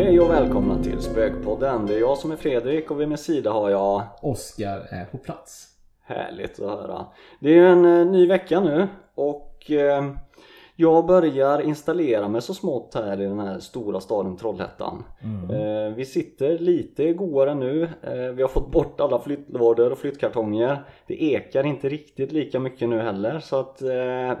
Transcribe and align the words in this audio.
Hej 0.00 0.20
och 0.20 0.30
välkomna 0.30 0.82
till 0.82 1.00
Spökpodden. 1.00 1.86
Det 1.86 1.94
är 1.94 2.00
jag 2.00 2.18
som 2.18 2.30
är 2.30 2.36
Fredrik 2.36 2.90
och 2.90 3.00
vid 3.00 3.08
min 3.08 3.18
sida 3.18 3.50
har 3.50 3.70
jag 3.70 4.02
Oskar 4.20 4.86
är 4.90 5.04
på 5.04 5.18
plats. 5.18 5.66
Härligt 6.02 6.60
att 6.60 6.70
höra. 6.70 7.06
Det 7.40 7.58
är 7.58 7.66
en 7.66 7.84
eh, 7.84 8.06
ny 8.06 8.26
vecka 8.26 8.60
nu 8.60 8.88
och 9.14 9.70
eh, 9.70 10.12
jag 10.80 11.06
börjar 11.06 11.60
installera 11.60 12.28
mig 12.28 12.42
så 12.42 12.54
smått 12.54 12.94
här 12.94 13.20
i 13.20 13.24
den 13.24 13.38
här 13.38 13.58
stora 13.58 14.00
staden 14.00 14.36
Trollhättan. 14.36 15.02
Mm. 15.22 15.50
Eh, 15.50 15.94
vi 15.94 16.04
sitter 16.04 16.58
lite 16.58 17.12
godare 17.12 17.54
nu. 17.54 17.82
Eh, 17.82 18.34
vi 18.34 18.42
har 18.42 18.48
fått 18.48 18.72
bort 18.72 19.00
alla 19.00 19.20
flyttlådor 19.20 19.92
och 19.92 19.98
flyttkartonger. 19.98 20.84
Det 21.06 21.22
ekar 21.22 21.66
inte 21.66 21.88
riktigt 21.88 22.32
lika 22.32 22.60
mycket 22.60 22.88
nu 22.88 22.98
heller 22.98 23.38
så 23.38 23.56
att 23.56 23.82
eh, 23.82 23.88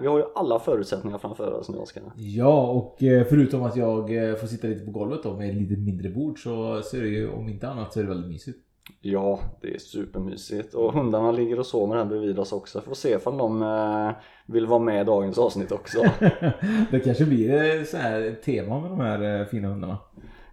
vi 0.00 0.06
har 0.06 0.18
ju 0.18 0.24
alla 0.34 0.58
förutsättningar 0.58 1.18
framför 1.18 1.52
oss 1.52 1.68
nu 1.68 1.78
Oskar. 1.78 2.02
Ja 2.16 2.70
och 2.70 2.96
förutom 2.98 3.62
att 3.62 3.76
jag 3.76 4.08
får 4.40 4.46
sitta 4.46 4.66
lite 4.66 4.84
på 4.84 4.90
golvet 4.90 5.22
då 5.22 5.36
med 5.36 5.50
ett 5.50 5.56
lite 5.56 5.80
mindre 5.80 6.08
bord 6.08 6.42
så, 6.42 6.80
så 6.82 6.96
är 6.96 7.00
det 7.00 7.08
ju 7.08 7.30
om 7.30 7.48
inte 7.48 7.68
annat 7.68 7.92
så 7.92 7.98
är 7.98 8.04
det 8.04 8.08
väldigt 8.08 8.30
mysigt. 8.30 8.58
Ja, 9.00 9.40
det 9.60 9.74
är 9.74 9.78
supermysigt 9.78 10.74
och 10.74 10.92
hundarna 10.92 11.32
ligger 11.32 11.58
och 11.58 11.66
sover 11.66 11.96
här 11.96 12.04
bredvid 12.04 12.38
oss 12.38 12.52
också. 12.52 12.80
Får 12.80 12.94
se 12.94 13.16
om 13.16 13.38
de 13.38 13.62
eh, 13.62 14.10
vill 14.46 14.66
vara 14.66 14.78
med 14.78 15.00
i 15.00 15.04
dagens 15.04 15.38
avsnitt 15.38 15.72
också. 15.72 15.98
det 16.90 17.00
kanske 17.04 17.24
blir 17.24 17.84
så 17.84 17.96
här 17.96 18.36
tema 18.44 18.80
med 18.80 18.90
de 18.90 19.00
här 19.00 19.40
eh, 19.40 19.46
fina 19.46 19.68
hundarna. 19.68 19.98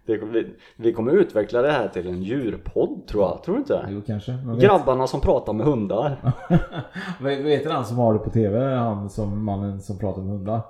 Det, 0.06 0.16
vi, 0.16 0.46
vi 0.76 0.92
kommer 0.92 1.12
utveckla 1.12 1.62
det 1.62 1.70
här 1.70 1.88
till 1.88 2.08
en 2.08 2.22
djurpodd 2.22 3.06
tror 3.06 3.22
jag, 3.22 3.42
tror 3.42 3.54
du 3.54 3.60
inte? 3.60 3.86
Jo 3.90 4.02
kanske. 4.06 4.38
Grabbarna 4.60 5.06
som 5.06 5.20
pratar 5.20 5.52
med 5.52 5.66
hundar. 5.66 6.16
Vad 7.20 7.32
heter 7.32 7.70
han 7.70 7.84
som 7.84 7.98
har 7.98 8.12
det 8.12 8.18
på 8.18 8.30
tv? 8.30 8.74
Han 8.74 9.10
som 9.10 9.44
mannen 9.44 9.80
som 9.80 9.98
pratar 9.98 10.22
med 10.22 10.30
hundar? 10.30 10.60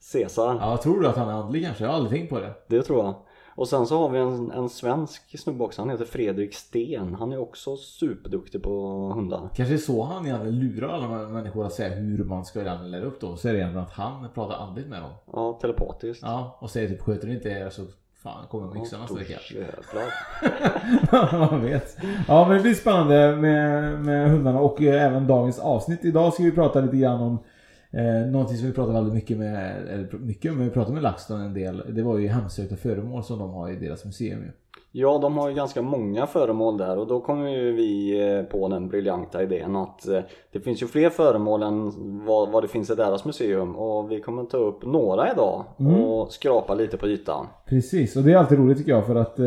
Cesar. 0.00 0.58
Ja, 0.60 0.76
tror 0.76 1.00
du 1.00 1.08
att 1.08 1.16
han 1.16 1.28
är 1.28 1.32
andlig 1.32 1.64
kanske? 1.64 1.84
Jag 1.84 1.90
har 1.90 1.96
aldrig 1.96 2.20
tänkt 2.20 2.30
på 2.30 2.40
det. 2.40 2.54
Det 2.68 2.82
tror 2.82 3.04
jag. 3.04 3.14
Och 3.54 3.68
sen 3.68 3.86
så 3.86 3.98
har 3.98 4.08
vi 4.08 4.18
en, 4.18 4.50
en 4.50 4.68
svensk 4.68 5.38
snubbe 5.38 5.64
också, 5.64 5.82
han 5.82 5.90
heter 5.90 6.04
Fredrik 6.04 6.54
Sten. 6.54 7.14
Han 7.14 7.32
är 7.32 7.38
också 7.38 7.76
superduktig 7.76 8.62
på 8.62 8.72
hundar. 9.14 9.48
Kanske 9.54 9.78
så 9.78 10.02
han 10.02 10.26
egentligen 10.26 10.58
lurar 10.58 10.88
alla 10.88 11.28
människor 11.28 11.66
att 11.66 11.72
säga 11.72 11.94
hur 11.94 12.24
man 12.24 12.44
ska 12.44 12.62
lära 12.62 13.04
upp 13.04 13.20
då. 13.20 13.36
Så 13.36 13.48
är 13.48 13.52
det 13.52 13.58
egentligen 13.58 13.86
att 13.86 13.92
han 13.92 14.28
pratar 14.34 14.54
andligt 14.54 14.88
med 14.88 15.02
dem. 15.02 15.10
Ja, 15.32 15.58
telepatiskt. 15.60 16.22
Ja, 16.22 16.58
och 16.60 16.70
säger 16.70 16.88
typ 16.88 17.00
sköter 17.00 17.26
du 17.26 17.34
inte 17.34 17.48
er 17.48 17.70
så 17.70 17.82
Fan, 18.22 18.46
kommer 18.50 18.82
yxan 18.82 19.00
nästa 19.00 19.14
vecka. 19.14 19.38
Man 21.38 21.62
vet. 21.62 21.96
Ja, 22.28 22.48
men 22.48 22.56
det 22.56 22.62
blir 22.62 22.74
spännande 22.74 23.36
med, 23.36 23.98
med 24.04 24.30
hundarna 24.30 24.60
och 24.60 24.82
även 24.82 25.26
dagens 25.26 25.58
avsnitt. 25.58 26.04
Idag 26.04 26.34
ska 26.34 26.42
vi 26.42 26.52
prata 26.52 26.80
lite 26.80 26.96
grann 26.96 27.20
om 27.20 27.38
Eh, 27.94 28.30
någonting 28.30 28.56
som 28.56 28.66
vi 28.66 28.72
pratade 28.72 28.94
väldigt 28.94 29.14
mycket 29.14 29.38
med, 29.38 29.88
eller 29.88 30.18
mycket, 30.18 30.54
men 30.54 30.64
vi 30.64 30.70
pratade 30.70 30.94
med 30.94 31.02
LaxTon 31.02 31.40
en 31.40 31.54
del. 31.54 31.82
Det 31.88 32.02
var 32.02 32.18
ju 32.18 32.28
hemsökta 32.28 32.76
föremål 32.76 33.24
som 33.24 33.38
de 33.38 33.50
har 33.50 33.70
i 33.70 33.76
deras 33.76 34.04
museum 34.04 34.42
ju. 34.42 34.50
Ja, 34.94 35.18
de 35.18 35.38
har 35.38 35.48
ju 35.48 35.54
ganska 35.54 35.82
många 35.82 36.26
föremål 36.26 36.78
där 36.78 36.98
och 36.98 37.06
då 37.06 37.20
kommer 37.20 37.48
ju 37.48 37.72
vi 37.72 38.20
eh, 38.20 38.42
på 38.42 38.68
den 38.68 38.88
briljanta 38.88 39.42
idén 39.42 39.76
att 39.76 40.08
eh, 40.08 40.20
det 40.52 40.60
finns 40.60 40.82
ju 40.82 40.86
fler 40.86 41.10
föremål 41.10 41.62
än 41.62 41.92
vad, 42.26 42.50
vad 42.50 42.64
det 42.64 42.68
finns 42.68 42.90
i 42.90 42.94
deras 42.94 43.24
museum 43.24 43.76
och 43.76 44.10
vi 44.10 44.20
kommer 44.20 44.44
ta 44.44 44.56
upp 44.56 44.84
några 44.84 45.32
idag 45.32 45.64
mm. 45.78 45.94
och 45.94 46.32
skrapa 46.32 46.74
lite 46.74 46.96
på 46.96 47.08
ytan. 47.08 47.46
Precis, 47.66 48.16
och 48.16 48.22
det 48.22 48.32
är 48.32 48.36
alltid 48.36 48.58
roligt 48.58 48.78
tycker 48.78 48.92
jag 48.92 49.06
för 49.06 49.16
att 49.16 49.38
eh, 49.38 49.46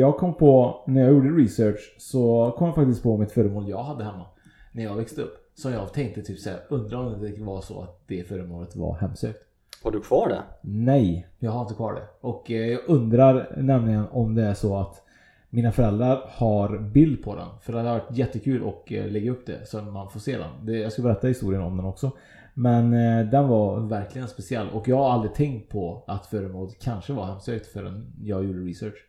jag 0.00 0.16
kom 0.16 0.34
på, 0.34 0.82
när 0.86 1.02
jag 1.02 1.10
gjorde 1.14 1.28
research 1.28 1.96
så 1.98 2.54
kom 2.58 2.66
jag 2.66 2.74
faktiskt 2.74 3.02
på 3.02 3.16
mitt 3.16 3.32
föremål 3.32 3.68
jag 3.68 3.82
hade 3.82 4.04
hemma 4.04 4.24
när 4.72 4.84
jag 4.84 4.94
växte 4.94 5.22
upp. 5.22 5.45
Så 5.58 5.70
jag 5.70 5.92
tänkte 5.92 6.22
typ 6.22 6.38
såhär, 6.38 6.60
undrar 6.68 6.98
om 6.98 7.20
det 7.20 7.40
var 7.40 7.60
så 7.60 7.82
att 7.82 8.00
det 8.06 8.28
föremålet 8.28 8.76
var 8.76 8.94
hemsökt. 8.94 9.42
Har 9.82 9.90
du 9.90 10.00
kvar 10.00 10.28
det? 10.28 10.42
Nej, 10.60 11.28
jag 11.38 11.50
har 11.50 11.62
inte 11.62 11.74
kvar 11.74 11.94
det. 11.94 12.02
Och 12.20 12.50
eh, 12.50 12.66
jag 12.66 12.80
undrar 12.86 13.56
nämligen 13.56 14.04
om 14.10 14.34
det 14.34 14.42
är 14.42 14.54
så 14.54 14.76
att 14.76 15.02
mina 15.50 15.72
föräldrar 15.72 16.22
har 16.28 16.78
bild 16.78 17.24
på 17.24 17.34
den. 17.34 17.48
För 17.62 17.72
det 17.72 17.78
hade 17.78 17.90
varit 17.90 18.18
jättekul 18.18 18.68
att 18.68 18.92
eh, 18.92 19.06
lägga 19.06 19.30
upp 19.30 19.46
det 19.46 19.68
så 19.68 19.82
man 19.82 20.10
får 20.10 20.20
se 20.20 20.38
den. 20.38 20.80
jag 20.80 20.92
ska 20.92 21.02
berätta 21.02 21.26
historien 21.26 21.62
om 21.62 21.76
den 21.76 21.86
också. 21.86 22.10
Men 22.54 22.92
eh, 22.92 23.26
den 23.26 23.48
var 23.48 23.80
verkligen 23.80 24.28
speciell 24.28 24.68
och 24.70 24.88
jag 24.88 24.96
har 24.96 25.10
aldrig 25.10 25.34
tänkt 25.34 25.72
på 25.72 26.04
att 26.06 26.26
föremålet 26.26 26.78
kanske 26.82 27.12
var 27.12 27.26
hemsökt 27.26 27.66
förrän 27.66 28.12
jag 28.22 28.44
gjorde 28.44 28.58
research. 28.58 29.05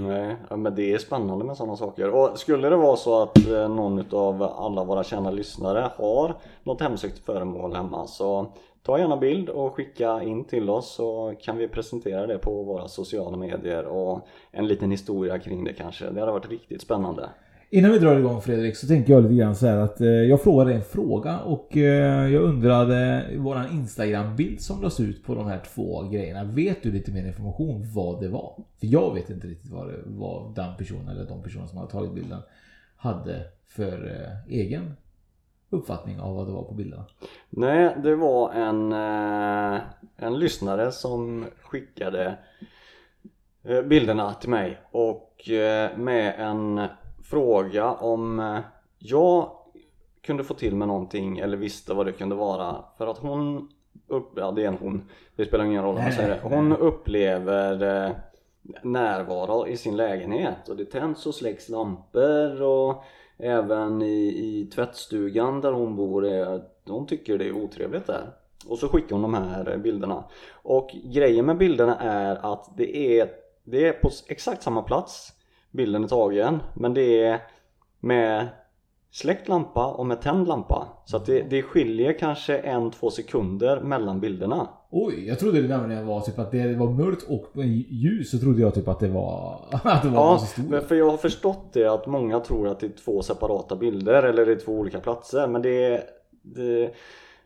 Nej, 0.00 0.36
men 0.50 0.74
det 0.74 0.92
är 0.92 0.98
spännande 0.98 1.44
med 1.44 1.56
sådana 1.56 1.76
saker. 1.76 2.10
Och 2.10 2.38
skulle 2.38 2.68
det 2.68 2.76
vara 2.76 2.96
så 2.96 3.22
att 3.22 3.46
eh, 3.46 3.68
någon 3.68 4.04
av 4.10 4.42
alla 4.42 4.84
våra 4.84 5.04
kända 5.04 5.30
lyssnare 5.30 5.90
har 5.96 6.34
något 6.62 6.80
hemsökt 6.80 7.18
föremål 7.18 7.74
hemma 7.74 8.06
så 8.06 8.46
ta 8.82 8.98
gärna 8.98 9.16
bild 9.16 9.48
och 9.48 9.74
skicka 9.74 10.22
in 10.22 10.44
till 10.44 10.70
oss 10.70 10.94
så 10.94 11.34
kan 11.42 11.56
vi 11.56 11.68
presentera 11.68 12.26
det 12.26 12.38
på 12.38 12.62
våra 12.62 12.88
sociala 12.88 13.36
medier 13.36 13.84
och 13.84 14.28
en 14.50 14.66
liten 14.66 14.90
historia 14.90 15.38
kring 15.38 15.64
det 15.64 15.72
kanske. 15.72 16.10
Det 16.10 16.20
hade 16.20 16.32
varit 16.32 16.50
riktigt 16.50 16.82
spännande. 16.82 17.28
Innan 17.74 17.92
vi 17.92 17.98
drar 17.98 18.18
igång 18.18 18.40
Fredrik 18.40 18.76
så 18.76 18.86
tänker 18.86 19.12
jag 19.12 19.22
lite 19.22 19.34
grann 19.34 19.56
så 19.56 19.66
här 19.66 19.76
att 19.76 20.00
eh, 20.00 20.08
jag 20.08 20.42
frågade 20.42 20.74
en 20.74 20.82
fråga 20.82 21.38
och 21.40 21.76
eh, 21.76 22.32
jag 22.32 22.42
undrade 22.42 23.26
våran 23.36 23.70
Instagram-bild 23.72 24.60
som 24.60 24.80
lades 24.80 25.00
ut 25.00 25.24
på 25.24 25.34
de 25.34 25.46
här 25.46 25.60
två 25.74 26.02
grejerna. 26.02 26.44
Vet 26.44 26.82
du 26.82 26.92
lite 26.92 27.12
mer 27.12 27.26
information 27.26 27.92
vad 27.94 28.20
det 28.20 28.28
var? 28.28 28.64
För 28.80 28.86
jag 28.86 29.14
vet 29.14 29.30
inte 29.30 29.46
riktigt 29.46 29.70
vad, 29.70 29.88
det, 29.88 29.94
vad 30.04 30.54
den 30.54 30.76
personen 30.76 31.08
eller 31.08 31.24
de 31.24 31.42
personer 31.42 31.66
som 31.66 31.78
hade 31.78 31.90
tagit 31.90 32.14
bilden 32.14 32.40
hade 32.96 33.42
för 33.66 34.06
eh, 34.06 34.54
egen 34.58 34.96
uppfattning 35.70 36.20
av 36.20 36.36
vad 36.36 36.46
det 36.46 36.52
var 36.52 36.62
på 36.62 36.74
bilderna. 36.74 37.04
Nej, 37.50 37.96
det 38.02 38.16
var 38.16 38.52
en, 38.52 38.92
eh, 38.92 39.80
en 40.16 40.38
lyssnare 40.38 40.92
som 40.92 41.44
skickade 41.62 42.38
eh, 43.64 43.82
bilderna 43.82 44.34
till 44.34 44.50
mig 44.50 44.80
och 44.90 45.50
eh, 45.50 45.96
med 45.98 46.34
en 46.38 46.88
fråga 47.24 47.92
om 47.92 48.40
eh, 48.40 48.58
jag 48.98 49.50
kunde 50.22 50.44
få 50.44 50.54
till 50.54 50.76
med 50.76 50.88
någonting 50.88 51.38
eller 51.38 51.56
visste 51.56 51.94
vad 51.94 52.06
det 52.06 52.12
kunde 52.12 52.34
vara 52.34 52.84
för 52.98 53.06
att 53.06 53.18
hon 53.18 53.68
upp, 54.08 54.32
ja 54.36 54.50
det 54.50 54.62
är 54.62 54.68
en 54.68 54.78
hon, 54.80 55.08
det 55.36 55.44
spelar 55.44 55.64
ingen 55.64 55.82
roll 55.82 55.96
om 55.96 56.02
jag 56.02 56.14
säger 56.14 56.28
det 56.28 56.40
hon 56.42 56.72
upplever 56.72 58.04
eh, 58.06 58.12
närvaro 58.82 59.66
i 59.66 59.76
sin 59.76 59.96
lägenhet 59.96 60.68
och 60.68 60.76
det 60.76 60.84
tänds 60.84 61.26
och 61.26 61.34
släcks 61.34 61.68
lampor 61.68 62.62
och 62.62 63.04
Även 63.38 64.02
i, 64.02 64.26
i 64.26 64.70
tvättstugan 64.74 65.60
där 65.60 65.72
hon 65.72 65.96
bor, 65.96 66.26
är, 66.26 66.62
hon 66.86 67.06
tycker 67.06 67.38
det 67.38 67.48
är 67.48 67.52
otrevligt 67.52 68.06
där. 68.06 68.30
Och 68.68 68.78
så 68.78 68.88
skickar 68.88 69.16
hon 69.16 69.22
de 69.22 69.34
här 69.34 69.76
bilderna. 69.76 70.24
Och 70.52 70.90
grejen 71.04 71.46
med 71.46 71.58
bilderna 71.58 71.98
är 72.00 72.52
att 72.52 72.76
det 72.76 73.20
är, 73.20 73.28
det 73.64 73.88
är 73.88 73.92
på 73.92 74.10
exakt 74.26 74.62
samma 74.62 74.82
plats 74.82 75.32
bilden 75.74 76.04
är 76.04 76.08
tagen. 76.08 76.58
Men 76.74 76.94
det 76.94 77.22
är 77.24 77.40
med 78.00 78.48
släckt 79.10 79.48
lampa 79.48 79.86
och 79.86 80.06
med 80.06 80.22
tänd 80.22 80.48
lampa. 80.48 80.88
Så 81.04 81.16
att 81.16 81.26
det, 81.26 81.42
det 81.42 81.62
skiljer 81.62 82.18
kanske 82.18 82.58
en, 82.58 82.90
två 82.90 83.10
sekunder 83.10 83.80
mellan 83.80 84.20
bilderna. 84.20 84.68
Oj, 84.90 85.28
jag 85.28 85.38
trodde 85.38 85.62
det 85.62 85.68
nämligen 85.68 86.06
var 86.06 86.20
typ 86.20 86.38
att 86.38 86.50
det 86.50 86.74
var 86.76 86.90
mörkt 86.90 87.22
och 87.28 87.64
ljus 87.88 88.30
så 88.30 88.38
trodde 88.38 88.60
jag 88.60 88.74
typ 88.74 88.88
att 88.88 89.00
det 89.00 89.08
var 89.08 89.60
att 89.84 90.02
det 90.02 90.08
var 90.08 90.20
Ja, 90.32 90.38
så 90.38 90.46
stor. 90.46 90.62
men 90.70 90.82
för 90.82 90.94
jag 90.94 91.10
har 91.10 91.16
förstått 91.16 91.72
det 91.72 91.86
att 91.86 92.06
många 92.06 92.40
tror 92.40 92.68
att 92.68 92.80
det 92.80 92.86
är 92.86 93.04
två 93.04 93.22
separata 93.22 93.76
bilder 93.76 94.22
eller 94.22 94.46
det 94.46 94.52
är 94.52 94.56
två 94.56 94.72
olika 94.72 95.00
platser. 95.00 95.46
Men 95.46 95.62
det 95.62 95.84
är... 95.84 96.02
Det, 96.42 96.90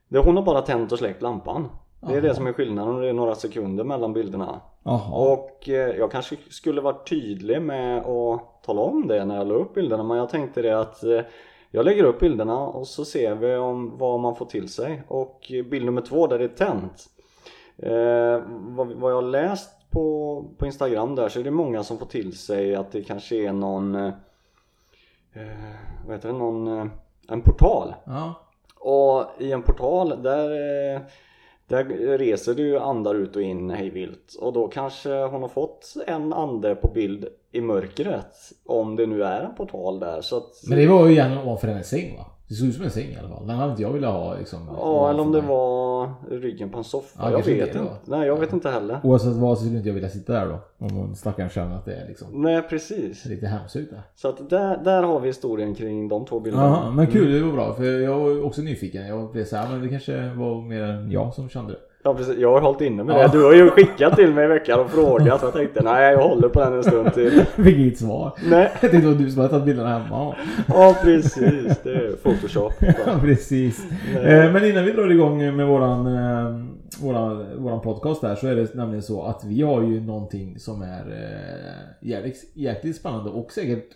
det, 0.09 0.19
hon 0.19 0.37
har 0.37 0.43
bara 0.43 0.63
tänt 0.63 0.93
och 0.93 0.99
släckt 0.99 1.23
lampan. 1.23 1.69
Det 2.01 2.07
är 2.07 2.11
Jaha. 2.13 2.21
det 2.21 2.35
som 2.35 2.47
är 2.47 2.53
skillnaden 2.53 2.95
och 2.95 3.01
det 3.03 3.09
är 3.09 3.13
några 3.13 3.35
sekunder 3.35 3.85
mellan 3.85 4.13
bilderna. 4.13 4.61
Jaha. 4.89 5.33
Och 5.33 5.69
eh, 5.69 5.97
jag 5.97 6.11
kanske 6.11 6.37
skulle 6.51 6.81
varit 6.81 7.09
tydlig 7.09 7.63
med 7.63 7.99
att 7.99 8.63
tala 8.63 8.81
om 8.81 9.09
det 9.09 9.25
när 9.25 9.37
jag 9.37 9.49
la 9.49 9.55
upp 9.55 9.75
bilderna 9.75 10.03
men 10.03 10.17
jag 10.17 10.29
tänkte 10.29 10.63
det 10.63 10.81
att 10.81 11.05
eh, 11.05 11.21
jag 11.71 11.85
lägger 11.85 12.05
upp 12.05 12.21
bilderna 12.21 12.59
och 12.59 12.87
så 12.87 13.05
ser 13.05 13.35
vi 13.35 13.57
om 13.57 13.99
vad 13.99 14.21
man 14.21 14.37
får 14.37 14.47
till 14.47 14.69
sig 14.69 15.03
och 15.09 15.53
bild 15.71 15.85
nummer 15.85 16.01
två 16.01 16.27
där 16.27 16.39
det 16.39 16.45
är 16.45 16.49
tänt 16.49 17.07
eh, 17.77 18.43
vad, 18.49 18.93
vad 18.93 19.11
jag 19.11 19.17
har 19.17 19.23
läst 19.23 19.91
på, 19.91 20.45
på 20.59 20.67
Instagram 20.67 21.15
där 21.15 21.29
så 21.29 21.41
är 21.41 21.45
det 21.45 21.51
många 21.51 21.83
som 21.83 21.99
får 21.99 22.07
till 22.07 22.39
sig 22.39 22.75
att 22.75 22.93
det 22.93 23.03
kanske 23.03 23.37
är 23.37 23.53
någon 23.53 23.95
eh, 23.95 24.13
vad 26.07 26.17
heter 26.17 26.29
det, 26.29 26.39
någon 26.39 26.91
en 27.29 27.43
portal 27.43 27.95
Ja. 28.05 28.35
och 28.75 29.25
i 29.39 29.53
en 29.53 29.63
portal 29.63 30.23
där, 30.23 30.51
eh, 30.95 31.01
där 31.69 31.85
reser 32.19 32.55
det 32.55 32.63
ju 32.63 32.79
andar 32.79 33.15
ut 33.15 33.37
och 33.37 33.43
in 33.43 33.71
hejvilt 33.71 34.37
och 34.41 34.53
då 34.53 34.69
kanske 34.69 35.23
hon 35.23 35.43
har 35.43 35.49
fått 35.49 35.95
en 36.07 36.33
ande 36.33 36.75
på 36.75 36.89
bild 36.89 37.27
i 37.53 37.61
mörkret 37.61 38.35
om 38.67 38.97
det 38.97 39.07
nu 39.07 39.25
är 39.25 39.41
en 39.41 39.55
portal 39.55 40.01
där 40.01 40.21
så 40.21 40.37
att 40.37 40.63
Men 40.69 40.79
det 40.79 40.87
var 40.87 41.07
ju 41.07 41.13
egentligen 41.13 41.45
ovanför 41.45 41.69
hennes 41.69 41.89
säng 41.89 42.17
va? 42.17 42.27
Det 42.49 42.55
såg 42.55 42.69
ut 42.69 42.75
som 42.75 42.85
en 42.85 42.91
säng 42.91 43.09
i 43.11 43.17
alla 43.19 43.29
fall. 43.29 43.47
Den 43.47 43.57
hade 43.57 43.71
inte 43.71 43.83
jag 43.83 43.93
velat 43.93 44.13
ha 44.13 44.35
liksom. 44.39 44.59
Ja 44.77 45.11
eller 45.11 45.23
om 45.23 45.33
det 45.33 45.41
var 45.41 46.11
ryggen 46.31 46.71
på 46.71 46.79
en 46.79 46.85
soffa, 46.85 47.19
Ja, 47.23 47.31
jag 47.31 47.45
vet 47.45 47.75
inte. 47.75 47.91
Nej 48.05 48.27
jag 48.27 48.37
vet 48.41 48.53
inte 48.53 48.71
heller. 48.71 49.01
Oavsett 49.05 49.33
vad 49.33 49.59
så 49.59 49.65
skulle 49.65 49.77
inte 49.77 49.89
jag 49.89 49.95
vilja 49.95 50.09
sitta 50.09 50.33
där 50.33 50.47
då. 50.47 50.87
Om 50.87 50.91
hon 50.97 51.17
stackaren 51.17 51.51
känner 51.51 51.77
att 51.77 51.85
det 51.85 51.95
är 51.95 52.09
liksom 52.09 52.43
Nej 52.43 52.63
precis. 52.63 53.25
lite 53.25 53.47
hemsökt 53.47 53.91
där. 53.91 54.03
Så 54.15 54.29
att 54.29 54.51
där, 54.51 54.77
där 54.85 55.03
har 55.03 55.21
vi 55.21 55.27
historien 55.27 55.75
kring 55.75 56.09
de 56.09 56.27
två 56.27 56.41
bilderna. 56.41 56.65
Jaha, 56.67 56.91
men 56.91 57.07
kul, 57.07 57.33
det 57.33 57.47
var 57.47 57.53
bra. 57.53 57.75
För 57.75 57.85
jag 57.85 58.19
var 58.19 58.45
också 58.45 58.61
nyfiken. 58.63 59.07
Jag 59.07 59.33
blev 59.33 59.45
såhär, 59.45 59.69
men 59.71 59.83
det 59.83 59.89
kanske 59.89 60.29
var 60.35 60.63
mer 60.63 60.83
än 60.83 61.11
jag 61.11 61.35
som 61.35 61.49
kände 61.49 61.73
det. 61.73 61.79
Ja 62.09 62.15
precis, 62.15 62.39
jag 62.39 62.53
har 62.53 62.61
hållit 62.61 62.81
inne 62.81 63.05
med 63.05 63.17
det. 63.17 63.29
Du 63.33 63.45
har 63.45 63.53
ju 63.55 63.71
skickat 63.71 64.17
till 64.17 64.35
mig 64.35 64.45
i 64.45 64.49
veckan 64.49 64.81
och 64.81 64.91
frågat. 64.91 65.43
Jag 65.43 65.53
tänkte 65.53 65.83
nej 65.83 66.13
jag 66.13 66.29
håller 66.29 66.49
på 66.49 66.61
den 66.61 66.73
en 66.73 66.83
stund 66.83 67.15
till. 67.15 67.31
Fick 67.57 67.77
inget 67.79 67.99
svar. 67.99 68.33
Nej. 68.51 68.71
Jag 68.81 68.91
tänkte 68.91 68.99
det 69.09 69.15
var 69.15 69.15
du 69.15 69.31
som 69.31 69.41
hade 69.41 69.51
tagit 69.53 69.65
bilderna 69.67 69.99
hemma. 69.99 70.35
Ja 70.69 70.97
precis, 71.03 71.79
det 71.83 71.91
är 71.93 72.17
photoshop. 72.23 72.73
Ja, 72.81 73.13
precis. 73.21 73.87
Nej. 74.15 74.25
Eh, 74.47 74.53
Men 74.53 74.65
innan 74.65 74.85
vi 74.85 74.93
drar 74.93 75.11
igång 75.11 75.57
med 75.57 75.67
våran, 75.67 76.07
eh, 76.07 76.65
våran, 77.03 77.47
våran 77.57 77.81
podcast 77.81 78.21
där 78.21 78.35
så 78.35 78.47
är 78.47 78.55
det 78.57 78.75
nämligen 78.75 79.03
så 79.03 79.23
att 79.23 79.45
vi 79.45 79.63
har 79.63 79.83
ju 79.83 80.01
någonting 80.01 80.59
som 80.59 80.83
är 80.83 81.05
eh, 81.11 82.09
jävligt, 82.09 82.37
jäkligt 82.55 82.97
spännande 82.97 83.31
och 83.31 83.53
säkert 83.53 83.89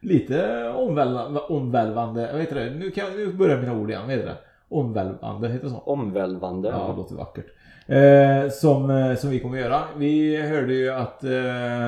lite 0.00 0.68
omvälvande. 0.76 1.40
omvälvande 1.40 2.28
vad 2.32 2.40
heter 2.40 2.54
det? 2.56 2.70
Nu, 2.70 2.90
kan, 2.90 3.04
jag- 3.04 3.16
nu 3.16 3.32
börjar 3.32 3.58
mina 3.58 3.78
ord 3.78 3.90
igen. 3.90 4.02
Vad 4.02 4.10
heter 4.10 4.26
det? 4.26 4.36
Omvälvande, 4.70 5.48
heter 5.48 5.64
det 5.64 5.70
så? 5.70 5.78
Omvälvande. 5.78 6.68
Ja, 6.68 6.88
det 6.90 6.96
låter 6.96 7.14
vackert. 7.14 7.46
Eh, 7.88 8.50
som, 8.50 8.90
eh, 8.90 9.14
som 9.14 9.30
vi 9.30 9.40
kommer 9.40 9.58
göra. 9.58 9.82
Vi 9.96 10.42
hörde 10.42 10.74
ju 10.74 10.90
att 10.90 11.24
eh, 11.24 11.30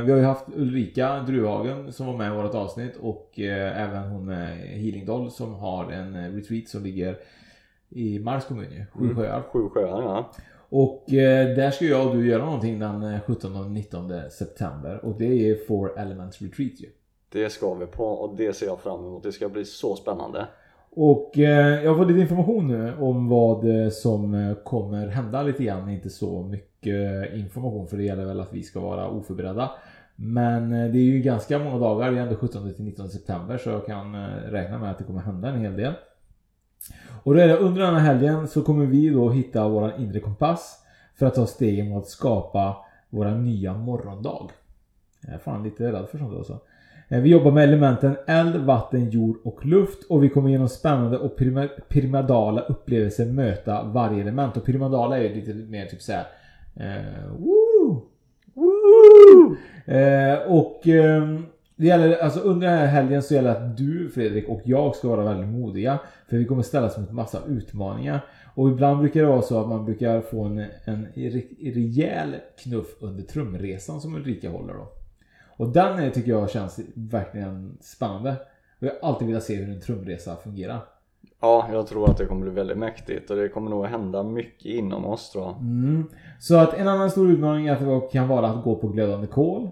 vi 0.04 0.10
har 0.12 0.16
ju 0.16 0.22
haft 0.22 0.44
Ulrika 0.56 1.20
Druhagen 1.26 1.92
som 1.92 2.06
var 2.06 2.16
med 2.16 2.32
i 2.32 2.36
vårt 2.36 2.54
avsnitt 2.54 2.96
och 2.96 3.40
eh, 3.40 3.82
även 3.82 4.02
hon 4.02 4.26
med 4.26 4.58
Healing 4.58 5.06
Doll 5.06 5.30
som 5.30 5.54
har 5.54 5.92
en 5.92 6.14
eh, 6.14 6.32
retreat 6.34 6.68
som 6.68 6.82
ligger 6.82 7.16
i 7.88 8.18
Marks 8.18 8.44
kommun 8.46 8.66
ju, 8.72 8.84
Sju 8.92 9.04
Mm. 9.04 9.16
sjöar. 9.16 9.42
Sju 9.52 9.68
sjöar 9.68 10.02
ja. 10.02 10.30
Och 10.68 11.12
eh, 11.12 11.56
där 11.56 11.70
ska 11.70 11.84
jag 11.84 12.06
och 12.06 12.16
du 12.16 12.28
göra 12.28 12.44
någonting 12.44 12.78
den 12.78 13.02
eh, 13.02 13.20
17 13.20 13.56
och 13.56 13.70
19 13.70 14.12
september 14.30 15.04
och 15.04 15.18
det 15.18 15.50
är 15.50 15.66
Four 15.66 15.98
Elements 15.98 16.42
Retreat 16.42 16.80
ju. 16.80 16.88
Det 17.32 17.50
ska 17.50 17.74
vi 17.74 17.86
på 17.86 18.04
och 18.04 18.36
det 18.36 18.52
ser 18.52 18.66
jag 18.66 18.80
fram 18.80 19.00
emot. 19.00 19.22
Det 19.22 19.32
ska 19.32 19.48
bli 19.48 19.64
så 19.64 19.96
spännande. 19.96 20.46
Och 20.92 21.38
eh, 21.38 21.84
jag 21.84 21.90
har 21.90 21.98
fått 21.98 22.08
lite 22.08 22.20
information 22.20 22.68
nu 22.68 22.94
om 23.00 23.28
vad 23.28 23.84
eh, 23.84 23.90
som 23.90 24.34
eh, 24.34 24.54
kommer 24.54 25.06
hända 25.06 25.42
lite 25.42 25.64
grann. 25.64 25.90
Inte 25.90 26.10
så 26.10 26.42
mycket 26.42 27.34
information 27.34 27.88
för 27.88 27.96
det 27.96 28.02
gäller 28.02 28.24
väl 28.24 28.40
att 28.40 28.52
vi 28.52 28.62
ska 28.62 28.80
vara 28.80 29.08
oförberedda. 29.08 29.70
Men 30.22 30.72
eh, 30.72 30.92
det 30.92 30.98
är 30.98 31.02
ju 31.02 31.20
ganska 31.20 31.58
många 31.58 31.78
dagar, 31.78 32.10
det 32.10 32.18
är 32.18 32.22
ändå 32.22 32.36
17 32.36 32.74
till 32.74 32.84
19 32.84 33.08
september 33.08 33.58
så 33.58 33.70
jag 33.70 33.86
kan 33.86 34.14
eh, 34.14 34.28
räkna 34.28 34.78
med 34.78 34.90
att 34.90 34.98
det 34.98 35.04
kommer 35.04 35.20
hända 35.20 35.48
en 35.48 35.60
hel 35.60 35.76
del. 35.76 35.92
Och 37.22 37.34
då 37.34 37.40
är 37.40 37.48
det 37.48 37.56
under 37.56 37.82
den 37.82 37.94
här 37.94 38.00
helgen 38.00 38.48
så 38.48 38.62
kommer 38.62 38.86
vi 38.86 39.10
då 39.10 39.30
hitta 39.30 39.68
våran 39.68 40.00
inre 40.02 40.20
kompass 40.20 40.82
för 41.14 41.26
att 41.26 41.34
ta 41.34 41.46
stegen 41.46 41.88
mot 41.88 42.02
att 42.02 42.08
skapa 42.08 42.76
våran 43.10 43.44
nya 43.44 43.74
morgondag. 43.74 44.50
Jag 45.20 45.34
är 45.34 45.38
fan 45.38 45.62
lite 45.62 45.92
rädd 45.92 46.08
för 46.08 46.18
sånt 46.18 46.36
alltså. 46.36 46.58
Eh, 47.10 47.20
vi 47.20 47.30
jobbar 47.30 47.50
med 47.50 47.64
elementen 47.64 48.16
eld, 48.26 48.56
vatten, 48.56 49.10
jord 49.10 49.36
och 49.44 49.66
luft 49.66 50.04
och 50.08 50.24
vi 50.24 50.28
kommer 50.28 50.50
genom 50.50 50.68
spännande 50.68 51.18
och 51.18 51.36
pyramidala 51.88 52.60
upplevelser 52.60 53.26
möta 53.26 53.82
varje 53.82 54.20
element. 54.20 54.56
Och 54.56 54.64
pyramidala 54.64 55.18
är 55.18 55.22
ju 55.22 55.34
lite 55.34 55.54
mer 55.54 55.86
typ 55.86 56.02
såhär... 56.02 56.26
Eh, 56.76 57.32
woo! 57.38 58.02
Woo! 58.54 59.56
Eh, 59.94 60.38
och 60.38 60.88
eh, 60.88 61.38
det 61.76 61.86
gäller, 61.86 62.16
alltså 62.16 62.40
under 62.40 62.68
den 62.68 62.78
här 62.78 62.86
helgen 62.86 63.22
så 63.22 63.34
gäller 63.34 63.50
det 63.50 63.56
att 63.56 63.76
du 63.76 64.08
Fredrik 64.08 64.48
och 64.48 64.60
jag 64.64 64.96
ska 64.96 65.08
vara 65.08 65.24
väldigt 65.24 65.48
modiga. 65.48 65.98
För 66.28 66.36
vi 66.36 66.44
kommer 66.44 66.62
ställas 66.62 66.98
mot 66.98 67.12
massa 67.12 67.38
utmaningar. 67.48 68.20
Och 68.54 68.68
ibland 68.68 69.00
brukar 69.00 69.20
det 69.20 69.26
vara 69.26 69.42
så 69.42 69.60
att 69.60 69.68
man 69.68 69.84
brukar 69.84 70.20
få 70.20 70.44
en, 70.44 70.64
en 70.84 71.06
rejäl 71.60 72.36
knuff 72.62 72.96
under 73.00 73.22
trumresan 73.22 74.00
som 74.00 74.14
Ulrika 74.14 74.50
håller 74.50 74.74
då. 74.74 74.99
Och 75.60 75.68
den 75.68 75.98
eh, 75.98 76.12
tycker 76.12 76.30
jag 76.30 76.50
känns 76.50 76.80
verkligen 76.94 77.78
spännande. 77.80 78.30
Och 78.78 78.86
jag 78.86 78.92
har 79.02 79.08
alltid 79.08 79.28
velat 79.28 79.42
se 79.42 79.54
hur 79.54 79.74
en 79.74 79.80
trumresa 79.80 80.36
fungerar. 80.36 80.80
Ja, 81.40 81.68
jag 81.72 81.86
tror 81.86 82.10
att 82.10 82.18
det 82.18 82.26
kommer 82.26 82.42
bli 82.42 82.50
väldigt 82.50 82.78
mäktigt 82.78 83.30
och 83.30 83.36
det 83.36 83.48
kommer 83.48 83.70
nog 83.70 83.86
hända 83.86 84.22
mycket 84.22 84.66
inom 84.66 85.04
oss 85.04 85.30
tror 85.30 85.44
jag. 85.44 85.56
Mm. 85.60 86.04
Så 86.38 86.56
att 86.56 86.74
en 86.74 86.88
annan 86.88 87.10
stor 87.10 87.30
utmaning 87.30 87.66
är 87.66 87.72
att 87.72 87.80
det 87.80 88.12
kan 88.12 88.28
vara 88.28 88.46
att 88.46 88.64
gå 88.64 88.76
på 88.76 88.88
glödande 88.88 89.26
kol. 89.26 89.62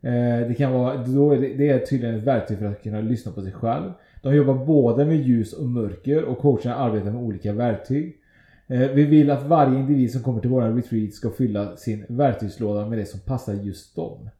Eh, 0.00 0.48
det 0.48 0.54
kan 0.58 0.72
vara, 0.72 0.96
då 0.96 1.32
är 1.32 1.40
det, 1.40 1.54
det 1.54 1.68
är 1.68 1.78
tydligen 1.78 2.16
ett 2.16 2.24
verktyg 2.24 2.58
för 2.58 2.66
att 2.66 2.82
kunna 2.82 3.00
lyssna 3.00 3.32
på 3.32 3.42
sig 3.42 3.52
själv. 3.52 3.92
De 4.22 4.34
jobbar 4.34 4.54
både 4.54 5.04
med 5.04 5.16
ljus 5.16 5.52
och 5.52 5.66
mörker 5.66 6.24
och 6.24 6.38
coacherna 6.38 6.74
arbetar 6.74 7.10
med 7.10 7.22
olika 7.22 7.52
verktyg. 7.52 8.16
Eh, 8.66 8.90
vi 8.90 9.04
vill 9.04 9.30
att 9.30 9.46
varje 9.46 9.78
individ 9.78 10.12
som 10.12 10.22
kommer 10.22 10.40
till 10.40 10.50
våran 10.50 10.76
retreat 10.76 11.12
ska 11.12 11.30
fylla 11.30 11.76
sin 11.76 12.04
verktygslåda 12.08 12.86
med 12.86 12.98
det 12.98 13.06
som 13.06 13.20
passar 13.20 13.54
just 13.54 13.96
dem. 13.96 14.30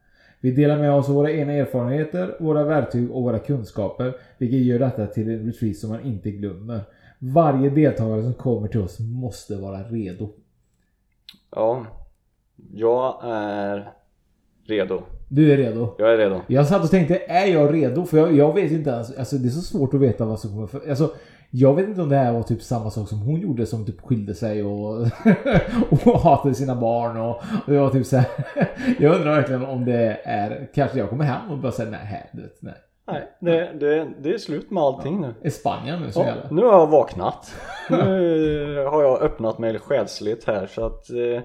Vi 0.41 0.51
delar 0.51 0.79
med 0.79 0.93
oss 0.93 1.09
av 1.09 1.15
våra 1.15 1.31
egna 1.31 1.53
erfarenheter, 1.53 2.37
våra 2.41 2.65
verktyg 2.65 3.11
och 3.11 3.23
våra 3.23 3.39
kunskaper, 3.39 4.17
vilket 4.39 4.61
gör 4.61 4.79
detta 4.79 5.07
till 5.07 5.31
en 5.31 5.47
retreat 5.47 5.77
som 5.77 5.91
man 5.91 6.05
inte 6.05 6.31
glömmer. 6.31 6.81
Varje 7.19 7.71
deltagare 7.71 8.23
som 8.23 8.35
kommer 8.35 8.69
till 8.69 8.81
oss 8.81 9.01
måste 9.01 9.57
vara 9.57 9.83
redo. 9.83 10.29
Ja, 11.51 11.87
jag 12.73 13.21
är 13.25 13.93
redo. 14.67 15.03
Du 15.29 15.53
är 15.53 15.57
redo? 15.57 15.95
Jag 15.99 16.13
är 16.13 16.17
redo. 16.17 16.41
Jag 16.47 16.67
satt 16.67 16.85
och 16.85 16.91
tänkte, 16.91 17.23
är 17.27 17.47
jag 17.47 17.75
redo? 17.75 18.05
För 18.05 18.19
jag, 18.19 18.37
jag 18.37 18.55
vet 18.55 18.73
inte 18.73 18.91
ens, 18.91 19.19
alltså 19.19 19.37
det 19.37 19.49
är 19.49 19.51
så 19.51 19.61
svårt 19.61 19.95
att 19.95 20.01
veta 20.01 20.25
vad 20.25 20.41
som 20.41 20.51
kommer 20.51 20.67
för, 20.67 20.91
alltså 20.91 21.11
jag 21.51 21.75
vet 21.75 21.89
inte 21.89 22.03
om 22.03 22.09
det 22.09 22.17
här 22.17 22.33
var 22.33 22.43
typ 22.43 22.63
samma 22.63 22.91
sak 22.91 23.09
som 23.09 23.19
hon 23.19 23.41
gjorde 23.41 23.67
som 23.67 23.87
typ 23.87 24.01
skilde 24.01 24.35
sig 24.35 24.63
och, 24.63 24.97
och 25.91 26.21
hatade 26.21 26.55
sina 26.55 26.75
barn 26.77 27.17
och, 27.17 27.43
och 27.67 27.75
jag 27.75 27.93
typ 27.93 28.07
så 28.07 28.17
här. 28.17 28.29
Jag 28.99 29.15
undrar 29.17 29.35
verkligen 29.35 29.65
om 29.65 29.85
det 29.85 30.21
är, 30.25 30.69
kanske 30.75 30.99
jag 30.99 31.09
kommer 31.09 31.25
hem 31.25 31.51
och 31.51 31.59
bara 31.59 31.73
säga 31.73 31.91
nej, 31.91 32.31
det, 32.33 32.49
nej. 32.61 32.75
Nej, 33.07 33.31
det, 33.41 33.73
det, 33.81 34.09
det 34.23 34.35
är 34.35 34.39
slut 34.39 34.71
med 34.71 34.83
allting 34.83 35.21
nu. 35.21 35.35
Är 35.43 35.51
Spanien 35.51 36.03
nu 36.03 36.13
som 36.13 36.23
Ja, 36.23 36.29
gäller? 36.29 36.49
nu 36.51 36.63
har 36.63 36.73
jag 36.73 36.87
vaknat. 36.87 37.55
Nu 37.91 38.85
har 38.91 39.03
jag 39.03 39.23
öppnat 39.23 39.59
mig 39.59 39.79
själsligt 39.79 40.45
här 40.47 40.67
så 40.67 40.87
att 40.87 41.11
eh, 41.11 41.43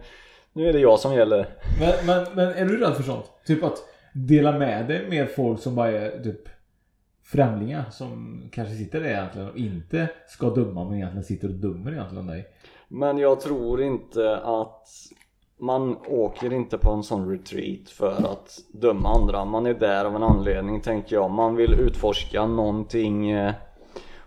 nu 0.54 0.70
är 0.70 0.74
det 0.74 0.80
jag 0.80 1.00
som 1.00 1.14
gäller. 1.14 1.48
Men, 1.80 1.94
men, 2.06 2.26
men 2.36 2.48
är 2.54 2.66
du 2.66 2.78
rädd 2.78 2.94
för 2.96 3.04
sånt? 3.04 3.26
Typ 3.48 3.64
att 3.64 3.78
dela 4.14 4.52
med 4.52 4.88
dig 4.88 5.06
med 5.10 5.30
folk 5.30 5.60
som 5.60 5.76
bara 5.76 5.92
är 5.92 6.24
typ 6.24 6.42
främlingar 7.26 7.86
som 7.92 8.42
kanske 8.52 8.76
sitter 8.76 9.02
där 9.02 9.10
egentligen 9.10 9.50
och 9.50 9.58
inte 9.58 10.10
ska 10.28 10.50
döma 10.50 10.84
men 10.84 10.94
egentligen 10.98 11.24
sitter 11.24 11.48
och 11.48 11.54
dömer 11.54 11.92
egentligen 11.92 12.28
dig. 12.28 12.46
Men 12.88 13.18
jag 13.18 13.42
tror 13.42 13.82
inte 13.82 14.38
att 14.38 14.88
man 15.58 15.98
åker 16.08 16.54
inte 16.54 16.78
på 16.78 16.92
en 16.92 17.04
sån 17.04 17.32
retreat 17.32 17.90
för 17.90 18.12
att 18.12 18.60
döma 18.74 19.10
andra. 19.10 19.46
Man 19.46 19.66
är 19.66 19.74
där 19.74 20.06
av 20.06 20.16
en 20.16 20.24
anledning 20.24 20.82
tänker 20.82 21.16
jag. 21.16 21.32
Man 21.32 21.56
vill 21.56 21.74
utforska 21.74 22.46
någonting 22.46 23.32
eh, 23.32 23.54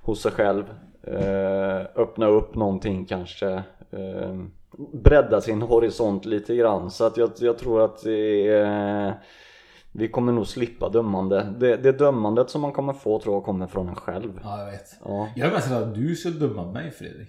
hos 0.03 0.23
sig 0.23 0.33
själv. 0.33 0.65
Eh, 1.03 1.81
öppna 1.95 2.27
upp 2.27 2.55
någonting 2.55 3.05
kanske. 3.05 3.49
Eh, 3.91 4.37
bredda 4.93 5.41
sin 5.41 5.63
horisont 5.73 6.25
lite 6.25 6.57
grann. 6.57 6.91
Så 6.91 7.05
att 7.05 7.17
jag, 7.17 7.31
jag 7.39 7.59
tror 7.59 7.85
att 7.85 8.03
det 8.03 8.49
är, 8.49 9.15
vi 9.93 10.09
kommer 10.09 10.33
nog 10.33 10.47
slippa 10.47 10.89
dömande. 10.89 11.55
Det, 11.59 11.77
det 11.77 11.93
dömandet 11.93 12.51
som 12.51 12.61
man 12.61 12.73
kommer 12.73 12.93
få 12.93 13.21
tror 13.21 13.35
jag 13.35 13.45
kommer 13.45 13.67
från 13.67 13.89
en 13.89 13.95
själv. 13.95 14.41
Ja, 14.43 14.59
jag 14.59 14.71
vet. 14.71 14.97
Ja. 15.05 15.29
Jag 15.37 15.49
är 15.49 15.53
mest 15.53 15.71
rädd 15.71 15.83
att 15.83 15.95
du 15.95 16.17
ska 16.17 16.31
döma 16.31 16.73
mig 16.73 16.91
Fredrik. 16.91 17.29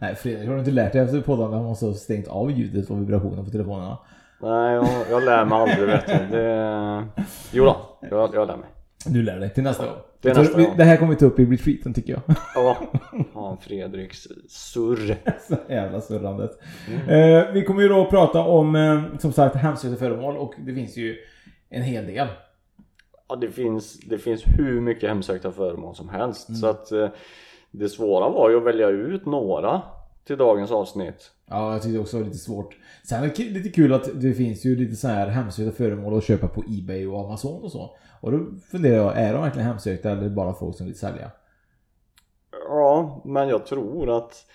Nej 0.00 0.14
Fredrik, 0.14 0.48
har 0.48 0.54
du 0.54 0.58
inte 0.58 0.70
lärt 0.70 0.92
dig 0.92 1.00
efter 1.00 1.20
podden 1.20 1.44
att 1.44 1.50
man 1.50 1.64
måste 1.64 1.86
ha 1.86 1.94
stängt 1.94 2.28
av 2.28 2.50
ljudet 2.50 2.90
och 2.90 3.00
vibrationen 3.00 3.44
på 3.44 3.50
telefonerna? 3.50 3.98
Nej, 4.40 4.74
jag, 4.74 4.88
jag 5.10 5.24
lär 5.24 5.44
mig 5.44 5.58
aldrig 5.58 5.88
vet 5.88 6.06
du. 6.06 6.36
Det... 6.36 7.04
Jo 7.52 7.64
då, 7.64 7.98
jag, 8.10 8.34
jag 8.34 8.46
lär 8.46 8.56
mig. 8.56 8.68
Du 9.06 9.22
lär 9.22 9.40
dig 9.40 9.54
till 9.54 9.62
nästa 9.62 9.86
gång. 9.86 9.96
Så 10.22 10.28
nästa 10.28 10.58
vi- 10.58 10.64
gång. 10.64 10.76
Det 10.76 10.84
här 10.84 10.96
kommer 10.96 11.12
vi 11.12 11.18
ta 11.18 11.26
upp 11.26 11.38
i 11.38 11.44
retreaten 11.44 11.94
tycker 11.94 12.12
jag. 12.12 12.36
Ja, 12.54 12.78
fan 13.32 13.58
Fredriks 13.60 14.28
surr. 14.48 15.16
Så 15.48 15.56
jävla 15.68 16.00
surrandet. 16.00 16.50
Eh, 17.08 17.52
vi 17.52 17.64
kommer 17.66 17.82
ju 17.82 17.88
då 17.88 18.04
prata 18.10 18.40
om 18.40 18.76
eh, 18.76 19.02
som 19.18 19.32
sagt 19.32 19.56
hemsökta 19.56 19.96
föremål 19.96 20.36
och 20.36 20.54
det 20.66 20.74
finns 20.74 20.96
ju 20.96 21.16
en 21.70 21.82
hel 21.82 22.06
del. 22.06 22.26
Ja, 23.28 23.36
det 23.36 23.50
finns, 23.50 24.00
det 24.00 24.18
finns 24.18 24.42
hur 24.46 24.80
mycket 24.80 25.08
hemsökta 25.08 25.52
föremål 25.52 25.94
som 25.94 26.08
helst. 26.08 26.60
Så 26.60 26.66
att 26.66 26.92
eh, 26.92 27.08
det 27.70 27.88
svåra 27.88 28.28
var 28.28 28.50
ju 28.50 28.56
att 28.56 28.64
välja 28.64 28.88
ut 28.88 29.26
några 29.26 29.82
till 30.26 30.36
dagens 30.36 30.70
avsnitt. 30.70 31.30
Ja, 31.46 31.72
jag 31.72 31.82
tyckte 31.82 31.98
också 31.98 32.16
det 32.16 32.22
var 32.22 32.28
lite 32.28 32.38
svårt. 32.44 32.76
Sen 33.04 33.24
är 33.24 33.32
det 33.36 33.42
lite 33.44 33.68
kul 33.68 33.92
att 33.92 34.20
det 34.20 34.32
finns 34.32 34.64
ju 34.64 34.76
lite 34.76 34.96
så 34.96 35.08
här 35.08 35.26
hemsökta 35.28 35.72
föremål 35.72 36.18
att 36.18 36.24
köpa 36.24 36.48
på 36.48 36.64
Ebay 36.68 37.06
och 37.06 37.20
Amazon 37.20 37.62
och 37.62 37.72
så. 37.72 37.96
Och 38.20 38.32
då 38.32 38.46
funderar 38.70 38.96
jag, 38.96 39.18
är 39.18 39.32
de 39.32 39.42
verkligen 39.42 39.68
hemsökta 39.68 40.10
eller 40.10 40.20
är 40.20 40.24
det 40.24 40.34
bara 40.34 40.54
folk 40.54 40.76
som 40.76 40.86
vill 40.86 40.98
sälja? 40.98 41.30
Ja, 42.68 43.22
men 43.24 43.48
jag 43.48 43.66
tror 43.66 44.16
att 44.18 44.46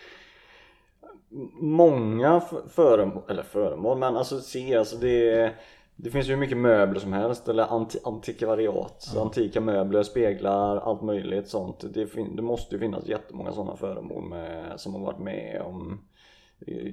många 1.62 2.42
föremål, 2.70 3.24
eller 3.30 3.44
föremål, 3.44 3.98
men 3.98 4.18
alltså 4.18 4.40
se 4.40 4.76
alltså 4.76 4.98
det 4.98 5.54
det 5.96 6.12
finns 6.12 6.28
ju 6.28 6.32
hur 6.32 6.40
mycket 6.40 6.58
möbler 6.58 7.00
som 7.00 7.14
helst 7.14 7.48
eller 7.48 7.64
anti, 7.64 8.00
antikvariat, 8.04 9.16
antika 9.18 9.62
möbler, 9.62 10.04
speglar, 10.04 10.78
allt 10.78 11.02
möjligt 11.02 11.48
sånt. 11.48 11.94
Det, 11.94 12.06
det 12.36 12.42
måste 12.42 12.76
ju 12.76 12.80
finnas 12.80 13.08
jättemånga 13.08 13.52
sådana 13.52 13.76
föremål 13.76 14.24
med, 14.30 14.80
som 14.80 14.94
har 14.94 15.02
varit 15.02 15.20
med 15.20 15.62
om 15.66 16.00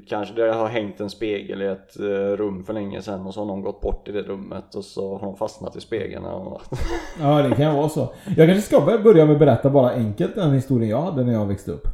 Kanske 0.08 0.34
det 0.34 0.52
har 0.52 0.68
hängt 0.68 1.00
en 1.00 1.10
spegel 1.10 1.62
i 1.62 1.66
ett 1.66 2.00
eh, 2.00 2.36
rum 2.36 2.64
för 2.64 2.72
länge 2.72 3.02
sedan 3.02 3.26
och 3.26 3.34
så 3.34 3.40
har 3.40 3.46
någon 3.46 3.62
gått 3.62 3.80
bort 3.80 4.08
i 4.08 4.12
det 4.12 4.22
rummet 4.22 4.74
och 4.74 4.84
så 4.84 5.18
har 5.18 5.26
de 5.26 5.36
fastnat 5.36 5.76
i 5.76 5.80
spegeln 5.80 6.24
och... 6.24 6.60
Ja, 7.20 7.42
det 7.42 7.54
kan 7.56 7.74
vara 7.76 7.88
så. 7.88 8.08
Jag 8.36 8.48
kanske 8.48 8.62
ska 8.62 8.80
börja- 8.80 9.24
med 9.24 9.32
att 9.32 9.38
berätta 9.38 9.70
bara 9.70 9.90
enkelt 9.90 10.34
den 10.34 10.52
historien 10.52 10.90
jag 10.90 11.02
hade 11.02 11.24
när 11.24 11.32
jag 11.32 11.46
växte 11.46 11.70
upp. 11.70 11.88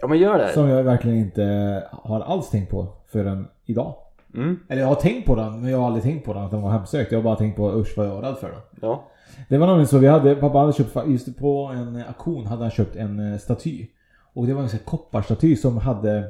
Ja 0.00 0.06
men 0.08 0.18
gör 0.18 0.38
det! 0.38 0.48
Som 0.48 0.68
jag 0.68 0.82
verkligen 0.82 1.18
inte 1.18 1.42
har 1.90 2.20
alls 2.20 2.50
tänkt 2.50 2.70
på 2.70 2.86
förrän 3.12 3.48
idag. 3.66 3.94
Mm. 4.34 4.60
Eller 4.68 4.82
jag 4.82 4.88
har 4.88 4.94
tänkt 4.94 5.26
på 5.26 5.34
den, 5.36 5.60
men 5.60 5.70
jag 5.70 5.78
har 5.78 5.86
aldrig 5.86 6.02
tänkt 6.02 6.24
på 6.26 6.32
den 6.32 6.42
att 6.42 6.50
den 6.50 6.62
var 6.62 6.70
hemsökt. 6.70 7.12
Jag 7.12 7.18
har 7.18 7.24
bara 7.24 7.36
tänkt 7.36 7.56
på 7.56 7.70
usch 7.72 7.96
vad 7.96 8.06
jag 8.06 8.14
var 8.14 8.22
rädd 8.22 8.36
för 8.36 8.48
den. 8.50 8.60
Ja. 8.80 9.04
Det 9.48 9.58
var 9.58 9.66
nämligen 9.66 9.88
så 9.88 9.98
vi 9.98 10.06
hade, 10.06 10.34
pappa 10.34 10.58
hade 10.58 10.72
köpt, 10.72 10.96
just 11.06 11.38
på 11.38 11.70
en 11.74 12.02
auktion 12.08 12.46
hade 12.46 12.62
han 12.62 12.70
köpt 12.70 12.96
en 12.96 13.32
eh, 13.32 13.38
staty. 13.38 13.86
Och 14.34 14.46
det 14.46 14.54
var 14.54 14.62
en 14.62 14.68
sån 14.68 14.78
här 14.78 14.84
kopparstaty 14.84 15.56
som 15.56 15.78
hade 15.78 16.24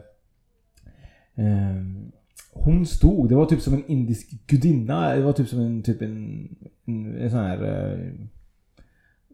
Hon 2.52 2.86
stod, 2.86 3.28
det 3.28 3.34
var 3.34 3.46
typ 3.46 3.60
som 3.60 3.74
en 3.74 3.84
indisk 3.86 4.46
gudinna. 4.46 5.14
Det 5.14 5.22
var 5.22 5.32
typ 5.32 5.48
som 5.48 5.60
en, 5.60 5.82
typ 5.82 6.02
en, 6.02 6.48
en, 6.84 7.16
en 7.16 7.30
sån 7.30 7.38
här 7.38 7.62
eh, 7.64 8.12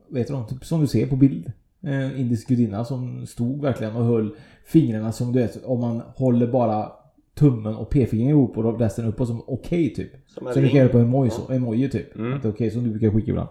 Vet 0.08 0.28
du 0.28 0.44
typ 0.48 0.64
som 0.64 0.80
du 0.80 0.86
ser 0.86 1.06
på 1.06 1.16
bild. 1.16 1.52
En 1.80 2.16
indisk 2.16 2.48
gudinna 2.48 2.84
som 2.84 3.26
stod 3.26 3.62
verkligen 3.62 3.96
och 3.96 4.04
höll 4.04 4.34
fingrarna 4.64 5.12
som 5.12 5.32
du 5.32 5.38
vet 5.38 5.64
om 5.64 5.80
man 5.80 6.02
håller 6.16 6.46
bara 6.46 6.92
tummen 7.34 7.74
och 7.74 7.90
p-fingret 7.90 8.30
ihop 8.30 8.58
och 8.58 8.80
resten 8.80 9.04
uppåt 9.04 9.28
som 9.28 9.42
okej 9.46 9.94
typ. 9.94 10.10
Som 10.26 10.46
så 10.54 10.60
du 10.60 10.68
kan 10.68 10.78
göra 10.78 10.88
på 10.88 10.98
emoji, 10.98 11.30
så, 11.30 11.52
emoji 11.52 11.88
typ. 11.90 12.16
Mm. 12.16 12.34
Att 12.34 12.44
okej 12.44 12.70
som 12.70 12.84
du 12.84 12.90
brukar 12.90 13.10
skicka 13.10 13.30
ibland. 13.30 13.48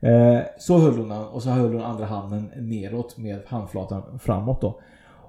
Eh, 0.00 0.40
så 0.58 0.78
höll 0.78 0.98
hon 0.98 1.08
den 1.08 1.24
och 1.24 1.42
så 1.42 1.50
höll 1.50 1.72
hon 1.72 1.82
andra 1.82 2.04
handen 2.04 2.50
neråt 2.56 3.18
med 3.18 3.40
handflatan 3.46 4.18
framåt 4.18 4.60
då. 4.60 4.80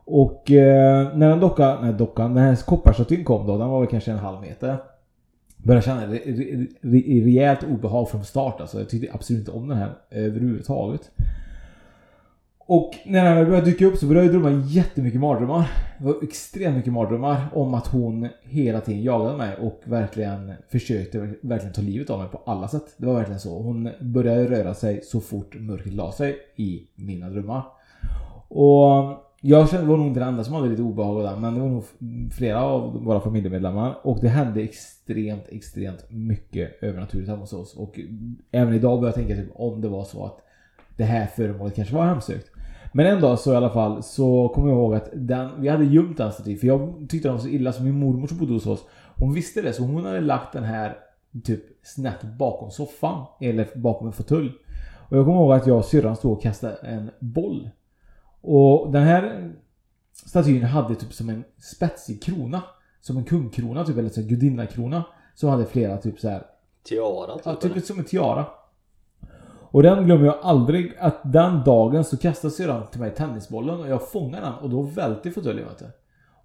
Och 0.05 0.51
eh, 0.51 1.17
när 1.17 1.29
den 1.29 1.39
dockan, 1.39 1.77
nej 1.81 1.93
dockan, 1.93 2.33
när 2.33 2.41
hennes 2.41 2.63
kopparstatyn 2.63 3.23
kom 3.23 3.47
då, 3.47 3.57
den 3.57 3.69
var 3.69 3.79
väl 3.79 3.89
kanske 3.89 4.11
en 4.11 4.17
halv 4.17 4.41
meter. 4.41 4.77
Började 5.57 5.85
känna 5.85 6.07
re, 6.07 6.19
re, 6.25 6.65
re, 6.81 6.99
rejält 7.25 7.63
obehag 7.63 8.09
från 8.09 8.25
start 8.25 8.61
alltså. 8.61 8.77
Jag 8.79 8.89
tyckte 8.89 9.13
absolut 9.13 9.39
inte 9.39 9.51
om 9.51 9.67
den 9.67 9.77
här 9.77 9.91
överhuvudtaget. 10.11 11.11
Och 12.67 12.93
när 13.05 13.35
den 13.35 13.45
började 13.45 13.65
dyka 13.65 13.85
upp 13.85 13.97
så 13.97 14.05
började 14.05 14.27
jag 14.27 14.41
drömma 14.41 14.63
jättemycket 14.65 15.19
mardrömmar. 15.19 15.71
Det 15.99 16.05
var 16.05 16.23
extremt 16.23 16.75
mycket 16.75 16.93
mardrömmar 16.93 17.47
om 17.53 17.73
att 17.73 17.87
hon 17.87 18.27
hela 18.43 18.81
tiden 18.81 19.03
jagade 19.03 19.37
mig 19.37 19.57
och 19.57 19.81
verkligen 19.83 20.53
försökte 20.69 21.33
verkligen 21.41 21.73
ta 21.73 21.81
livet 21.81 22.09
av 22.09 22.19
mig 22.19 22.27
på 22.27 22.41
alla 22.45 22.67
sätt. 22.67 22.93
Det 22.97 23.05
var 23.05 23.13
verkligen 23.13 23.39
så. 23.39 23.61
Hon 23.61 23.89
började 23.99 24.49
röra 24.49 24.73
sig 24.73 25.01
så 25.03 25.21
fort 25.21 25.55
mörkret 25.59 25.93
la 25.93 26.11
sig 26.11 26.37
i 26.55 26.87
mina 26.95 27.29
drömmar. 27.29 27.63
Och 28.47 29.24
jag 29.47 29.69
kände, 29.69 29.87
var 29.87 29.97
nog 29.97 30.07
inte 30.07 30.19
den 30.19 30.29
enda 30.29 30.43
som 30.43 30.53
hade 30.53 30.69
lite 30.69 30.81
obehag 30.81 31.25
av 31.25 31.41
men 31.41 31.53
det 31.53 31.59
var 31.59 31.69
nog 31.69 31.83
flera 32.31 32.61
av 32.61 33.03
våra 33.03 33.19
familjemedlemmar. 33.19 33.97
Och 34.03 34.19
det 34.21 34.27
hände 34.27 34.61
extremt, 34.61 35.43
extremt 35.49 36.05
mycket 36.09 36.83
övernaturligt 36.83 37.29
hemma 37.29 37.41
hos 37.41 37.53
oss. 37.53 37.75
Och 37.75 37.99
även 38.51 38.73
idag 38.73 38.99
börjar 38.99 39.09
jag 39.17 39.27
tänka 39.27 39.35
typ 39.35 39.51
om 39.55 39.81
det 39.81 39.87
var 39.87 40.03
så 40.03 40.25
att 40.25 40.37
det 40.97 41.03
här 41.03 41.25
föremålet 41.27 41.75
kanske 41.75 41.95
var 41.95 42.05
hemsökt. 42.05 42.51
Men 42.93 43.05
en 43.05 43.21
dag 43.21 43.39
så 43.39 43.53
i 43.53 43.55
alla 43.55 43.69
fall 43.69 44.03
så 44.03 44.49
kommer 44.49 44.69
jag 44.69 44.77
ihåg 44.77 44.95
att 44.95 45.09
den, 45.13 45.61
vi 45.61 45.69
hade 45.69 45.85
gömt 45.85 46.17
den 46.17 46.31
stativ. 46.31 46.57
för 46.57 46.67
jag 46.67 47.05
tyckte 47.09 47.27
den 47.27 47.35
var 47.35 47.43
så 47.43 47.47
illa 47.47 47.73
som 47.73 47.85
min 47.85 47.99
mormor 47.99 48.27
som 48.27 48.37
bodde 48.37 48.53
hos 48.53 48.67
oss. 48.67 48.85
Hon 49.15 49.33
visste 49.33 49.61
det 49.61 49.73
så 49.73 49.83
hon 49.83 50.05
hade 50.05 50.21
lagt 50.21 50.53
den 50.53 50.63
här 50.63 50.97
typ 51.43 51.63
snett 51.83 52.23
bakom 52.39 52.71
soffan. 52.71 53.25
Eller 53.41 53.67
bakom 53.75 54.07
en 54.07 54.13
fåtölj. 54.13 54.51
Och 55.09 55.17
jag 55.17 55.25
kommer 55.25 55.39
ihåg 55.39 55.53
att 55.53 55.67
jag 55.67 55.77
och 55.77 55.85
syrran 55.85 56.15
stod 56.15 56.31
och 56.31 56.41
kastade 56.41 56.75
en 56.75 57.11
boll. 57.19 57.69
Och 58.45 58.91
den 58.91 59.03
här 59.03 59.53
statyn 60.25 60.63
hade 60.63 60.95
typ 60.95 61.13
som 61.13 61.29
en 61.29 61.43
spetsig 61.57 62.23
krona. 62.23 62.61
Som 63.01 63.17
en 63.17 63.23
kungkrona 63.23 63.83
typ 63.85 63.97
eller 63.97 64.09
så 64.09 64.21
gudinnakrona. 64.21 65.03
Som 65.35 65.49
hade 65.49 65.65
flera 65.65 65.97
typ 65.97 66.19
så 66.19 66.29
här 66.29 66.43
Tiara 66.83 67.33
typ, 67.35 67.41
Ja, 67.45 67.55
typ 67.55 67.71
eller? 67.71 67.81
som 67.81 67.99
en 67.99 68.05
tiara. 68.05 68.45
Och 69.71 69.83
den 69.83 70.05
glömmer 70.05 70.25
jag 70.25 70.37
aldrig 70.41 70.97
att 70.99 71.33
den 71.33 71.63
dagen 71.63 72.03
så 72.03 72.17
kastade 72.17 72.53
syrran 72.53 72.87
till 72.91 72.99
mig 72.99 73.11
tennisbollen 73.15 73.79
och 73.79 73.87
jag 73.87 74.09
fångade 74.09 74.45
den 74.45 74.53
och 74.53 74.69
då 74.69 74.81
välte 74.81 75.31
fåtöljen 75.31 75.67
vet 75.67 75.79
du. 75.79 75.85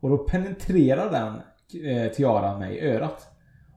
Och 0.00 0.10
då 0.10 0.18
penetrerar 0.18 1.10
den 1.10 1.34
eh, 1.84 2.12
tiaran 2.12 2.58
mig 2.58 2.76
i 2.76 2.88
örat. 2.90 3.26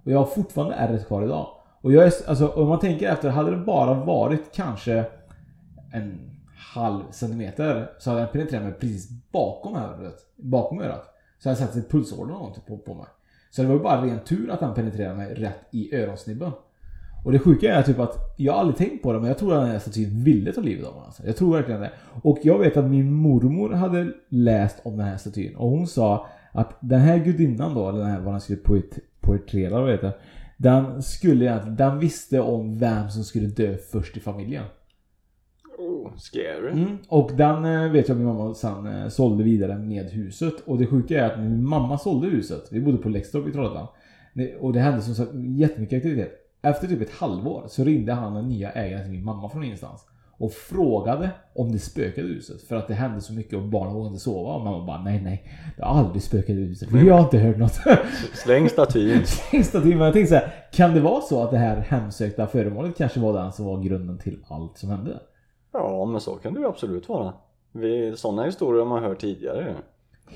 Och 0.05 0.11
jag 0.11 0.19
har 0.19 0.25
fortfarande 0.25 0.75
ärret 0.75 1.07
kvar 1.07 1.23
idag. 1.23 1.47
Och 1.81 1.93
jag 1.93 2.03
är, 2.03 2.11
alltså 2.27 2.47
om 2.47 2.67
man 2.67 2.79
tänker 2.79 3.09
efter, 3.09 3.29
hade 3.29 3.51
det 3.51 3.57
bara 3.57 3.93
varit 3.93 4.51
kanske 4.53 5.05
en 5.93 6.32
halv 6.73 7.03
centimeter 7.11 7.91
så 7.99 8.09
hade 8.09 8.21
den 8.21 8.31
penetrerat 8.31 8.63
mig 8.63 8.73
precis 8.73 9.09
bakom 9.31 9.75
örat. 9.75 10.19
Bakom 10.35 10.81
örat. 10.81 11.03
Så 11.39 11.49
hade 11.49 11.61
jag 11.61 11.69
satt 11.69 11.77
ett 11.77 11.91
pulsåder 11.91 12.33
någonting 12.33 12.61
typ, 12.61 12.67
på, 12.67 12.77
på 12.77 12.93
mig. 12.93 13.05
Så 13.51 13.61
det 13.61 13.67
var 13.67 13.75
ju 13.75 13.81
bara 13.81 14.05
ren 14.05 14.19
tur 14.19 14.51
att 14.51 14.59
den 14.59 14.73
penetrerade 14.73 15.15
mig 15.15 15.33
rätt 15.33 15.59
i 15.71 15.95
öronsnibben. 15.95 16.51
Och 17.25 17.31
det 17.31 17.39
sjuka 17.39 17.75
är 17.75 17.83
typ 17.83 17.99
att 17.99 18.17
jag 18.37 18.53
har 18.53 18.59
aldrig 18.59 18.77
tänkt 18.77 19.03
på 19.03 19.13
det 19.13 19.19
men 19.19 19.27
jag 19.27 19.37
tror 19.37 19.53
att 19.53 19.61
den 19.61 19.71
här 19.71 19.79
statyn 19.79 20.23
ville 20.23 20.53
ta 20.53 20.61
livet 20.61 20.85
av 20.87 20.93
mig. 20.93 21.03
Alltså. 21.05 21.25
Jag 21.25 21.37
tror 21.37 21.55
verkligen 21.55 21.81
det. 21.81 21.91
Och 22.21 22.39
jag 22.43 22.59
vet 22.59 22.77
att 22.77 22.85
min 22.85 23.13
mormor 23.13 23.73
hade 23.73 24.11
läst 24.29 24.81
om 24.83 24.97
den 24.97 25.07
här 25.07 25.17
statyn 25.17 25.55
och 25.55 25.69
hon 25.69 25.87
sa 25.87 26.27
att 26.51 26.77
den 26.79 26.99
här 26.99 27.17
gudinnan 27.17 27.73
då, 27.75 27.89
eller 27.89 27.99
den 27.99 28.07
här 28.07 28.19
vad 28.19 28.33
den 28.33 28.41
skulle 28.41 28.59
poet, 28.59 28.99
poetrera 29.21 29.79
vad 29.79 29.87
det 29.87 29.93
heter. 29.93 30.11
Den 30.57 31.03
skulle 31.03 31.45
egentligen, 31.45 31.75
den 31.75 31.99
visste 31.99 32.39
om 32.39 32.79
vem 32.79 33.09
som 33.09 33.23
skulle 33.23 33.47
dö 33.47 33.77
först 33.91 34.17
i 34.17 34.19
familjen. 34.19 34.63
Oh, 35.83 36.11
scary. 36.17 36.71
Mm. 36.71 36.97
Och 37.07 37.31
den 37.33 37.65
eh, 37.65 37.91
vet 37.91 38.07
jag 38.07 38.17
min 38.17 38.27
mamma 38.27 38.53
sen 38.53 38.87
eh, 38.87 39.07
sålde 39.07 39.43
vidare 39.43 39.77
med 39.77 40.05
huset. 40.05 40.53
Och 40.65 40.77
det 40.77 40.87
sjuka 40.87 41.25
är 41.25 41.31
att 41.31 41.39
min 41.39 41.67
mamma 41.67 41.97
sålde 41.97 42.27
huset, 42.27 42.67
vi 42.71 42.81
bodde 42.81 42.97
på 42.97 43.09
Läxtorp 43.09 43.47
i 43.47 43.51
Trollhättan. 43.51 43.87
Och 44.59 44.73
det 44.73 44.79
hände 44.79 45.01
som 45.01 45.15
sagt 45.15 45.31
jättemycket 45.33 45.97
aktivitet. 45.97 46.31
Efter 46.61 46.87
typ 46.87 47.01
ett 47.01 47.11
halvår 47.11 47.63
så 47.67 47.83
ringde 47.83 48.13
han 48.13 48.33
den 48.33 48.49
nya 48.49 48.71
ägaren 48.71 49.03
till 49.03 49.11
min 49.11 49.25
mamma 49.25 49.49
från 49.49 49.63
ingenstans. 49.63 50.05
Och 50.37 50.51
frågade 50.51 51.29
om 51.55 51.71
det 51.71 51.79
spökade 51.79 52.27
huset. 52.27 52.61
För 52.61 52.75
att 52.75 52.87
det 52.87 52.93
hände 52.93 53.21
så 53.21 53.33
mycket 53.33 53.53
och 53.53 53.63
barnen 53.63 53.93
vågade 53.93 54.07
inte 54.09 54.23
sova. 54.23 54.53
Och 54.53 54.63
mamma 54.63 54.85
bara 54.85 55.03
nej 55.03 55.21
nej. 55.21 55.43
Det 55.77 55.83
har 55.83 55.99
aldrig 55.99 56.21
spökat 56.21 56.49
i 56.49 56.53
huset. 56.53 56.89
Jag 56.91 57.13
har 57.13 57.23
inte 57.23 57.37
hört 57.37 57.57
något. 57.57 57.79
Släng 58.33 58.69
statyn. 58.69 59.25
Sista 59.51 59.81
timmen. 59.81 59.99
Jag 59.99 60.13
tänkte 60.13 60.29
så 60.29 60.35
här, 60.35 60.53
Kan 60.71 60.93
det 60.93 60.99
vara 60.99 61.21
så 61.21 61.43
att 61.43 61.51
det 61.51 61.57
här 61.57 61.77
hemsökta 61.77 62.47
föremålet 62.47 62.97
kanske 62.97 63.19
var 63.19 63.33
den 63.33 63.51
som 63.51 63.65
var 63.65 63.83
grunden 63.83 64.17
till 64.17 64.37
allt 64.47 64.77
som 64.77 64.89
hände? 64.89 65.19
Ja, 65.73 66.05
men 66.05 66.21
så 66.21 66.31
kan 66.35 66.53
det 66.53 66.59
ju 66.59 66.67
absolut 66.67 67.09
vara. 67.09 67.33
Vi, 67.71 68.13
sådana 68.17 68.43
historier 68.43 68.79
har 68.81 68.89
man 68.89 69.03
hört 69.03 69.19
tidigare. 69.19 69.75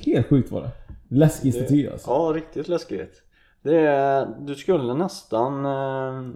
Helt 0.05 0.27
sjukt 0.27 0.51
var 0.51 0.61
det. 0.61 0.69
Läskig 1.15 1.53
Det- 1.53 1.59
staty 1.59 1.87
alltså. 1.89 2.11
Ja, 2.11 2.31
riktigt 2.35 2.67
läskigt. 2.67 3.23
Det 3.61 3.77
är, 3.79 4.27
du 4.39 4.55
skulle 4.55 4.93
nästan 4.93 5.65
eh, 5.65 6.31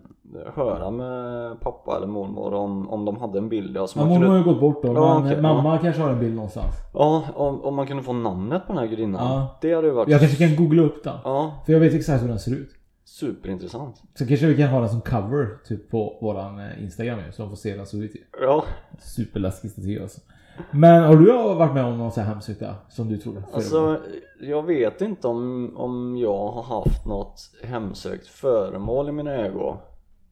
höra 0.56 0.92
med 0.92 1.60
pappa 1.60 1.98
eller 1.98 2.08
mormor 2.08 2.54
om, 2.54 2.90
om 2.90 3.06
de 3.06 3.18
hade 3.18 3.38
en 3.38 3.50
bild. 3.50 3.78
Alltså 3.78 4.00
Ja, 4.00 4.06
mormor 4.06 4.26
har 4.26 4.38
ju 4.38 4.44
gått 4.44 4.60
bort 4.60 4.84
då, 4.84 4.94
Ja, 4.94 5.20
men 5.20 5.28
okej, 5.32 5.42
mamma 5.42 5.78
kanske 5.78 6.02
har 6.02 6.10
en 6.10 6.20
bild 6.20 6.36
någonstans. 6.36 6.76
ja, 6.94 7.24
om, 7.36 7.62
om 7.62 7.76
man 7.76 7.88
kunde 7.88 8.04
få 8.04 8.14
namnet 8.14 8.68
på 8.68 8.74
den 8.74 8.78
här 8.82 8.88
gudinnan. 8.88 9.28
Ja. 9.34 9.58
Det 9.62 9.74
hade 9.74 9.88
ju 9.88 9.94
varit 9.94 10.10
Jag 10.10 10.20
kanske 10.20 10.48
kan 10.48 10.56
googla 10.56 10.82
upp 10.84 11.04
den. 11.04 11.16
ja, 11.24 11.52
För 11.66 11.74
jag 11.74 11.80
vet 11.80 11.94
exakt 11.94 12.24
hur 12.24 12.28
den 12.28 12.40
ser 12.40 12.52
ut. 12.52 12.70
Superintressant. 13.12 14.04
Så 14.14 14.28
kanske 14.28 14.46
vi 14.46 14.58
kan 14.58 14.68
ha 14.68 14.80
den 14.80 14.90
som 14.90 15.02
cover 15.02 15.58
typ 15.66 15.90
på 15.90 16.18
våran 16.22 16.60
eh, 16.60 16.84
Instagram 16.84 17.20
nu, 17.20 17.32
så 17.32 17.42
de 17.42 17.50
får 17.50 17.56
se 17.56 17.70
hur 17.70 17.78
den 17.78 17.86
ser 17.86 18.04
ut. 18.04 18.16
Ja, 18.42 18.66
Superläskig 19.00 19.72
staty 19.72 20.00
alltså. 20.00 20.22
Men 20.72 21.04
har 21.04 21.16
du 21.16 21.32
varit 21.32 21.74
med 21.74 21.86
om 21.86 21.98
någon 21.98 22.12
sån 22.12 22.24
här 22.24 22.32
hemsökta 22.34 22.76
som 22.90 23.10
du 23.10 23.18
trodde? 23.18 23.40
gången? 23.40 23.56
alltså 23.56 24.02
jag 24.40 24.64
vet 24.64 25.02
inte 25.02 25.28
om, 25.28 25.72
om 25.78 26.18
jag 26.18 26.48
har 26.52 26.64
haft 26.64 27.06
något 27.06 27.52
hemsökt 27.64 28.28
föremål 28.28 29.10
i 29.10 29.12
mina 29.12 29.32
ögon. 29.32 29.78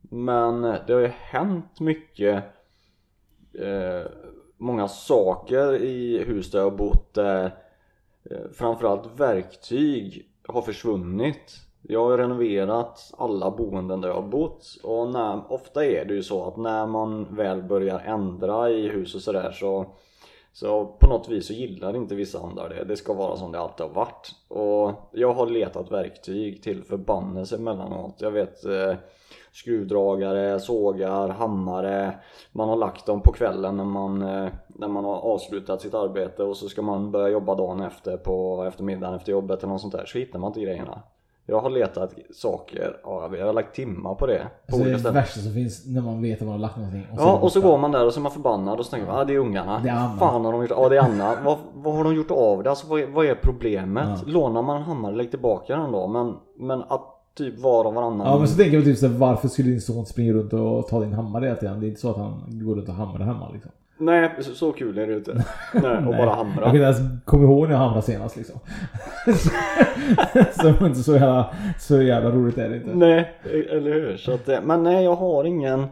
Men 0.01 0.61
det 0.61 0.93
har 0.93 0.99
ju 0.99 1.07
hänt 1.07 1.79
mycket 1.79 2.43
eh, 3.53 4.11
många 4.57 4.87
saker 4.87 5.75
i 5.75 6.23
hus 6.23 6.51
där 6.51 6.59
jag 6.59 6.69
har 6.69 6.77
bott 6.77 7.13
där 7.13 7.55
eh, 8.31 8.51
framförallt 8.53 9.19
verktyg 9.19 10.29
har 10.47 10.61
försvunnit. 10.61 11.68
Jag 11.81 12.09
har 12.09 12.17
renoverat 12.17 13.13
alla 13.17 13.51
boenden 13.51 14.01
där 14.01 14.09
jag 14.09 14.15
har 14.15 14.29
bott 14.29 14.77
och 14.83 15.09
när, 15.09 15.51
ofta 15.53 15.85
är 15.85 16.05
det 16.05 16.13
ju 16.13 16.23
så 16.23 16.45
att 16.45 16.57
när 16.57 16.85
man 16.85 17.35
väl 17.35 17.63
börjar 17.63 17.99
ändra 17.99 18.69
i 18.69 18.89
hus 18.89 19.15
och 19.15 19.21
sådär 19.21 19.51
så 19.51 19.85
så 20.53 20.85
på 20.85 21.07
något 21.07 21.29
vis 21.29 21.47
så 21.47 21.53
gillar 21.53 21.95
inte 21.95 22.15
vissa 22.15 22.39
andra 22.39 22.69
det. 22.69 22.83
Det 22.83 22.97
ska 22.97 23.13
vara 23.13 23.35
som 23.35 23.51
det 23.51 23.59
alltid 23.59 23.85
har 23.85 23.93
varit. 23.93 24.31
Och 24.47 24.91
jag 25.11 25.33
har 25.33 25.47
letat 25.47 25.91
verktyg 25.91 26.63
till 26.63 26.83
förbannelse 26.83 27.55
emellanåt. 27.55 28.15
Jag 28.17 28.31
vet 28.31 28.65
eh, 28.65 28.93
skruvdragare, 29.51 30.59
sågar, 30.59 31.29
hammare. 31.29 32.19
Man 32.51 32.69
har 32.69 32.75
lagt 32.75 33.05
dem 33.05 33.21
på 33.21 33.31
kvällen 33.31 33.77
när 33.77 33.83
man, 33.83 34.21
eh, 34.21 34.49
när 34.67 34.87
man 34.87 35.05
har 35.05 35.15
avslutat 35.15 35.81
sitt 35.81 35.93
arbete 35.93 36.43
och 36.43 36.57
så 36.57 36.69
ska 36.69 36.81
man 36.81 37.11
börja 37.11 37.29
jobba 37.29 37.55
dagen 37.55 37.81
efter 37.81 38.17
på 38.17 38.63
eftermiddagen 38.67 39.15
efter 39.15 39.31
jobbet 39.31 39.59
eller 39.59 39.73
något 39.73 39.81
sånt 39.81 39.93
där. 39.93 40.05
Så 40.05 40.17
hittar 40.17 40.39
man 40.39 40.49
inte 40.49 40.61
grejerna. 40.61 41.01
Jag 41.49 41.61
har 41.61 41.69
letat 41.69 42.13
saker, 42.33 42.97
ja, 43.03 43.29
jag 43.37 43.45
har 43.45 43.53
lagt 43.53 43.75
timmar 43.75 44.15
på 44.15 44.25
det. 44.25 44.47
På 44.67 44.75
Alltså 44.75 44.89
det 44.89 44.93
är 44.93 44.97
det 44.97 45.11
värsta 45.11 45.39
som 45.39 45.53
finns 45.53 45.85
när 45.85 46.01
man 46.01 46.21
vet 46.21 46.41
att 46.41 46.47
man 46.47 46.51
har 46.51 46.59
lagt 46.59 46.77
någonting. 46.77 47.07
Och 47.11 47.17
Ja 47.21 47.37
och 47.37 47.51
så 47.51 47.61
går 47.61 47.77
man 47.77 47.91
där 47.91 48.05
och 48.05 48.13
så 48.13 48.19
är 48.19 48.21
man 48.21 48.31
förbannad 48.31 48.79
och 48.79 48.85
så 48.85 48.91
tänker 48.91 49.07
man 49.07 49.19
ah, 49.19 49.25
det 49.25 49.33
är 49.33 49.37
ungarna. 49.37 49.79
Det 49.83 49.89
är 49.89 49.93
Anna. 49.93 50.17
Fan 50.17 50.45
har 50.45 50.51
de 50.51 50.61
gjort? 50.61 50.71
Ja 50.71 50.89
det 50.89 50.97
är 50.97 51.01
Anna. 51.01 51.35
vad, 51.45 51.57
vad 51.73 51.95
har 51.95 52.03
de 52.03 52.15
gjort 52.15 52.31
av 52.31 52.63
det? 52.63 52.69
Alltså 52.69 52.87
vad 52.87 52.99
är, 53.01 53.07
vad 53.07 53.25
är 53.25 53.35
problemet? 53.35 54.27
Lånar 54.27 54.61
man 54.61 54.77
en 54.77 54.83
hammare, 54.83 55.15
lägg 55.15 55.29
tillbaka 55.31 55.75
den 55.77 55.91
då. 55.91 56.07
Men, 56.07 56.35
men 56.57 56.83
att 56.87 57.15
typ 57.37 57.59
var 57.59 57.85
och 57.85 57.93
varannan. 57.93 58.27
Ja 58.27 58.37
men 58.39 58.47
så 58.47 58.57
tänker 58.57 58.73
jag 58.73 58.83
typ 58.83 58.97
såhär, 58.97 59.13
varför 59.13 59.47
skulle 59.47 59.69
din 59.69 59.81
son 59.81 60.05
springa 60.05 60.33
runt 60.33 60.53
och 60.53 60.87
ta 60.87 60.99
din 60.99 61.13
hammare 61.13 61.45
hela 61.45 61.57
tiden? 61.57 61.79
Det 61.79 61.85
är 61.85 61.87
inte 61.87 62.01
så 62.01 62.09
att 62.09 62.17
han 62.17 62.43
går 62.47 62.75
runt 62.75 62.89
och 62.89 62.95
hamrar 62.95 63.25
hemma 63.25 63.49
liksom. 63.53 63.71
Nej 64.01 64.31
så, 64.39 64.53
så 64.53 64.71
kul 64.71 64.97
är 64.97 65.07
det 65.07 65.13
inte. 65.13 65.43
Nej 65.73 65.97
och 65.97 66.03
bara 66.05 66.25
Jag 66.25 66.35
hamra. 66.35 66.63
kan 66.65 66.75
inte 66.75 66.83
ens 66.83 66.99
komma 67.25 67.43
ihåg 67.43 67.63
när 67.67 67.71
jag 67.71 67.79
hamrade 67.79 68.01
senast 68.01 68.35
liksom. 68.35 68.59
så 70.61 70.85
inte 70.85 70.99
så 71.03 71.13
jävla, 71.13 71.53
så 71.79 72.01
jävla 72.01 72.31
roligt 72.31 72.57
är 72.57 72.69
det 72.69 72.75
inte. 72.75 72.95
Nej 72.95 73.33
eller 73.69 73.93
hur. 73.93 74.17
Så 74.17 74.33
att, 74.33 74.47
men 74.63 74.83
nej 74.83 75.03
jag 75.03 75.15
har 75.15 75.43
ingen. 75.43 75.87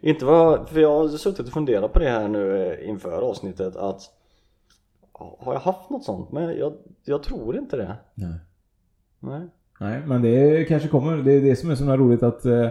Inte 0.00 0.24
vad, 0.24 0.68
för 0.68 0.80
jag 0.80 0.98
har 0.98 1.08
suttit 1.08 1.46
och 1.46 1.52
funderat 1.52 1.92
på 1.92 1.98
det 1.98 2.08
här 2.08 2.28
nu 2.28 2.66
eh, 2.66 2.88
inför 2.88 3.22
avsnittet 3.22 3.76
att 3.76 4.00
har 5.38 5.52
jag 5.52 5.60
haft 5.60 5.90
något 5.90 6.04
sånt? 6.04 6.32
Men 6.32 6.58
jag, 6.58 6.72
jag 7.04 7.22
tror 7.22 7.56
inte 7.56 7.76
det. 7.76 7.96
Nej. 8.14 8.34
Nej. 9.20 9.40
Nej, 9.80 10.00
men 10.06 10.22
det 10.22 10.64
kanske 10.68 10.88
kommer. 10.88 11.16
Det 11.16 11.32
är 11.32 11.40
det 11.40 11.56
som 11.56 11.70
är 11.70 11.74
så 11.74 11.96
roligt 11.96 12.22
att 12.22 12.44
eh, 12.44 12.68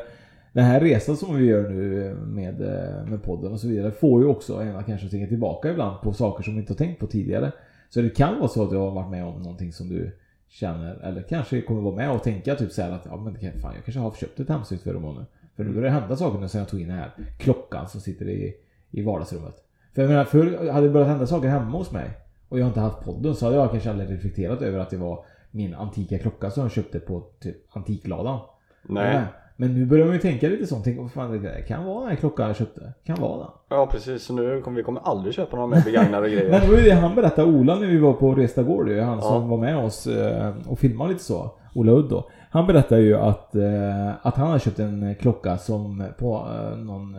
den 0.54 0.66
här 0.66 0.80
resan 0.80 1.18
som 1.18 1.38
vi 1.38 1.46
gör 1.46 1.70
nu 1.70 2.14
med, 2.16 2.62
eh, 2.62 3.06
med 3.06 3.24
podden 3.24 3.52
och 3.52 3.60
så 3.60 3.68
vidare 3.68 3.92
får 3.92 4.22
ju 4.22 4.28
också 4.28 4.62
en 4.62 4.76
att 4.76 4.86
kanske 4.86 5.10
tänka 5.10 5.28
tillbaka 5.28 5.72
ibland 5.72 6.02
på 6.02 6.14
saker 6.14 6.44
som 6.44 6.54
vi 6.54 6.60
inte 6.60 6.74
har 6.74 6.78
tänkt 6.78 7.00
på 7.00 7.08
tidigare. 7.08 7.52
Så 7.90 8.02
det 8.02 8.10
kan 8.10 8.40
vara 8.40 8.48
så 8.48 8.64
att 8.64 8.70
du 8.70 8.78
har 8.78 8.92
varit 8.92 9.12
med 9.12 9.26
om 9.26 9.42
någonting 9.42 9.74
som 9.74 9.90
du 9.90 10.12
känner, 10.50 10.96
eller 10.96 11.22
kanske 11.22 11.62
kommer 11.62 11.82
vara 11.82 11.96
med 11.96 12.12
och 12.12 12.24
tänka 12.24 12.56
typ 12.56 12.72
så 12.72 12.82
här 12.82 12.92
att 12.92 13.06
ja 13.06 13.18
men 13.18 13.34
det 13.34 13.40
kan, 13.40 13.52
fan, 13.62 13.74
jag 13.76 13.86
kanske 13.86 14.00
har 14.00 14.12
köpt 14.12 14.40
ett 14.40 14.50
hemsökt 14.50 14.84
föremål 14.84 15.16
nu. 15.16 15.26
För 15.56 15.64
nu 15.64 15.70
börjar 15.70 15.94
det 15.94 16.00
hända 16.00 16.16
saker 16.16 16.40
nu 16.40 16.48
sen 16.48 16.60
jag 16.60 16.70
tog 16.70 16.82
in 16.82 16.88
den 16.88 16.98
här 16.98 17.12
klockan 17.40 17.88
som 17.88 18.02
sitter 18.02 18.30
i, 18.30 18.56
i 18.92 19.02
vardagsrummet. 19.02 19.56
För 19.96 20.02
jag 20.02 20.10
menar, 20.10 20.26
förr 20.26 20.72
hade 20.72 20.88
det 20.88 20.94
börjat 20.94 21.10
hända 21.10 21.28
saker 21.28 21.48
hemma 21.48 21.78
hos 21.78 21.92
mig 21.92 22.10
och 22.50 22.60
jag 22.60 22.68
inte 22.68 22.80
haft 22.80 23.06
podden 23.06 23.36
så 23.36 23.46
hade 23.46 23.58
jag 23.58 23.72
kanske 23.72 23.90
aldrig 23.90 24.12
reflekterat 24.12 24.62
över 24.62 24.80
att 24.80 24.90
det 24.90 24.98
var 24.98 25.26
min 25.52 25.74
antika 25.74 26.18
klocka 26.18 26.52
som 26.52 26.64
jag 26.64 26.72
köpte 26.72 27.00
på 27.00 27.24
typ 27.40 27.58
antikladan. 27.76 28.40
Nej. 28.84 29.24
Men 29.62 29.74
nu 29.74 29.86
börjar 29.86 30.06
man 30.06 30.14
ju 30.16 30.20
tänka 30.22 30.48
lite 30.50 30.68
sånt. 30.68 30.84
Tänk, 30.84 31.12
fan, 31.12 31.42
det 31.42 31.62
kan 31.68 31.86
vara 31.86 32.00
den 32.00 32.10
här 32.10 32.16
klockan 32.16 32.48
jag 32.48 32.56
köpte. 32.56 32.94
Kan 33.06 33.22
vara 33.22 33.38
den. 33.38 33.48
Ja 33.70 33.88
precis, 33.92 34.24
så 34.24 34.34
nu 34.34 34.62
kommer 34.62 34.78
vi 34.78 34.84
kommer 34.84 35.02
aldrig 35.02 35.34
köpa 35.36 35.56
några 35.56 35.68
mer 35.68 35.84
begagnade 35.86 36.30
grejer. 36.30 36.52
Men 36.52 36.62
det 36.62 36.68
var 36.68 36.78
ju 36.78 36.84
det 36.84 36.92
han 36.96 37.16
berättade, 37.16 37.52
Ola, 37.52 37.76
när 37.80 37.88
vi 37.88 37.98
var 37.98 38.14
på 38.14 38.36
Resta 38.36 38.64
Gård 38.64 38.90
ju. 38.90 39.02
Han 39.02 39.16
Ja. 39.18 39.22
som 39.22 39.50
var 39.50 39.58
med 39.58 39.78
oss 39.78 40.08
eh, 40.08 40.54
och 40.68 40.80
filmade 40.80 41.12
lite 41.12 41.24
så. 41.24 41.52
Ola 41.76 41.92
Udd 41.92 42.10
då. 42.10 42.30
Han 42.52 42.68
berättade 42.68 43.02
ju 43.02 43.16
att, 43.18 43.56
eh, 43.56 44.10
att 44.22 44.36
han 44.36 44.52
har 44.52 44.60
köpt 44.60 44.80
en 44.80 45.16
klocka 45.16 45.58
som 45.58 46.04
på 46.18 46.36
eh, 46.36 46.78
någon, 46.78 47.16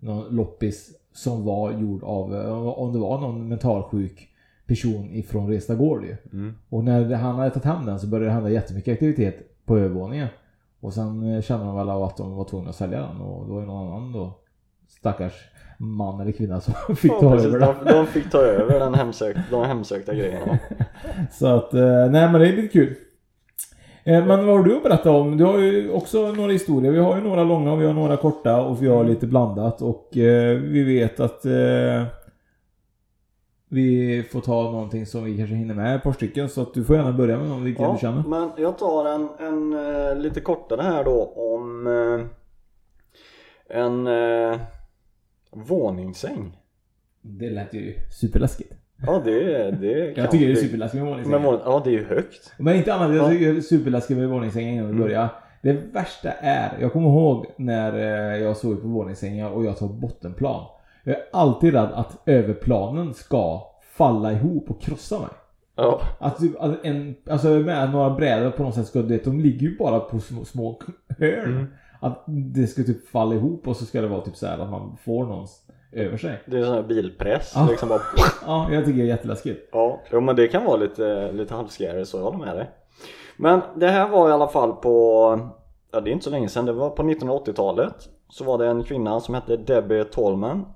någon 0.00 0.36
loppis 0.36 0.90
som 1.12 1.44
var 1.44 1.72
gjord 1.72 2.02
av, 2.04 2.34
om 2.78 2.92
det 2.92 2.98
var 2.98 3.20
någon 3.20 3.48
mentalsjuk 3.48 4.28
person 4.66 5.10
ifrån 5.10 5.48
Resta 5.50 5.74
Gård 5.74 6.04
ju. 6.04 6.16
Mm. 6.32 6.54
Och 6.68 6.84
när 6.84 7.14
han 7.14 7.34
hade 7.34 7.50
tagit 7.50 7.64
hem 7.64 7.86
den 7.86 8.00
så 8.00 8.06
började 8.06 8.26
det 8.26 8.32
hända 8.32 8.50
jättemycket 8.50 8.92
aktivitet 8.92 9.36
på 9.66 9.78
övervåningen. 9.78 10.28
Och 10.84 10.92
sen 10.92 11.34
eh, 11.34 11.42
kände 11.42 11.66
de 11.66 11.76
väl 11.76 11.90
av 11.90 12.02
att 12.02 12.16
de 12.16 12.36
var 12.36 12.44
tvungna 12.44 12.70
att 12.70 12.76
sälja 12.76 13.00
den 13.00 13.20
och 13.20 13.48
då 13.48 13.60
det 13.60 13.66
någon 13.66 13.86
annan 13.92 14.12
då 14.12 14.38
stackars 14.88 15.32
man 15.78 16.20
eller 16.20 16.32
kvinna 16.32 16.60
som 16.60 16.74
fick 16.96 17.12
Ja, 17.12 17.20
ta 17.20 17.30
precis, 17.30 17.46
över 17.54 17.58
den. 17.58 17.74
de, 17.84 17.92
de 17.92 18.06
fick 18.06 18.30
ta 18.30 18.38
över 18.38 18.80
den 18.80 18.94
hemsökt, 18.94 19.38
de 19.50 19.64
hemsökta 19.64 20.14
grejerna. 20.14 20.58
Så 21.32 21.46
att, 21.46 21.74
eh, 21.74 22.10
nej 22.10 22.28
men 22.32 22.32
det 22.40 22.48
är 22.48 22.56
lite 22.56 22.68
kul. 22.68 22.94
Eh, 24.04 24.26
Men 24.26 24.46
vad 24.46 24.56
har 24.56 24.62
du 24.64 24.76
att 24.76 24.82
berätta 24.82 25.10
om? 25.10 25.36
Du 25.36 25.44
har 25.44 25.58
ju 25.58 25.90
också 25.90 26.32
några 26.32 26.52
historier. 26.52 26.92
Vi 26.92 26.98
har 26.98 27.16
ju 27.16 27.22
några 27.22 27.44
långa 27.44 27.72
och 27.72 27.80
vi 27.82 27.86
har 27.86 27.94
några 27.94 28.16
korta 28.16 28.62
och 28.62 28.82
vi 28.82 28.88
har 28.88 29.04
lite 29.04 29.26
blandat 29.26 29.82
och 29.82 30.08
vi 30.12 30.84
vet 30.84 31.20
att 31.20 31.42
vi 33.74 34.22
får 34.32 34.40
ta 34.40 34.62
någonting 34.62 35.06
som 35.06 35.24
vi 35.24 35.36
kanske 35.36 35.54
hinner 35.56 35.74
med 35.74 35.96
ett 35.96 36.02
par 36.02 36.12
stycken 36.12 36.48
så 36.48 36.62
att 36.62 36.74
du 36.74 36.84
får 36.84 36.96
gärna 36.96 37.12
börja 37.12 37.38
med 37.38 37.48
någon 37.48 37.64
vilken 37.64 37.92
du 37.92 37.98
känner. 37.98 38.22
men 38.28 38.50
jag 38.56 38.78
tar 38.78 39.06
en, 39.06 39.28
en 39.40 39.72
eh, 39.86 40.16
lite 40.16 40.40
kortare 40.40 40.82
här 40.82 41.04
då 41.04 41.24
om 41.36 41.86
eh, 41.86 42.26
en 43.78 44.06
eh, 44.06 44.58
våningssäng. 45.52 46.56
Det 47.22 47.50
lät 47.50 47.74
ju 47.74 47.94
superläskigt. 48.20 48.72
Ja 49.06 49.22
det, 49.24 49.70
det 49.70 50.14
kan 50.14 50.22
Jag 50.24 50.30
tycker 50.30 50.46
det 50.46 50.52
är 50.52 50.56
superläskigt 50.56 51.02
med 51.02 51.10
våningssäng. 51.12 51.42
Men 51.42 51.60
ja 51.64 51.80
det 51.84 51.90
är 51.90 51.92
ju 51.92 52.04
högt. 52.04 52.52
Men 52.58 52.76
inte 52.76 52.94
annat, 52.94 53.16
jag 53.16 53.24
Ja. 53.24 53.28
tycker 53.30 53.52
det 53.52 53.58
är 53.58 53.60
superläskigt 53.60 54.18
med 54.20 54.28
våningssängen 54.28 54.74
innan 54.74 54.86
vi 54.86 54.92
Mm. 54.92 55.02
börjar. 55.02 55.28
Det 55.62 55.72
värsta 55.72 56.30
är, 56.32 56.72
jag 56.80 56.92
kommer 56.92 57.08
ihåg 57.08 57.46
när 57.56 57.98
jag 58.36 58.56
såg 58.56 58.82
på 58.82 58.88
våningssängar 58.88 59.50
och 59.50 59.64
jag 59.64 59.76
tar 59.78 59.88
bottenplan. 59.88 60.64
Jag 61.04 61.16
är 61.16 61.22
alltid 61.32 61.74
rädd 61.74 61.92
att 61.94 62.18
överplanen 62.26 63.14
ska 63.14 63.62
falla 63.96 64.32
ihop 64.32 64.70
och 64.70 64.82
krossa 64.82 65.18
mig. 65.18 65.28
Ja. 65.76 66.00
Att 66.18 66.38
typ, 66.38 66.60
att 66.60 66.84
en, 66.84 67.14
alltså 67.30 67.48
med 67.48 67.90
några 67.92 68.10
brädor 68.10 68.50
på 68.50 68.62
något 68.62 68.74
sätt 68.74 68.86
ska, 68.86 69.02
du 69.02 69.08
vet, 69.08 69.24
de 69.24 69.40
ligger 69.40 69.60
ju 69.68 69.78
bara 69.78 70.00
på 70.00 70.20
små, 70.20 70.44
små 70.44 70.80
hörn. 71.18 71.44
Mm. 71.44 71.66
Att 72.00 72.24
det 72.26 72.66
ska 72.66 72.82
typ 72.82 73.08
falla 73.08 73.34
ihop 73.34 73.68
och 73.68 73.76
så 73.76 73.84
ska 73.84 74.00
det 74.00 74.06
vara 74.08 74.20
typ 74.20 74.36
så 74.36 74.46
här 74.46 74.58
att 74.58 74.70
man 74.70 74.96
får 75.04 75.24
någon 75.24 75.46
över 75.92 76.16
sig. 76.16 76.42
Det 76.46 76.58
är 76.58 76.64
sån 76.64 76.74
här 76.74 76.82
bilpress 76.82 77.52
Ja. 77.54 77.66
liksom 77.70 77.88
bara 77.88 78.00
Ja, 78.46 78.68
jag 78.72 78.84
tycker 78.84 78.98
det 78.98 79.04
är 79.04 79.08
jätteläskigt. 79.08 79.68
Ja, 79.72 80.00
jo, 80.12 80.20
men 80.20 80.36
det 80.36 80.48
kan 80.48 80.64
vara 80.64 80.76
lite, 80.76 81.32
lite 81.32 81.54
halvscary 81.54 82.04
så 82.04 82.16
jag 82.16 82.24
håller 82.24 82.38
med 82.38 82.56
dig. 82.56 82.70
Men 83.36 83.60
det 83.76 83.88
här 83.88 84.08
var 84.08 84.28
i 84.28 84.32
alla 84.32 84.48
fall 84.48 84.72
på, 84.72 84.90
ja 85.92 86.00
det 86.00 86.10
är 86.10 86.12
inte 86.12 86.24
så 86.24 86.30
länge 86.30 86.48
sedan, 86.48 86.66
det 86.66 86.72
var 86.72 86.90
på 86.90 87.02
1980-talet. 87.02 87.94
Så 88.28 88.44
var 88.44 88.58
det 88.58 88.66
en 88.66 88.84
kvinna 88.84 89.20
som 89.20 89.34
hette 89.34 89.56
Debbie 89.56 90.04
Tolman. 90.04 90.66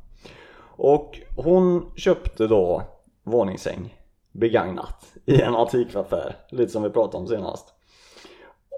Och 0.78 1.20
hon 1.36 1.92
köpte 1.96 2.46
då 2.46 2.82
våningssäng 3.22 3.98
begagnat 4.32 5.14
i 5.26 5.42
en 5.42 5.54
antikaffär, 5.54 6.36
lite 6.50 6.72
som 6.72 6.82
vi 6.82 6.90
pratade 6.90 7.16
om 7.16 7.26
senast. 7.26 7.74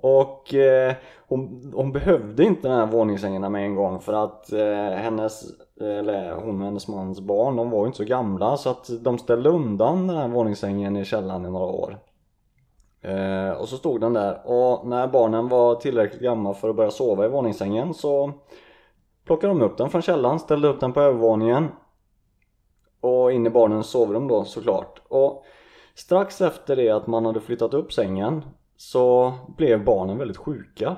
Och 0.03 0.55
eh, 0.55 0.95
hon, 1.29 1.73
hon 1.75 1.93
behövde 1.93 2.45
inte 2.45 2.69
den 2.69 2.77
här 2.77 2.87
våningssängen 2.87 3.53
med 3.53 3.65
en 3.65 3.75
gång 3.75 4.01
för 4.01 4.13
att 4.13 4.53
eh, 4.53 4.97
hennes, 4.97 5.45
eller 5.81 6.35
hon 6.35 6.61
och 6.61 6.65
hennes 6.65 6.89
mans 6.89 7.21
barn, 7.21 7.57
de 7.57 7.71
var 7.71 7.81
ju 7.81 7.87
inte 7.87 7.97
så 7.97 8.05
gamla 8.05 8.57
så 8.57 8.71
att 8.71 8.91
de 9.01 9.19
ställde 9.19 9.49
undan 9.49 10.07
den 10.07 10.17
här 10.17 10.29
våningssängen 10.29 10.97
i 10.97 11.05
källaren 11.05 11.47
i 11.47 11.51
några 11.51 11.67
år. 11.67 11.99
Eh, 13.03 13.51
och 13.51 13.69
så 13.69 13.77
stod 13.77 14.01
den 14.01 14.13
där 14.13 14.41
och 14.45 14.87
när 14.87 15.07
barnen 15.07 15.49
var 15.49 15.75
tillräckligt 15.75 16.23
gamla 16.23 16.55
för 16.55 16.69
att 16.69 16.77
börja 16.77 16.91
sova 16.91 17.25
i 17.25 17.29
våningssängen 17.29 17.95
så 17.95 18.33
plockade 19.25 19.53
de 19.53 19.63
upp 19.63 19.77
den 19.79 19.91
från 19.91 20.03
källaren, 20.03 20.39
ställde 20.39 20.69
upp 20.69 20.81
den 20.81 20.93
på 20.93 21.01
övervåningen 21.01 21.69
och 23.01 23.33
in 23.33 23.47
i 23.47 23.51
barnens 23.51 23.87
sovrum 23.87 24.29
då 24.29 24.45
såklart. 24.45 25.03
Och 25.09 25.45
Strax 26.01 26.41
efter 26.41 26.77
det 26.77 26.91
att 26.91 27.07
man 27.07 27.27
hade 27.27 27.41
flyttat 27.41 27.75
upp 27.75 27.93
sängen 27.93 28.45
så 28.77 29.35
blev 29.57 29.85
barnen 29.85 30.19
väldigt 30.19 30.37
sjuka. 30.37 30.97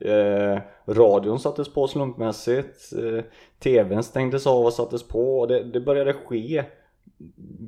Eh, 0.00 0.60
radion 0.86 1.38
sattes 1.38 1.74
på 1.74 1.88
slumpmässigt, 1.88 2.92
eh, 2.92 3.24
TVn 3.58 4.02
stängdes 4.02 4.46
av 4.46 4.64
och 4.64 4.72
sattes 4.72 5.08
på 5.08 5.38
och 5.38 5.48
det, 5.48 5.64
det 5.64 5.80
började 5.80 6.12
ske 6.12 6.64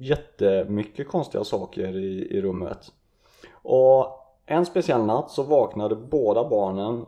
jättemycket 0.01 1.09
konstiga 1.09 1.45
saker 1.45 1.97
i, 1.97 2.37
i 2.37 2.41
rummet. 2.43 2.93
Och 3.53 4.07
en 4.47 4.67
speciell 4.67 5.05
natt 5.05 5.31
så 5.31 5.43
vaknade 5.43 5.97
båda 5.97 6.49
barnen 6.49 7.07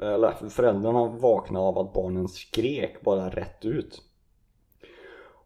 eller 0.00 0.48
föräldrarna 0.48 1.06
vaknade 1.06 1.66
av 1.66 1.78
att 1.78 1.92
barnen 1.92 2.28
skrek 2.28 3.02
bara 3.02 3.28
rätt 3.28 3.64
ut. 3.64 4.02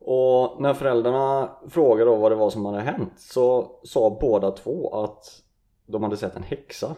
Och 0.01 0.63
när 0.63 0.75
föräldrarna 0.75 1.51
frågade 1.69 2.11
då 2.11 2.17
vad 2.17 2.33
det 2.33 2.37
var 2.37 2.51
som 2.51 2.65
hade 2.65 2.81
hänt 2.81 3.13
så 3.17 3.79
sa 3.85 4.19
båda 4.21 4.51
två 4.51 5.05
att 5.05 5.43
de 5.87 6.03
hade 6.03 6.17
sett 6.17 6.37
en 6.37 6.43
häxa. 6.43 6.97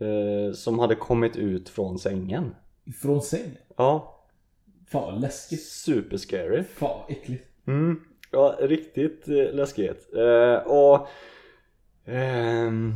Eh, 0.00 0.52
som 0.54 0.78
hade 0.78 0.94
kommit 0.94 1.36
ut 1.36 1.68
från 1.68 1.98
sängen. 1.98 2.54
Från 3.02 3.22
sängen? 3.22 3.56
Ja. 3.76 4.24
Fan 4.88 5.12
vad 5.12 5.20
läskigt. 5.20 5.62
Superscary. 5.62 6.62
Fan 6.62 6.98
vad 7.00 7.10
äckligt. 7.10 7.44
Mm. 7.66 8.00
Ja, 8.30 8.56
riktigt 8.60 9.28
eh, 9.28 9.54
läskigt. 9.54 10.14
Eh, 10.14 10.54
och 10.54 11.06
ehm, 12.04 12.92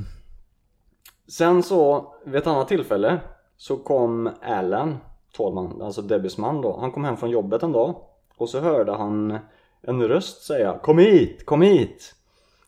Sen 1.29 1.63
så, 1.63 2.15
vid 2.25 2.35
ett 2.35 2.47
annat 2.47 2.69
tillfälle 2.69 3.21
så 3.57 3.77
kom 3.77 4.31
Alan, 4.43 4.97
Tolman, 5.33 5.83
alltså 5.83 6.03
Debbies 6.03 6.39
man 6.39 6.61
då. 6.61 6.77
Han 6.81 6.93
kom 6.93 7.05
hem 7.05 7.17
från 7.17 7.31
jobbet 7.31 7.63
en 7.63 7.73
dag 7.73 7.97
och 8.43 8.49
så 8.49 8.61
hörde 8.61 8.93
han 8.93 9.39
en 9.81 10.09
röst 10.09 10.43
säga 10.43 10.79
Kom 10.83 10.99
hit, 10.99 11.47
kom 11.47 11.63
hit! 11.63 12.15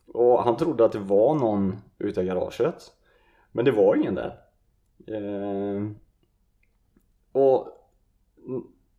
Och 0.07 0.43
han 0.45 0.57
trodde 0.57 0.85
att 0.85 0.93
det 0.93 0.99
var 0.99 1.35
någon 1.35 1.77
ute 1.99 2.21
i 2.21 2.25
garaget. 2.25 2.93
Men 3.53 3.65
det 3.65 3.73
var 3.73 3.97
ingen 3.97 4.15
där. 4.15 4.41
Eh, 5.07 5.83
och 7.33 7.69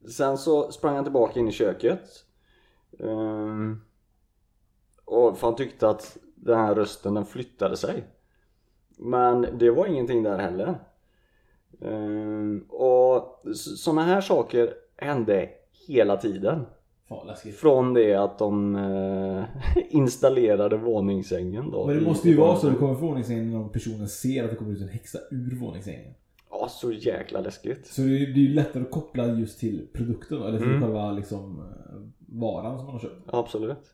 sen 0.09 0.37
så 0.37 0.71
sprang 0.71 0.95
han 0.95 1.03
tillbaka 1.03 1.39
in 1.39 1.47
i 1.47 1.51
köket. 1.51 2.09
Eh, 2.99 3.57
och 5.05 5.37
för 5.37 5.47
han 5.47 5.55
tyckte 5.55 5.89
att 5.89 6.17
den 6.35 6.59
här 6.59 6.75
rösten 6.75 7.13
den 7.13 7.25
flyttade 7.25 7.77
sig. 7.77 8.03
Men 8.97 9.47
det 9.57 9.71
var 9.71 9.85
ingenting 9.85 10.23
där 10.23 10.37
heller. 10.37 10.79
eh, 11.81 12.69
och 12.69 13.41
sådana 13.55 14.03
här 14.03 14.21
saker 14.21 14.73
hände 14.97 15.49
hela 15.87 16.17
tiden. 16.17 16.65
Fan. 17.09 17.35
Från 17.61 17.93
det 17.93 18.13
att 18.13 18.39
de 18.39 18.75
eh, 18.75 19.43
installerade 19.89 20.77
våningssängen 20.77 21.71
då. 21.71 21.87
Men 21.87 21.95
det 21.95 22.01
måste 22.05 22.29
ju 22.29 22.37
vara 22.37 22.55
så 22.55 22.67
att 22.67 22.73
det 22.73 22.79
kommer 22.79 22.95
från 22.95 23.07
våningssängen 23.07 23.55
och 23.55 23.73
personen 23.73 24.07
ser 24.07 24.43
att 24.43 24.49
det 24.49 24.55
kommer 24.55 24.71
ut 24.71 24.81
en 24.81 24.87
häxa 24.87 25.19
ur 25.31 25.55
våningssängen. 25.59 26.13
Ja, 26.51 26.67
så 26.69 26.91
jäkla 26.91 27.39
läskigt. 27.41 27.87
Så 27.87 28.01
det 28.01 28.07
är 28.07 28.27
ju 28.37 28.53
lättare 28.53 28.83
att 28.83 28.91
koppla 28.91 29.27
just 29.27 29.59
till 29.59 29.87
produkten 29.93 30.41
eller 30.41 30.57
till 30.57 30.67
Mm. 30.67 30.81
själva 30.81 31.11
liksom 31.11 31.59
eh, 31.59 32.01
varan 32.39 32.77
som 32.77 32.85
man 32.85 32.93
har 32.93 32.99
köpt. 33.01 33.21
Absolut. 33.27 33.93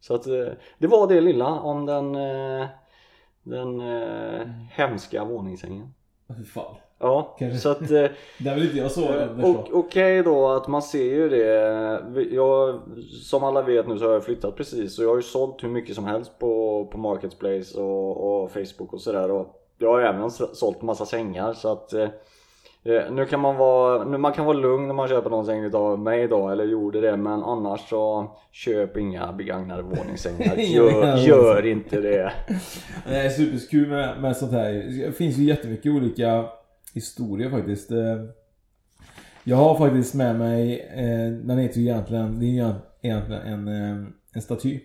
Så 0.00 0.14
att 0.14 0.26
eh, 0.26 0.46
det 0.78 0.86
var 0.86 1.08
det 1.08 1.20
lilla 1.20 1.60
om 1.60 1.86
den, 1.86 2.12
den 3.42 3.80
hemska 4.70 5.24
våningssängen. 5.24 5.94
Fy 6.38 6.44
fan. 6.44 6.74
Ja, 6.98 7.36
Kanske. 7.38 7.58
så 7.58 7.68
att 7.68 7.80
eh, 7.90 8.04
Där 8.38 8.54
vill 8.54 8.64
inte 8.64 8.76
jag 8.78 9.54
och- 9.56 9.68
Okej 9.72 10.22
då 10.22 10.48
att 10.48 10.68
man 10.68 10.82
ser 10.82 11.04
ju 11.14 11.28
det. 11.28 12.34
Jag, 12.34 12.80
som 13.22 13.44
alla 13.44 13.62
vet 13.62 13.88
nu 13.88 13.98
så 13.98 14.04
har 14.06 14.12
jag 14.12 14.24
flyttat 14.24 14.56
precis 14.56 14.98
och 14.98 15.04
jag 15.04 15.08
har 15.10 15.16
ju 15.16 15.22
sålt 15.22 15.64
hur 15.64 15.68
mycket 15.68 15.94
som 15.94 16.04
helst 16.04 16.38
på, 16.38 16.84
på 16.92 16.98
Marketplace 16.98 17.80
och, 17.80 18.42
och 18.42 18.50
Facebook 18.50 18.92
och 18.92 19.00
sådär. 19.00 19.44
Jag 19.78 19.90
har 19.90 20.00
även 20.00 20.30
sålt 20.30 20.82
massa 20.82 21.06
sängar 21.06 21.52
så 21.52 21.72
att 21.72 21.92
eh, 21.92 22.08
eh, 22.84 23.10
nu 23.12 23.24
kan 23.26 23.40
man 23.40 23.56
vara, 23.56 24.04
nu 24.04 24.18
man 24.18 24.32
kan 24.32 24.44
vara 24.46 24.56
lugn 24.56 24.86
när 24.86 24.94
man 24.94 25.08
köper 25.08 25.30
någon 25.30 25.46
säng 25.46 25.64
utav 25.64 25.98
mig 25.98 26.28
då 26.28 26.48
eller 26.48 26.64
gjorde 26.64 27.00
det 27.00 27.16
men 27.16 27.42
annars 27.42 27.88
så 27.88 28.30
köp 28.52 28.96
inga 28.96 29.32
begagnade 29.32 29.82
våningssängar. 29.82 30.56
Gör, 30.56 31.16
gör 31.16 31.66
inte 31.66 32.00
det. 32.00 32.32
Det 33.08 33.16
är 33.16 33.28
superkul 33.28 33.88
med, 33.88 34.20
med 34.20 34.36
sånt 34.36 34.52
här. 34.52 34.72
Det 35.06 35.12
finns 35.12 35.38
ju 35.38 35.44
jättemycket 35.44 35.92
olika 35.92 36.44
historier 36.96 37.50
faktiskt. 37.50 37.90
Eh, 37.90 38.24
Jag 39.44 39.56
har 39.56 39.78
faktiskt 39.78 40.14
med 40.14 40.38
mig, 40.38 40.80
eh, 40.80 41.32
den 41.32 41.58
heter 41.58 41.80
ju 41.80 41.86
egentligen, 41.86 42.40
det 42.40 42.46
är 42.46 42.50
ju 42.50 42.74
egentligen 43.02 43.42
en, 43.42 43.68
eh, 43.68 44.06
en 44.32 44.42
staty. 44.42 44.80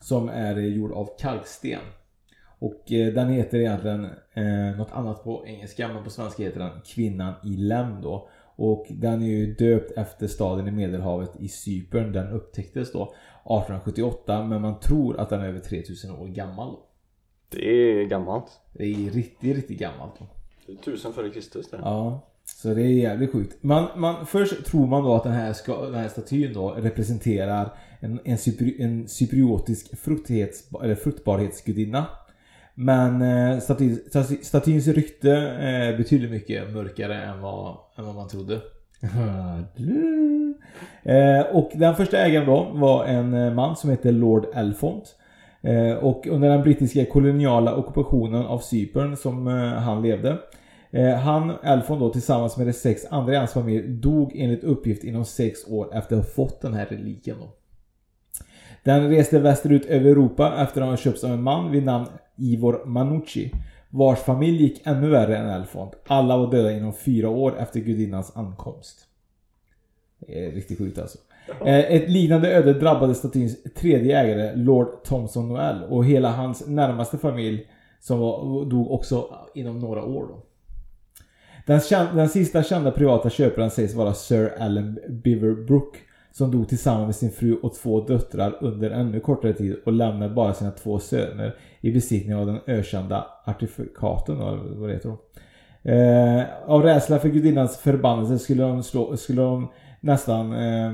Som 0.00 0.28
är 0.28 0.56
gjord 0.60 0.92
av 0.92 1.10
kalksten. 1.18 1.80
Och 2.58 2.82
den 2.88 3.28
heter 3.28 3.58
egentligen 3.58 4.04
eh, 4.34 4.76
något 4.78 4.92
annat 4.92 5.24
på 5.24 5.46
engelska 5.46 5.88
men 5.88 6.04
på 6.04 6.10
svenska 6.10 6.42
heter 6.42 6.60
den 6.60 6.80
Kvinnan 6.86 7.34
i 7.44 7.56
Lem 7.56 8.00
då. 8.02 8.28
Och 8.56 8.86
den 8.90 9.22
är 9.22 9.26
ju 9.26 9.54
döpt 9.54 9.92
efter 9.98 10.26
staden 10.26 10.68
i 10.68 10.70
Medelhavet 10.70 11.30
i 11.40 11.48
Cypern. 11.48 12.12
Den 12.12 12.28
upptäcktes 12.32 12.92
då 12.92 13.02
1878 13.02 14.44
men 14.44 14.62
man 14.62 14.80
tror 14.80 15.20
att 15.20 15.28
den 15.30 15.40
är 15.40 15.48
över 15.48 15.58
3000 15.60 16.10
år 16.10 16.26
gammal. 16.26 16.70
Då. 16.70 16.86
Det 17.48 17.68
är 17.68 18.04
gammalt. 18.04 18.60
Det 18.72 18.84
är 18.84 19.10
riktigt, 19.10 19.56
riktigt 19.56 19.78
gammalt 19.78 20.12
då. 20.18 20.26
Det 20.66 20.72
är 20.72 20.76
tusen 20.76 21.12
före 21.12 21.30
Kristus 21.30 21.70
där. 21.70 21.78
Ja. 21.82 22.20
Så 22.44 22.74
det 22.74 22.82
är 22.82 22.86
jävligt 22.86 23.32
sjukt. 23.32 23.62
Man, 23.62 23.86
man, 23.96 24.26
först 24.26 24.64
tror 24.64 24.86
man 24.86 25.04
då 25.04 25.14
att 25.14 25.24
den 25.24 25.32
här, 25.32 25.52
ska, 25.52 25.84
den 25.84 25.94
här 25.94 26.08
statyn 26.08 26.52
då 26.52 26.70
representerar 26.70 27.72
en, 28.00 28.20
en, 28.24 28.38
cypri, 28.38 28.82
en 28.82 29.08
cypriotisk 29.08 29.90
eller 30.82 30.94
fruktbarhetsgudinna. 30.94 32.06
Men 32.74 33.22
eh, 33.22 33.58
staty, 33.58 33.96
staty, 33.96 34.36
statyns 34.42 34.86
rykte 34.86 35.30
är 35.30 35.92
eh, 35.92 35.96
betydligt 35.96 36.30
mycket 36.30 36.72
mörkare 36.72 37.22
än 37.22 37.40
vad, 37.40 37.76
än 37.96 38.06
vad 38.06 38.14
man 38.14 38.28
trodde. 38.28 38.60
eh, 41.04 41.46
och 41.56 41.70
den 41.74 41.96
första 41.96 42.18
ägaren 42.18 42.46
då 42.46 42.70
var 42.74 43.04
en 43.04 43.34
eh, 43.34 43.54
man 43.54 43.76
som 43.76 43.90
hette 43.90 44.12
Lord 44.12 44.46
Elfont. 44.54 45.16
Eh, 45.66 45.96
och 45.96 46.26
under 46.26 46.48
den 46.48 46.62
brittiska 46.62 47.04
koloniala 47.06 47.76
ockupationen 47.76 48.46
av 48.46 48.58
Cypern 48.58 49.16
som 49.16 49.48
eh, 49.48 49.54
han 49.54 50.02
levde. 50.02 50.38
Eh, 50.90 51.14
han, 51.14 51.52
Elfon 51.62 51.98
då, 51.98 52.10
tillsammans 52.12 52.56
med 52.56 52.66
de 52.66 52.72
sex 52.72 53.02
andra 53.10 53.32
i 53.32 53.36
hans 53.36 53.52
familj 53.52 53.88
dog 53.88 54.32
enligt 54.34 54.64
uppgift 54.64 55.04
inom 55.04 55.24
sex 55.24 55.60
år 55.68 55.96
efter 55.96 56.16
att 56.16 56.24
ha 56.24 56.30
fått 56.32 56.60
den 56.60 56.74
här 56.74 56.86
reliken 56.86 57.36
då. 57.40 57.48
Den 58.84 59.08
reste 59.08 59.38
västerut 59.38 59.86
över 59.86 60.10
Europa 60.10 60.54
efter 60.62 60.80
att 60.80 60.88
ha 60.88 60.96
köpts 60.96 61.24
av 61.24 61.32
en 61.32 61.42
man 61.42 61.70
vid 61.70 61.84
namn 61.84 62.06
Ivor 62.36 62.86
Manucci. 62.86 63.50
Vars 63.90 64.18
familj 64.18 64.62
gick 64.62 64.86
ännu 64.86 65.08
värre 65.08 65.36
än 65.36 65.48
Elfond. 65.48 65.90
Alla 66.06 66.36
var 66.36 66.50
döda 66.50 66.72
inom 66.72 66.92
fyra 66.92 67.28
år 67.28 67.58
efter 67.58 67.80
gudinnans 67.80 68.36
ankomst. 68.36 68.98
Det 70.18 70.46
är 70.46 70.52
riktigt 70.52 70.78
sjukt 70.78 70.98
alltså. 70.98 71.18
Eh, 71.64 71.92
ett 71.92 72.10
liknande 72.10 72.56
öde 72.56 72.72
drabbade 72.74 73.14
statyns 73.14 73.62
tredje 73.62 74.20
ägare, 74.20 74.56
Lord 74.56 75.04
Thomson 75.04 75.48
Noel 75.48 75.82
och 75.82 76.04
hela 76.04 76.30
hans 76.30 76.66
närmaste 76.66 77.18
familj 77.18 77.66
som 78.00 78.18
var, 78.18 78.64
dog 78.64 78.90
också 78.90 79.24
inom 79.54 79.78
några 79.78 80.04
år 80.04 80.26
då. 80.28 80.42
Den, 81.66 81.80
den 82.16 82.28
sista 82.28 82.62
kända 82.62 82.90
privata 82.90 83.30
köparen 83.30 83.70
sägs 83.70 83.94
vara 83.94 84.14
Sir 84.14 84.52
Alan 84.58 84.98
Beaverbrook 85.08 85.96
som 86.32 86.50
dog 86.50 86.68
tillsammans 86.68 87.06
med 87.06 87.14
sin 87.14 87.30
fru 87.30 87.56
och 87.62 87.74
två 87.74 88.00
döttrar 88.00 88.58
under 88.60 88.90
ännu 88.90 89.20
kortare 89.20 89.52
tid 89.52 89.76
och 89.84 89.92
lämnade 89.92 90.34
bara 90.34 90.54
sina 90.54 90.70
två 90.70 90.98
söner 90.98 91.56
i 91.80 91.92
besittning 91.92 92.36
av 92.36 92.46
den 92.46 92.58
ökända 92.66 93.26
artifikaten, 93.44 94.40
eller 94.40 94.76
vad 94.76 94.88
det 94.88 94.94
heter 94.94 95.08
då. 95.08 95.18
Eh, 95.90 96.44
av 96.66 96.82
rädsla 96.82 97.18
för 97.18 97.28
gudinnans 97.28 97.76
förbannelse 97.76 98.38
skulle 98.38 98.62
de, 98.62 98.82
slå, 98.82 99.16
skulle 99.16 99.42
de 99.42 99.68
nästan 100.00 100.52
eh, 100.52 100.92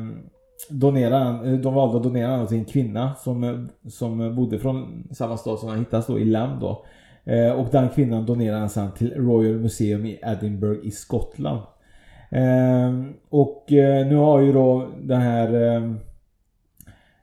donera 0.71 1.19
den, 1.19 1.63
de 1.63 1.75
valde 1.75 1.97
att 1.97 2.03
donera 2.03 2.37
den 2.37 2.47
till 2.47 2.59
en 2.59 2.65
kvinna 2.65 3.15
som, 3.15 3.45
eh, 3.45 3.89
som 3.89 4.37
bodde 4.37 4.59
från 4.59 5.09
samma 5.11 5.37
stad 5.37 5.59
som 5.59 5.69
han 5.69 5.79
hittas 5.79 6.07
då 6.07 6.19
i 6.19 6.25
Lem 6.25 6.61
då. 6.61 6.85
Eh, 7.25 7.53
och 7.53 7.69
den 7.73 7.89
kvinnan 7.89 8.27
donerade 8.27 8.61
den 8.61 8.69
sen 8.69 8.93
till 8.93 9.15
Royal 9.15 9.59
Museum 9.59 10.07
i 10.07 10.21
Edinburgh 10.23 10.87
i 10.87 10.91
Skottland. 10.91 11.61
Ehm, 12.31 13.09
eh, 13.09 13.15
och 13.29 13.65
nu 14.07 14.17
har 14.17 14.41
ju 14.41 14.53
då 14.53 14.89
den 15.03 15.21
här 15.21 15.55
ehm, 15.55 15.99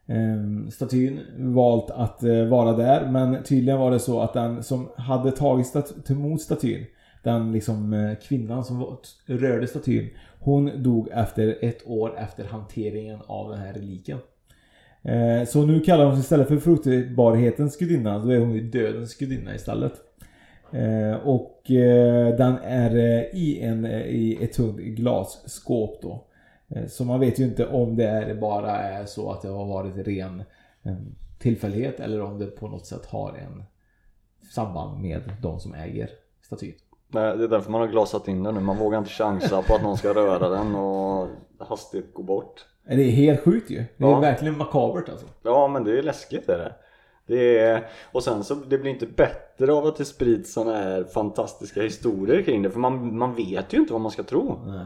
ehm, 0.07 0.71
statyn 0.71 1.19
valt 1.37 1.91
att 1.91 2.23
eh, 2.23 2.45
vara 2.45 2.73
där. 2.73 3.11
Men 3.11 3.43
tydligen 3.43 3.79
var 3.79 3.91
det 3.91 3.99
så 3.99 4.21
att 4.21 4.33
den 4.33 4.63
som 4.63 4.89
hade 4.97 5.31
tagit 5.31 5.67
stat- 5.67 6.09
emot 6.09 6.41
statyn, 6.41 6.85
den 7.23 7.51
liksom 7.51 8.15
kvinnan 8.27 8.63
som 8.63 8.97
rörde 9.25 9.67
statyn, 9.67 10.09
hon 10.39 10.83
dog 10.83 11.09
efter 11.11 11.57
ett 11.61 11.87
år 11.87 12.17
efter 12.17 12.43
hanteringen 12.43 13.19
av 13.27 13.49
den 13.49 13.59
här 13.59 13.73
reliken. 13.73 14.17
Eh, 15.01 15.45
så 15.45 15.65
nu 15.65 15.79
kallar 15.79 16.05
hon 16.05 16.15
sig 16.15 16.21
istället 16.21 16.47
för 16.47 16.57
fruktbarhetens 16.57 17.77
gudinna, 17.77 18.19
då 18.19 18.29
är 18.29 18.39
hon 18.39 18.53
ju 18.53 18.69
dödens 18.69 19.17
gudinna 19.17 19.55
istället. 19.55 19.93
Eh, 20.71 21.13
och 21.13 21.71
eh, 21.71 22.35
den 22.35 22.57
är 22.63 22.95
i, 23.35 23.59
en, 23.61 23.85
i 23.85 24.37
ett 24.41 24.53
tungt 24.53 24.79
glasskåp 24.79 26.01
då. 26.01 26.25
Så 26.87 27.05
man 27.05 27.19
vet 27.19 27.39
ju 27.39 27.43
inte 27.43 27.67
om 27.67 27.95
det 27.95 28.07
är 28.07 28.35
bara 28.35 28.77
är 28.77 29.05
så 29.05 29.31
att 29.31 29.41
det 29.41 29.47
har 29.47 29.65
varit 29.65 30.07
ren 30.07 30.43
tillfällighet 31.39 31.99
eller 31.99 32.21
om 32.21 32.39
det 32.39 32.45
på 32.45 32.67
något 32.67 32.85
sätt 32.85 33.05
har 33.05 33.33
en 33.33 33.63
samband 34.53 35.01
med 35.01 35.21
de 35.41 35.59
som 35.59 35.73
äger 35.73 36.09
statyn. 36.41 36.73
Nej, 37.11 37.37
det 37.37 37.43
är 37.43 37.47
därför 37.47 37.71
man 37.71 37.81
har 37.81 37.87
glasat 37.87 38.27
in 38.27 38.43
den 38.43 38.53
nu. 38.55 38.59
Man 38.61 38.77
vågar 38.77 38.97
inte 38.99 39.09
chansa 39.09 39.61
på 39.61 39.75
att 39.75 39.83
någon 39.83 39.97
ska 39.97 40.13
röra 40.13 40.49
den 40.49 40.75
och 40.75 41.27
hastigt 41.59 42.13
gå 42.13 42.23
bort. 42.23 42.65
Det 42.87 42.93
är 42.93 43.11
helt 43.11 43.39
sjukt 43.43 43.71
ju. 43.71 43.75
Det 43.97 44.03
är 44.03 44.09
Ja. 44.09 44.19
verkligen 44.19 44.57
makabert 44.57 45.09
alltså. 45.09 45.25
Ja, 45.43 45.67
men 45.67 45.83
det 45.83 45.97
är 45.99 46.03
läskigt 46.03 46.49
är 46.49 46.57
det. 46.57 46.73
det 47.27 47.59
är, 47.59 47.87
och 48.11 48.23
sen 48.23 48.43
så 48.43 48.53
det 48.53 48.77
blir 48.77 48.91
inte 48.91 49.05
bättre 49.05 49.73
av 49.73 49.85
att 49.85 49.95
det 49.97 50.05
sprids 50.05 50.53
såna 50.53 50.73
här 50.73 51.03
fantastiska 51.03 51.81
historier 51.81 52.41
kring 52.41 52.61
det. 52.61 52.69
För 52.71 52.79
man, 52.79 53.17
man 53.17 53.35
vet 53.35 53.73
ju 53.73 53.77
inte 53.77 53.93
vad 53.93 54.01
man 54.01 54.11
ska 54.11 54.23
tro. 54.23 54.59
Nej. 54.65 54.85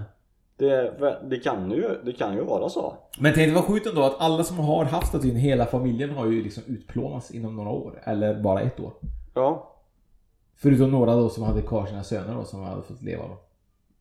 Det, 0.57 0.93
det, 1.29 1.37
kan 1.37 1.71
ju, 1.71 1.89
det 2.05 2.11
kan 2.11 2.33
ju 2.35 2.41
vara 2.43 2.69
så. 2.69 2.93
Men 3.19 3.33
tänk 3.35 3.49
det 3.49 3.55
var 3.55 3.61
sjukt 3.67 3.87
ändå 3.87 4.03
att 4.03 4.15
alla 4.21 4.43
som 4.43 4.57
har 4.59 4.85
haft 4.85 5.07
statyn, 5.07 5.35
hela 5.35 5.65
familjen 5.65 6.09
har 6.09 6.25
ju 6.25 6.43
liksom 6.43 6.63
utplånats 6.67 7.31
inom 7.31 7.55
några 7.55 7.69
år. 7.69 8.01
Eller 8.03 8.41
bara 8.41 8.61
ett 8.61 8.79
år. 8.79 8.91
Ja, 9.33 9.72
Förutom 10.63 10.91
några 10.91 11.15
då 11.15 11.29
som 11.29 11.43
hade 11.43 11.61
kvar 11.61 11.85
sina 11.85 12.03
söner 12.03 12.35
då 12.35 12.43
som 12.43 12.63
hade 12.63 12.81
fått 12.81 13.01
leva 13.01 13.23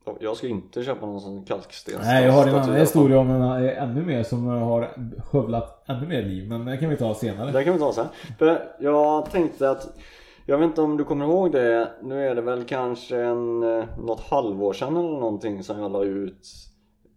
då. 0.05 0.16
jag 0.20 0.37
ska 0.37 0.46
inte 0.46 0.83
köpa 0.83 1.07
någon 1.07 1.20
sån 1.20 1.44
kalksten. 1.44 1.94
Nej 2.03 2.25
jag 2.25 2.33
har 2.33 2.46
en 2.46 2.55
annan 2.55 2.77
historia 2.77 3.18
om 3.18 3.31
en 3.31 3.64
eh, 3.64 3.83
ännu 3.83 4.05
mer 4.05 4.22
som 4.22 4.46
har 4.46 4.90
skövlat 5.22 5.85
ännu 5.87 6.07
mer 6.07 6.22
liv. 6.22 6.48
Men 6.48 6.64
det 6.64 6.77
kan 6.77 6.90
vi 6.90 6.96
ta 6.96 7.14
senare. 7.14 7.53
Det 7.53 7.64
kan 7.64 7.72
vi 7.72 7.79
ta 7.79 7.92
sen. 7.92 8.07
För 8.38 8.75
jag 8.81 9.31
tänkte 9.31 9.70
att 9.70 9.98
jag 10.46 10.59
vet 10.59 10.66
inte 10.66 10.83
om 10.83 10.96
du 10.96 11.05
kommer 11.05 11.25
ihåg 11.25 11.53
det. 11.53 11.92
Nu 12.03 12.29
är 12.29 12.35
det 12.35 12.42
väl 12.42 12.64
kanske 12.64 13.16
en, 13.18 13.62
eh, 13.62 13.85
något 13.98 14.20
halvår 14.20 14.72
sedan 14.72 14.96
eller 14.96 15.20
någonting 15.20 15.62
som 15.62 15.81
jag 15.81 15.92
la 15.92 16.05
ut 16.05 16.48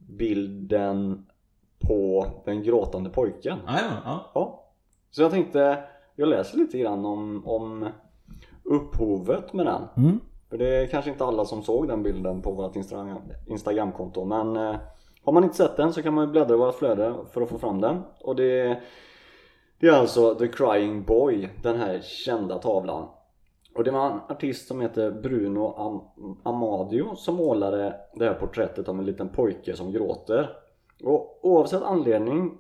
bilden 0.09 1.25
på 1.79 2.27
den 2.45 2.63
gråtande 2.63 3.09
pojken. 3.09 3.57
Jajamän, 3.67 3.97
ja. 4.05 4.31
Ja. 4.33 4.63
Så 5.11 5.21
jag 5.21 5.31
tänkte, 5.31 5.83
jag 6.15 6.29
läser 6.29 6.57
lite 6.57 6.77
grann 6.77 7.05
om, 7.05 7.47
om 7.47 7.87
upphovet 8.65 9.53
med 9.53 9.65
den. 9.65 9.81
Mm. 9.97 10.19
För 10.49 10.57
det 10.57 10.75
är 10.75 10.87
kanske 10.87 11.11
inte 11.11 11.25
alla 11.25 11.45
som 11.45 11.63
såg 11.63 11.87
den 11.87 12.03
bilden 12.03 12.41
på 12.41 12.51
vårt 12.51 12.75
Instagram, 12.75 13.17
Instagramkonto 13.47 14.25
men 14.25 14.55
eh, 14.55 14.75
har 15.23 15.33
man 15.33 15.43
inte 15.43 15.55
sett 15.55 15.77
den 15.77 15.93
så 15.93 16.01
kan 16.01 16.13
man 16.13 16.25
ju 16.25 16.31
bläddra 16.31 16.53
i 16.53 16.57
vårt 16.57 16.75
flöde 16.75 17.15
för 17.31 17.41
att 17.41 17.49
få 17.49 17.57
fram 17.57 17.81
den. 17.81 18.01
Och 18.21 18.35
det, 18.35 18.81
det 19.79 19.87
är 19.87 19.91
alltså 19.91 20.35
The 20.35 20.47
Crying 20.47 21.03
Boy, 21.03 21.49
den 21.63 21.77
här 21.77 21.99
kända 22.01 22.57
tavlan. 22.57 23.07
Och 23.75 23.83
det 23.83 23.91
var 23.91 24.05
en 24.05 24.19
artist 24.29 24.67
som 24.67 24.81
heter 24.81 25.11
Bruno 25.11 25.73
Am- 25.77 26.37
Amadio 26.43 27.15
som 27.15 27.35
målade 27.35 27.95
det 28.13 28.25
här 28.25 28.33
porträttet 28.33 28.89
av 28.89 28.99
en 28.99 29.05
liten 29.05 29.29
pojke 29.29 29.75
som 29.75 29.91
gråter. 29.91 30.49
Och 31.03 31.39
oavsett 31.45 31.83
anledning 31.83 32.57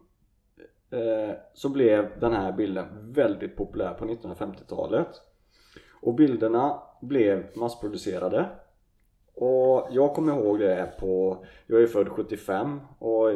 eh, 0.91 1.35
så 1.53 1.69
blev 1.69 2.19
den 2.19 2.33
här 2.33 2.51
bilden 2.51 2.85
väldigt 3.13 3.55
populär 3.57 3.93
på 3.93 4.05
1950-talet. 4.05 5.07
Och 6.05 6.13
bilderna 6.13 6.79
blev 7.01 7.45
massproducerade. 7.55 8.45
Och 9.35 9.87
jag 9.91 10.13
kommer 10.13 10.33
ihåg 10.33 10.59
det 10.59 10.89
på, 10.99 11.45
jag 11.67 11.81
är 11.81 11.87
född 11.87 12.09
75 12.09 12.79
och 12.99 13.29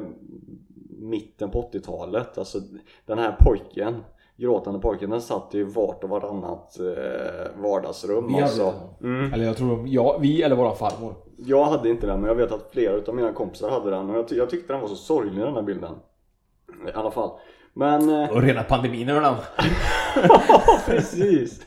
mitten 0.99 1.51
på 1.51 1.69
80-talet, 1.73 2.38
alltså 2.38 2.60
den 3.05 3.17
här 3.19 3.36
pojken 3.39 4.03
Gråtande 4.38 4.79
pojken, 4.79 5.10
den 5.10 5.21
satt 5.21 5.55
i 5.55 5.63
vart 5.63 6.03
och 6.03 6.10
varannat 6.10 6.79
eh, 6.79 7.62
vardagsrum 7.62 8.27
Vi 8.27 8.34
hade 8.34 8.43
alltså. 8.45 8.73
Mm. 9.01 9.34
Eller 9.34 9.45
jag 9.45 9.58
tror, 9.58 9.88
ja, 9.88 10.17
vi 10.21 10.41
eller 10.41 10.55
våran 10.55 10.75
farmor. 10.75 11.15
Jag 11.38 11.65
hade 11.65 11.89
inte 11.89 12.08
den 12.08 12.19
men 12.21 12.27
jag 12.27 12.36
vet 12.36 12.51
att 12.51 12.71
flera 12.71 12.93
utav 12.93 13.15
mina 13.15 13.34
kompisar 13.34 13.69
hade 13.69 13.89
den 13.89 14.10
och 14.10 14.17
jag, 14.17 14.27
ty- 14.27 14.36
jag 14.38 14.49
tyckte 14.49 14.73
den 14.73 14.82
var 14.82 14.88
så 14.88 14.95
sorglig 14.95 15.43
den 15.45 15.53
här 15.53 15.62
bilden. 15.62 15.95
I 16.88 16.91
alla 16.93 17.12
fall. 17.12 17.29
Men... 17.73 18.10
eh, 18.10 18.29
Och 18.29 18.41
rena 18.41 18.63
pandemin 18.63 19.10
över 19.10 19.21
den. 19.21 19.36
Precis! 20.86 21.62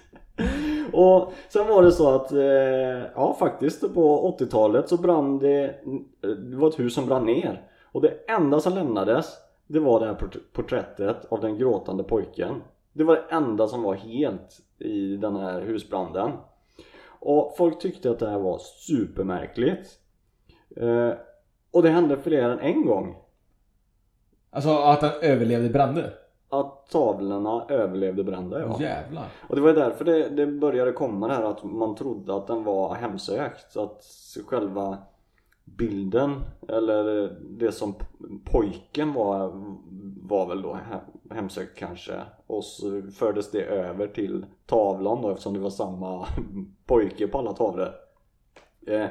Och 0.93 1.33
sen 1.49 1.67
var 1.67 1.83
det 1.83 1.93
så 1.93 2.15
att, 2.15 2.33
eh, 2.33 3.11
ja 3.15 3.37
faktiskt 3.39 3.95
på 3.95 4.37
80-talet 4.39 4.89
så 4.89 4.97
brann 4.97 5.39
det, 5.39 5.65
eh, 5.65 6.29
det 6.31 6.57
var 6.57 6.69
ett 6.69 6.79
hus 6.79 6.95
som 6.95 7.07
brann 7.07 7.27
ner. 7.27 7.69
Och 7.93 8.03
det 8.03 8.15
enda 8.29 8.61
som 8.61 8.75
lämnades, 8.75 9.27
det 9.67 9.81
var 9.81 10.01
det 10.01 10.07
här 10.07 10.17
porträttet 10.53 11.25
av 11.29 11.41
den 11.41 11.59
gråtande 11.59 12.05
pojken. 12.05 12.63
Det 12.93 13.05
var 13.05 13.15
det 13.15 13.25
enda 13.37 13.69
som 13.69 13.83
var 13.83 13.95
helt 13.95 14.61
i 14.79 15.17
den 15.17 15.37
här 15.37 15.61
husbranden. 15.61 16.31
Och 17.09 17.55
folk 17.57 17.79
tyckte 17.79 18.11
att 18.11 18.19
det 18.19 18.31
här 18.31 18.39
var 18.39 18.59
supermärkligt. 18.59 19.91
Eh, 20.77 21.13
och 21.71 21.83
det 21.83 21.89
hände 21.89 22.17
fler 22.17 22.51
än 22.51 22.59
en 22.59 22.87
gång. 22.87 23.17
Alltså 24.51 24.71
att 24.71 25.03
han 25.03 25.11
överlevde 25.23 25.69
branden? 25.69 26.11
Att 26.53 26.91
tavlorna 26.91 27.65
överlevde 27.69 28.25
bränder 28.25 28.61
ja. 28.61 28.77
Jävlar. 28.81 29.25
Och 29.49 29.57
det 29.57 29.63
var 29.63 29.69
ju 29.69 29.75
därför 29.75 30.05
det, 30.05 30.29
det 30.29 30.47
började 30.47 30.93
komma 30.93 31.29
det 31.29 31.35
här 31.35 31.43
att 31.45 31.65
man 31.65 31.95
trodde 31.95 32.35
att 32.35 32.47
den 32.47 32.65
var 32.65 32.95
hemsökt. 32.95 33.73
Så 33.73 33.83
att 33.83 34.05
själva 34.47 34.99
bilden 35.65 36.35
eller 36.69 37.33
det 37.51 37.73
som 37.73 37.95
pojken 38.45 39.13
var 39.13 39.53
var 40.23 40.47
väl 40.47 40.63
då 40.63 40.73
he- 40.91 41.35
hemsökt 41.35 41.79
kanske. 41.79 42.13
Och 42.47 42.65
så 42.65 43.03
fördes 43.15 43.51
det 43.51 43.63
över 43.63 44.07
till 44.07 44.47
tavlan 44.67 45.23
då 45.23 45.31
eftersom 45.31 45.55
det 45.55 45.61
var 45.61 45.71
samma 45.71 46.27
pojke 46.87 47.29
på 47.29 47.39
alla 47.39 47.53
tavlor. 47.53 47.89
Eh, 48.87 49.07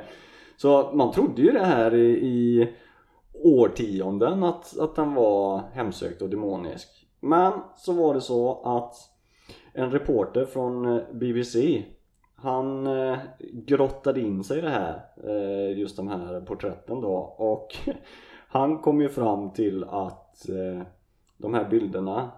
Så 0.58 0.92
man 0.94 1.12
trodde 1.12 1.42
ju 1.42 1.52
det 1.52 1.66
här 1.66 1.94
i, 1.94 2.10
i 2.12 2.70
årtionden 3.44 4.44
att, 4.44 4.80
att 4.80 4.96
den 4.96 5.14
var 5.14 5.62
hemsökt 5.74 6.22
och 6.22 6.30
demonisk. 6.30 7.01
Men 7.22 7.54
så 7.78 7.94
var 7.94 8.14
det 8.14 8.22
så 8.22 8.62
att 8.64 8.96
en 9.74 9.92
reporter 9.92 10.46
från 10.46 10.98
eh, 10.98 11.04
BBC 11.12 11.84
han 12.36 12.88
eh, 12.88 13.18
grottade 13.54 14.22
in 14.22 14.44
sig 14.44 14.58
i 14.58 14.62
det 14.62 14.70
här, 14.70 15.02
eh, 15.28 15.78
just 15.78 15.98
de 15.98 16.08
här 16.08 16.42
porträtten 16.42 17.02
då 17.02 17.14
och 17.38 17.76
han 18.48 18.78
kom 18.78 19.02
ju 19.02 19.10
fram 19.10 19.54
till 19.54 19.84
att 19.84 20.46
de 21.38 21.54
här 21.54 21.70
bilderna 21.70 22.32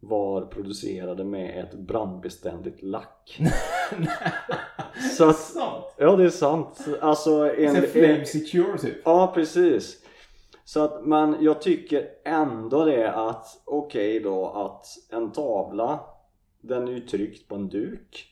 var 0.00 0.40
producerade 0.40 1.24
med 1.24 1.64
ett 1.64 1.74
brandbeständigt 1.74 2.82
lack. 2.82 3.40
Så 5.16 5.28
att, 5.28 5.36
Sant? 5.36 5.84
ja 5.96 6.16
det 6.16 6.24
är 6.24 6.30
sant. 6.30 6.86
Alltså 7.00 7.54
en, 7.56 7.76
En, 7.76 8.26
secure 8.26 8.78
typ. 8.78 8.96
Ja 9.04 9.32
precis. 9.34 10.01
Så 10.72 10.84
att, 10.84 11.06
men 11.06 11.36
jag 11.40 11.62
tycker 11.62 12.08
ändå 12.24 12.84
det 12.84 13.12
att 13.12 13.62
okej 13.64 14.20
då 14.20 14.46
att 14.46 14.86
en 15.10 15.32
tavla 15.32 16.00
den 16.60 16.88
är 16.88 16.92
ju 16.92 17.00
tryckt 17.00 17.48
på 17.48 17.54
en 17.54 17.68
duk 17.68 18.26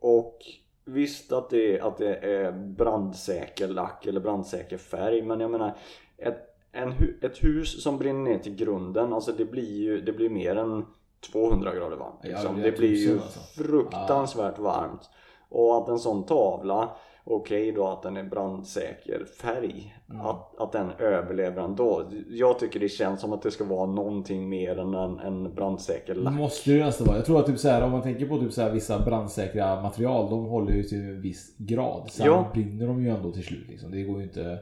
och 0.00 0.38
visst 0.84 1.32
att 1.32 1.50
det, 1.50 1.80
att 1.80 1.96
det 1.96 2.16
är 2.16 2.52
brandsäker 2.52 3.68
lack 3.68 4.06
eller 4.06 4.20
brandsäker 4.20 4.78
färg 4.78 5.22
men 5.22 5.40
jag 5.40 5.50
menar 5.50 5.76
ett, 6.16 6.38
en, 6.72 6.92
ett 7.22 7.44
hus 7.44 7.82
som 7.82 7.98
brinner 7.98 8.30
ner 8.30 8.38
till 8.38 8.54
grunden 8.56 9.12
alltså 9.12 9.32
det 9.32 9.44
blir 9.44 9.82
ju 9.82 10.00
det 10.00 10.12
blir 10.12 10.30
mer 10.30 10.56
än 10.56 10.86
200 11.32 11.74
grader 11.74 11.96
varmt 11.96 12.20
Ja, 12.22 12.28
liksom. 12.28 12.56
det 12.56 12.68
är 12.68 12.70
det 12.70 12.78
blir 12.78 12.96
ju 12.96 13.12
alltså. 13.12 13.40
fruktansvärt 13.62 14.58
varmt 14.58 15.10
och 15.48 15.78
att 15.78 15.88
en 15.88 15.98
sån 15.98 16.26
tavla 16.26 16.96
Okej 17.28 17.72
då 17.72 17.86
att 17.88 18.02
den 18.02 18.16
är 18.16 18.22
brandsäker 18.24 19.24
färg 19.40 19.92
Mm. 20.10 20.20
att, 20.26 20.60
att 20.60 20.72
den 20.72 20.90
överlever 20.98 21.62
ändå 21.62 22.10
Jag 22.28 22.58
tycker 22.58 22.80
det 22.80 22.88
känns 22.88 23.20
som 23.20 23.32
att 23.32 23.42
det 23.42 23.50
ska 23.50 23.64
vara 23.64 23.86
någonting 23.86 24.48
mer 24.48 24.78
än 24.78 24.94
en, 24.94 25.18
en 25.18 25.54
brandsäker 25.54 26.14
Det 26.14 26.20
lack 26.20 26.34
måste 26.34 26.70
det 26.70 26.84
nästan 26.84 27.06
vara. 27.06 27.16
Jag 27.16 27.26
tror 27.26 27.40
att 27.40 27.46
typ 27.46 27.58
så 27.58 27.68
här, 27.68 27.82
om 27.82 27.90
man 27.90 28.02
tänker 28.02 28.26
på 28.26 28.38
typ 28.38 28.52
så 28.52 28.62
här, 28.62 28.70
vissa 28.70 28.98
brandsäkra 28.98 29.82
material, 29.82 30.30
de 30.30 30.44
håller 30.44 30.72
ju 30.72 30.82
till 30.82 30.98
en 30.98 31.20
viss 31.20 31.56
grad. 31.58 32.10
Sen 32.10 32.26
Ja. 32.26 32.50
brinner 32.54 32.86
de 32.86 33.02
ju 33.04 33.08
ändå 33.10 33.32
till 33.32 33.44
slut 33.44 33.68
liksom. 33.68 33.90
Det 33.90 34.02
går 34.02 34.18
ju 34.18 34.22
inte... 34.24 34.58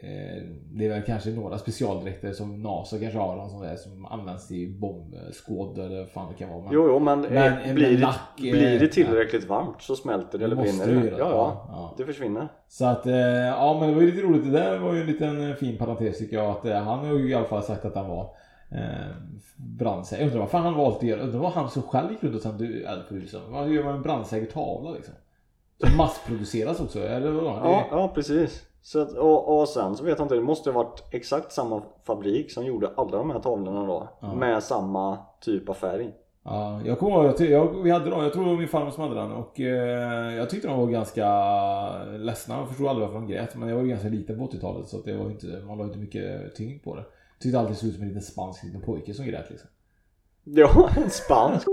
Eh, 0.00 0.42
det 0.72 0.84
är 0.86 0.88
väl 0.88 1.02
kanske 1.02 1.30
några 1.30 1.58
specialdräkter 1.58 2.32
som 2.32 2.62
NASA 2.62 2.98
kanske 2.98 3.18
har, 3.18 3.36
någon 3.36 3.50
sån 3.50 3.60
där 3.62 3.76
som 3.76 4.06
används 4.06 4.48
till 4.48 4.70
bombskåd 4.80 5.78
eller 5.78 5.98
vad 5.98 6.08
fan 6.10 6.28
det 6.32 6.38
kan 6.38 6.48
vara. 6.48 6.62
Men, 6.64 6.72
Jo, 6.72 6.86
jo 6.88 6.98
men, 6.98 7.24
eh, 7.24 7.30
men- 7.30 7.74
blir, 7.74 7.86
men 7.86 7.94
det, 7.96 8.00
lack, 8.00 8.20
eh, 8.36 8.40
blir 8.52 8.78
det 8.80 8.88
tillräckligt 8.88 9.44
varmt 9.48 9.82
så 9.82 9.96
smälter 9.96 10.38
det 10.38 10.44
eller 10.44 10.56
brinner 10.56 10.86
det 10.86 10.92
det. 11.10 11.16
Ja, 11.18 11.30
ja, 11.30 11.66
Ja, 11.68 11.94
det 11.96 12.04
försvinner. 12.04 12.48
Så 12.68 12.84
att, 12.84 13.06
ja 13.06 13.76
men 13.80 13.88
det 13.88 13.94
var 13.94 14.02
ju 14.02 14.10
lite 14.10 14.22
roligt. 14.26 14.44
Det 14.44 14.50
där 14.50 14.78
var 14.78 14.94
ju 14.94 15.00
en 15.00 15.06
liten 15.06 15.56
fin 15.56 15.78
parentes 15.78 16.18
tycker 16.18 16.36
jag. 16.36 16.50
Att 16.50 16.84
han 16.84 16.98
har 16.98 17.14
ju 17.18 17.30
i 17.30 17.34
alla 17.34 17.46
fall 17.46 17.62
sagt 17.62 17.84
att 17.84 17.94
han 17.94 18.08
var 18.08 18.30
eh, 18.70 19.14
brandsäker. 19.56 20.22
Jag 20.22 20.26
undrar 20.26 20.40
vad 20.40 20.50
fan 20.50 20.62
han 20.62 20.74
valt 20.74 20.96
att 20.96 21.02
göra. 21.02 21.20
Undrar 21.20 21.40
vad 21.40 21.52
han 21.52 21.70
som 21.70 21.82
själv 21.82 22.10
gick 22.10 22.22
runt 22.24 22.34
och 22.36 22.42
tände 22.42 22.64
eld 22.64 23.08
på 23.08 23.14
huset. 23.14 23.40
Vad 23.48 23.68
gör 23.70 23.84
man 23.84 23.94
en 23.94 24.02
brandsäker 24.02 24.52
tavla 24.52 24.90
liksom? 24.90 25.14
Som 25.86 25.96
massproduceras 25.96 26.80
också, 26.80 27.00
eller 27.00 27.30
vadå? 27.30 27.46
Det- 27.48 27.68
Ja, 27.68 27.86
ja 27.90 28.08
precis. 28.14 28.64
Så 28.82 29.02
att, 29.02 29.12
och, 29.12 29.60
och 29.60 29.68
sen 29.68 29.96
så 29.96 30.04
vet 30.04 30.18
jag 30.18 30.24
inte, 30.24 30.34
det 30.34 30.40
måste 30.40 30.70
ha 30.70 30.82
varit 30.82 31.04
exakt 31.10 31.52
samma 31.52 31.82
fabrik 32.06 32.52
som 32.52 32.66
gjorde 32.66 32.90
alla 32.96 33.18
de 33.18 33.30
här 33.30 33.40
tavlorna 33.40 33.86
då. 33.86 34.08
Ja. 34.20 34.34
Med 34.34 34.62
samma 34.62 35.18
typ 35.40 35.68
av 35.68 35.74
färg. 35.74 36.12
Ja, 36.42 36.80
jag 36.84 36.98
kommer 36.98 37.16
ihåg, 37.16 37.24
jag, 37.24 37.50
jag, 37.50 37.82
vi 37.82 37.90
hade 37.90 38.10
dem, 38.10 38.22
jag 38.22 38.32
tror 38.32 38.44
det 38.44 38.50
var 38.50 38.56
min 38.58 38.68
farmor 38.68 38.90
som 38.90 39.02
hade 39.02 39.14
den 39.14 39.32
och 39.32 39.60
eh, 39.60 40.34
jag 40.36 40.50
tyckte 40.50 40.68
de 40.68 40.78
var 40.80 40.86
ganska 40.86 41.26
ledsna. 42.04 42.56
Jag 42.56 42.68
förstod 42.68 42.86
aldrig 42.86 43.08
varför 43.08 43.20
de 43.20 43.28
grät 43.28 43.56
men 43.56 43.68
jag 43.68 43.76
var 43.76 43.82
ju 43.82 43.88
ganska 43.88 44.08
liten 44.08 44.38
på 44.38 44.46
80-talet 44.46 44.88
så 44.88 44.96
att 44.98 45.04
det 45.04 45.16
var 45.16 45.30
inte, 45.30 45.62
man 45.66 45.78
la 45.78 45.84
inte 45.84 45.98
mycket 45.98 46.54
tyngd 46.54 46.82
på 46.82 46.94
det. 46.94 47.00
Jag 47.02 47.42
tyckte 47.42 47.58
alltid 47.58 47.74
det 47.74 47.78
såg 47.78 47.88
ut 47.88 47.94
som 47.94 48.02
en 48.02 48.08
liten 48.08 48.22
spansk 48.22 48.64
liten 48.64 48.80
pojke 48.80 49.14
som 49.14 49.26
grät 49.26 49.50
liksom. 49.50 49.68
Ja, 50.44 50.90
en 50.96 51.10
spansk. 51.10 51.66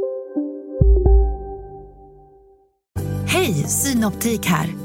Hej, 3.27 3.53
Synoptik 3.53 4.45
här. 4.45 4.84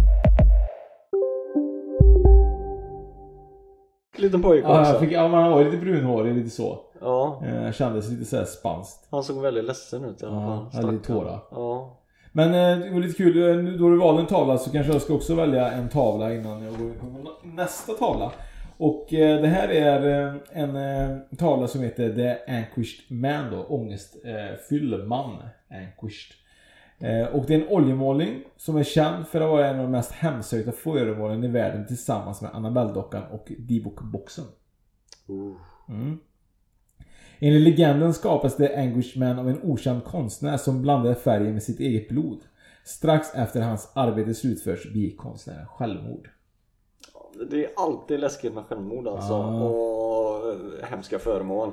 Liten 4.21 4.41
pojke 4.41 4.67
Ja, 4.67 4.81
också. 4.81 4.99
fick, 4.99 5.11
ja 5.11 5.27
man 5.27 5.51
var 5.51 5.63
lite 5.63 5.77
brunhårig, 5.77 6.35
lite 6.35 6.49
så. 6.49 6.79
Ja. 7.01 7.41
Eh, 7.45 7.71
kändes 7.71 8.09
lite 8.09 8.25
såhär 8.25 8.45
spanskt. 8.45 9.07
Han 9.11 9.23
såg 9.23 9.41
väldigt 9.41 9.63
ledsen 9.65 10.05
ut 10.05 10.23
i 10.23 10.25
alla 10.25 10.35
fall. 10.41 10.65
Ja, 10.71 10.79
hade 10.79 10.91
lite 10.91 11.07
tårar. 11.07 11.39
Ja. 11.51 11.97
Men 12.31 12.47
eh, 12.53 12.85
det 12.85 12.93
var 12.93 12.99
lite 12.99 13.17
kul, 13.17 13.49
eh, 13.49 13.63
nu 13.63 13.77
då 13.77 13.89
du 13.89 13.97
valde 13.97 14.21
en 14.21 14.27
tavla 14.27 14.57
så 14.57 14.71
kanske 14.71 14.91
jag 14.93 15.01
ska 15.01 15.13
också 15.13 15.35
välja 15.35 15.71
en 15.71 15.89
tavla 15.89 16.33
innan 16.33 16.63
jag 16.63 16.77
går 16.77 16.87
in 16.87 16.93
på 16.99 17.31
nästa 17.43 17.93
tavla. 17.93 18.31
Och 18.77 19.13
eh, 19.13 19.41
det 19.41 19.47
här 19.47 19.67
är 19.67 20.25
eh, 20.27 20.33
en 20.51 20.75
eh, 20.75 21.17
tavla 21.37 21.67
som 21.67 21.81
heter 21.81 22.09
The 22.13 22.51
Anquished 22.53 23.17
Man 23.17 23.51
då, 23.51 23.63
ångestfylld 23.63 25.07
man. 25.07 25.37
Anquished. 25.71 26.35
Eh, 27.01 27.35
och 27.35 27.45
det 27.45 27.55
är 27.55 27.61
en 27.61 27.67
oljemålning 27.67 28.43
som 28.57 28.77
är 28.77 28.83
känd 28.83 29.27
för 29.27 29.41
att 29.41 29.49
vara 29.49 29.67
en 29.67 29.75
av 29.79 29.83
de 29.83 29.91
mest 29.91 30.11
hemsökta 30.11 30.71
föremålen 30.71 31.43
i 31.43 31.47
världen 31.47 31.87
tillsammans 31.87 32.41
med 32.41 32.51
Annabelle-dockan 32.53 33.23
och 33.31 33.51
D-Book-boxen. 33.57 34.45
Mm. 35.89 36.19
Enligt 37.39 37.61
legenden 37.61 38.13
skapas 38.13 38.57
det 38.57 38.77
Anguished 38.77 39.19
Man 39.19 39.39
av 39.39 39.49
en 39.49 39.61
okänd 39.63 40.03
konstnär 40.03 40.57
som 40.57 40.81
blandade 40.81 41.15
färgen 41.15 41.53
med 41.53 41.63
sitt 41.63 41.79
eget 41.79 42.09
blod. 42.09 42.39
Strax 42.83 43.35
efter 43.35 43.61
hans 43.61 43.91
arbete 43.95 44.33
slutförs 44.33 44.93
begick 44.93 45.17
konstnären 45.17 45.67
självmord. 45.67 46.29
Det 47.49 47.65
är 47.65 47.71
alltid 47.75 48.19
läskigt 48.19 48.53
med 48.53 48.65
självmord 48.65 49.07
alltså. 49.07 49.33
Ja. 49.33 49.63
Och 49.63 50.49
eh, 50.49 50.89
hemska 50.89 51.19
föremål. 51.19 51.71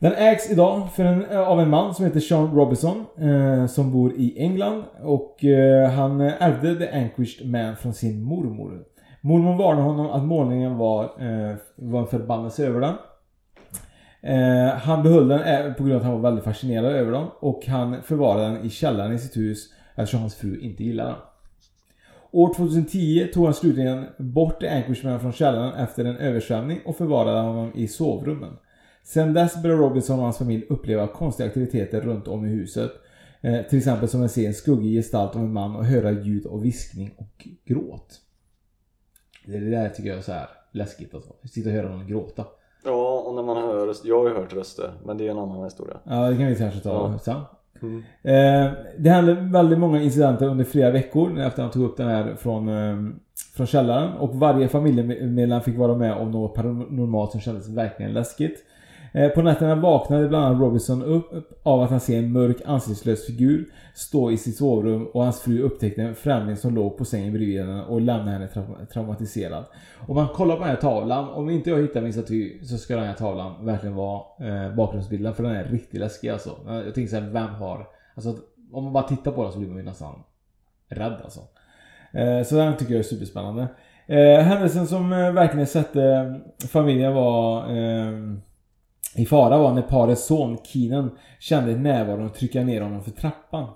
Den 0.00 0.12
ägs 0.12 0.50
idag 0.50 0.92
för 0.92 1.04
en, 1.04 1.24
eh, 1.24 1.48
av 1.48 1.60
en 1.60 1.70
man 1.70 1.94
som 1.94 2.04
heter 2.04 2.20
Sean 2.20 2.54
Robinson 2.54 3.04
eh, 3.18 3.66
som 3.66 3.92
bor 3.92 4.12
i 4.12 4.34
England 4.38 4.84
och 5.02 5.44
eh, 5.44 5.90
han 5.90 6.20
eh, 6.20 6.32
ärvde 6.42 6.76
The 6.76 6.98
Anquished 6.98 7.50
Man 7.50 7.76
från 7.76 7.94
sin 7.94 8.22
mormor. 8.22 8.84
Mormor 9.20 9.56
varnade 9.58 9.82
honom 9.82 10.10
att 10.10 10.22
målningen 10.22 10.76
var, 10.76 11.02
eh, 11.04 11.56
var 11.74 12.00
en 12.00 12.06
förbannelse 12.06 12.66
över 12.66 12.80
den. 12.80 12.94
Eh, 14.22 14.74
han 14.74 15.02
behöll 15.02 15.28
den 15.28 15.40
eh, 15.40 15.72
på 15.72 15.82
grund 15.82 15.94
av 15.94 16.00
att 16.00 16.06
han 16.06 16.14
var 16.14 16.30
väldigt 16.30 16.44
fascinerad 16.44 16.92
över 16.92 17.12
dem 17.12 17.26
och 17.40 17.66
han 17.66 18.02
förvarade 18.02 18.44
den 18.44 18.64
i 18.64 18.70
källaren 18.70 19.12
i 19.12 19.18
sitt 19.18 19.36
hus 19.36 19.72
eftersom 19.94 20.20
hans 20.20 20.34
fru 20.34 20.60
inte 20.60 20.84
gillade 20.84 21.08
den. 21.08 21.18
År 22.30 22.54
2010 22.54 23.28
tog 23.34 23.44
han 23.44 23.54
slutligen 23.54 24.06
bort 24.18 24.60
The 24.60 24.68
Anquished 24.68 25.10
Man 25.10 25.20
från 25.20 25.32
källaren 25.32 25.74
efter 25.74 26.04
en 26.04 26.16
översvämning 26.16 26.80
och 26.84 26.96
förvarade 26.96 27.40
honom 27.40 27.72
i 27.74 27.88
sovrummen. 27.88 28.52
Sen 29.04 29.34
dess 29.34 29.62
började 29.62 29.82
Robinson 29.82 30.18
och 30.18 30.24
hans 30.24 30.38
familj 30.38 30.66
uppleva 30.68 31.06
konstiga 31.06 31.48
aktiviteter 31.48 32.00
runt 32.00 32.28
om 32.28 32.44
i 32.44 32.48
huset. 32.48 32.90
Eh, 33.40 33.62
till 33.62 33.78
exempel 33.78 34.08
som 34.08 34.24
att 34.24 34.30
se 34.30 34.46
en 34.46 34.54
skuggig 34.54 34.92
gestalt 34.94 35.36
av 35.36 35.42
en 35.42 35.52
man 35.52 35.76
och 35.76 35.84
höra 35.84 36.10
ljud 36.10 36.46
av 36.46 36.62
viskning 36.62 37.14
och 37.16 37.48
gråt. 37.64 38.20
Det 39.46 39.58
där 39.70 39.88
tycker 39.88 40.08
jag 40.08 40.18
är 40.18 40.22
så 40.22 40.32
här 40.32 40.48
läskigt 40.72 41.14
alltså. 41.14 41.32
Sitta 41.44 41.68
och 41.68 41.74
höra 41.74 41.88
någon 41.88 42.06
gråta. 42.06 42.44
Ja, 42.84 43.20
och 43.26 43.34
när 43.34 43.42
man 43.42 43.56
hör. 43.56 43.94
Jag 44.04 44.18
har 44.18 44.28
ju 44.28 44.34
hört 44.34 44.52
röster. 44.52 44.92
Men 45.04 45.18
det 45.18 45.26
är 45.26 45.30
en 45.30 45.38
annan 45.38 45.64
historia. 45.64 45.96
Ja, 46.04 46.30
det 46.30 46.36
kan 46.36 46.46
vi 46.46 46.56
kanske 46.56 46.80
ta 46.80 46.90
Ja. 47.12 47.18
sen. 47.18 47.40
Mm. 47.82 47.98
Eh, 48.22 48.72
det 48.98 49.10
hände 49.10 49.34
väldigt 49.34 49.78
många 49.78 50.02
incidenter 50.02 50.46
under 50.46 50.64
flera 50.64 50.90
veckor 50.90 51.40
efter 51.40 51.62
han 51.62 51.70
tog 51.70 51.84
upp 51.84 51.96
den 51.96 52.08
här 52.08 52.34
från, 52.34 52.68
eh, 52.68 53.12
från 53.56 53.66
källaren. 53.66 54.12
Och 54.12 54.34
varje 54.34 54.68
familjemedlem 54.68 55.60
fick 55.60 55.78
vara 55.78 55.94
med 55.96 56.14
om 56.14 56.30
något 56.30 56.54
paranormalt 56.54 57.30
som 57.30 57.40
kändes 57.40 57.68
verkligen 57.68 58.12
läskigt. 58.12 58.64
Eh, 59.12 59.28
på 59.28 59.42
nätterna 59.42 59.74
vaknade 59.74 60.28
bland 60.28 60.44
annat 60.44 60.60
Robinson 60.60 61.02
upp 61.02 61.30
av 61.62 61.82
att 61.82 61.90
han 61.90 62.00
ser 62.00 62.18
en 62.18 62.32
mörk 62.32 62.56
ansiktslös 62.64 63.26
figur 63.26 63.66
stå 63.94 64.30
i 64.30 64.36
sitt 64.36 64.56
sovrum 64.56 65.06
och 65.06 65.22
hans 65.22 65.40
fru 65.40 65.62
upptäckte 65.62 66.02
en 66.02 66.14
främling 66.14 66.56
som 66.56 66.74
låg 66.74 66.96
på 66.96 67.04
sängen 67.04 67.32
bredvid 67.32 67.60
henne 67.60 67.82
och 67.82 68.00
lämnade 68.00 68.30
henne 68.30 68.46
tra- 68.46 68.86
traumatiserad. 68.86 69.64
Om 70.08 70.16
man 70.16 70.28
kollar 70.28 70.56
på 70.56 70.60
den 70.60 70.70
här 70.70 70.76
tavlan, 70.76 71.28
om 71.28 71.50
inte 71.50 71.70
jag 71.70 71.82
hittar 71.82 72.00
min 72.00 72.12
staty 72.12 72.64
så 72.64 72.78
ska 72.78 72.96
den 72.96 73.06
här 73.06 73.14
tavlan 73.14 73.64
verkligen 73.64 73.94
vara 73.94 74.22
eh, 74.40 74.74
bakgrundsbilden 74.74 75.34
för 75.34 75.42
den 75.42 75.52
är 75.52 75.64
riktigt 75.64 76.00
läskig 76.00 76.28
alltså. 76.28 76.56
Jag 76.66 76.94
tänker 76.94 77.10
såhär, 77.10 77.30
vem 77.30 77.48
har... 77.54 77.86
Alltså 78.14 78.36
om 78.72 78.84
man 78.84 78.92
bara 78.92 79.08
tittar 79.08 79.32
på 79.32 79.42
den 79.42 79.52
så 79.52 79.58
blir 79.58 79.68
man 79.68 79.78
ju 79.78 79.84
nästan 79.84 80.14
rädd 80.88 81.16
alltså. 81.24 81.40
Eh, 82.12 82.42
så 82.42 82.56
den 82.56 82.76
tycker 82.76 82.92
jag 82.92 82.98
är 82.98 83.04
superspännande. 83.04 83.68
Eh, 84.06 84.38
händelsen 84.38 84.86
som 84.86 85.12
eh, 85.12 85.32
verkligen 85.32 85.66
sätter 85.66 86.26
eh, 86.26 86.36
familjen 86.68 87.14
var 87.14 87.62
eh, 87.76 88.12
i 89.16 89.26
fara 89.26 89.58
var 89.58 89.74
när 89.74 89.82
parets 89.82 90.26
son 90.26 90.58
Keenan 90.64 91.10
kände 91.38 91.76
närvaron 91.76 92.32
trycka 92.32 92.62
ner 92.62 92.80
honom 92.80 93.02
för 93.04 93.10
trappan. 93.10 93.68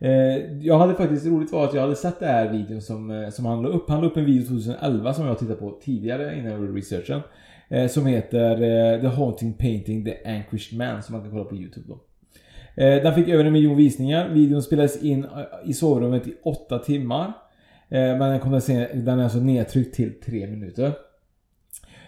Eh, 0.00 0.56
jag 0.60 0.78
hade 0.78 0.94
faktiskt 0.94 1.26
roligt 1.26 1.52
var 1.52 1.64
att 1.64 1.74
jag 1.74 1.82
hade 1.82 1.96
sett 1.96 2.20
den 2.20 2.28
här 2.28 2.52
videon 2.52 2.82
som, 2.82 3.10
eh, 3.10 3.30
som 3.30 3.46
han 3.46 3.62
la 3.62 3.68
upp. 3.68 3.90
Han 3.90 4.00
la 4.00 4.06
upp 4.06 4.16
en 4.16 4.24
video 4.24 4.46
2011 4.46 5.14
som 5.14 5.26
jag 5.26 5.38
tittade 5.38 5.58
på 5.58 5.78
tidigare 5.82 6.38
innan 6.38 6.52
jag 6.52 6.60
gjorde 6.60 6.72
researchen. 6.72 7.20
Eh, 7.68 7.88
som 7.88 8.06
heter 8.06 8.56
The 9.00 9.06
Haunting 9.06 9.52
Painting 9.52 10.04
The 10.04 10.14
Anquished 10.24 10.78
Man 10.78 11.02
som 11.02 11.12
man 11.12 11.22
kan 11.22 11.30
kolla 11.30 11.44
på 11.44 11.56
YouTube 11.56 11.86
då. 11.88 11.98
Den 12.76 13.14
fick 13.14 13.28
över 13.28 13.44
en 13.44 13.52
miljon 13.52 13.76
visningar. 13.76 14.28
Videon 14.28 14.62
spelades 14.62 15.02
in 15.02 15.26
i 15.64 15.72
sovrummet 15.72 16.26
i 16.26 16.34
8 16.44 16.78
timmar. 16.78 17.32
Men 17.88 18.18
den, 18.18 18.40
kom 18.40 18.52
den 18.94 19.18
är 19.18 19.22
alltså 19.22 19.38
nedtryckt 19.38 19.94
till 19.94 20.20
3 20.20 20.46
minuter. 20.46 20.92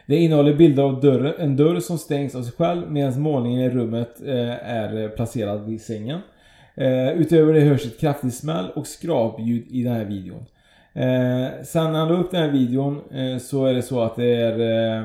Det 0.06 0.16
innehåller 0.16 0.54
bilder 0.54 0.82
av 0.82 1.00
dörren, 1.00 1.34
en 1.38 1.56
dörr 1.56 1.80
som 1.80 1.98
stängs 1.98 2.34
av 2.34 2.42
sig 2.42 2.52
själv 2.52 2.92
medan 2.92 3.20
målningen 3.20 3.60
i 3.60 3.70
rummet 3.70 4.20
eh, 4.26 4.70
är 4.70 5.02
eh, 5.02 5.08
placerad 5.08 5.66
vid 5.66 5.82
sängen. 5.82 6.20
Eh, 6.74 7.12
utöver 7.12 7.54
det 7.54 7.60
hörs 7.60 7.86
ett 7.86 8.00
kraftigt 8.00 8.34
smäll 8.34 8.70
och 8.74 8.86
skrapljud 8.86 9.66
i 9.68 9.82
den 9.82 9.92
här 9.92 10.04
videon. 10.04 10.44
Eh, 10.92 11.62
sen 11.64 11.92
när 11.92 11.98
han 11.98 12.08
la 12.08 12.20
upp 12.20 12.30
den 12.30 12.42
här 12.42 12.50
videon 12.50 13.00
eh, 13.10 13.38
så 13.38 13.66
är 13.66 13.74
det 13.74 13.82
så 13.82 14.00
att 14.00 14.16
det 14.16 14.34
är... 14.34 14.60
Eh, 14.60 15.04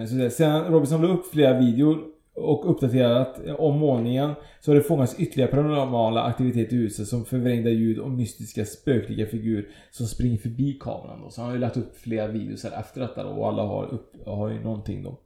eh 0.00 0.06
så 0.06 0.14
det, 0.14 0.30
sen 0.30 0.64
Robinson 0.64 1.02
la 1.02 1.08
upp 1.08 1.26
flera 1.32 1.58
videor 1.58 2.13
och 2.34 2.70
uppdaterat 2.70 3.46
eh, 3.46 3.54
om 3.54 3.78
målningen 3.78 4.34
så 4.60 4.70
har 4.70 4.76
det 4.76 4.82
fångats 4.82 5.20
ytterligare 5.20 5.50
paranormala 5.50 6.22
aktiviteter 6.22 6.76
i 6.76 6.78
huset 6.78 7.08
som 7.08 7.24
förvrängda 7.24 7.70
ljud 7.70 7.98
och 7.98 8.10
mystiska 8.10 8.64
spökliga 8.64 9.26
figurer 9.26 9.66
som 9.90 10.06
springer 10.06 10.38
förbi 10.38 10.78
kameran 10.80 11.20
då. 11.22 11.30
Så 11.30 11.40
han 11.40 11.50
har 11.50 11.54
ju 11.54 11.60
lagt 11.60 11.76
upp 11.76 11.96
flera 11.96 12.26
videos 12.26 12.64
här 12.64 12.80
efter 12.80 13.00
detta 13.00 13.22
då 13.24 13.30
och 13.30 13.48
alla 13.48 13.62
har, 13.62 13.84
upp, 13.84 14.26
har 14.26 14.50
ju 14.50 14.60
någonting 14.60 15.02
då. 15.02 15.18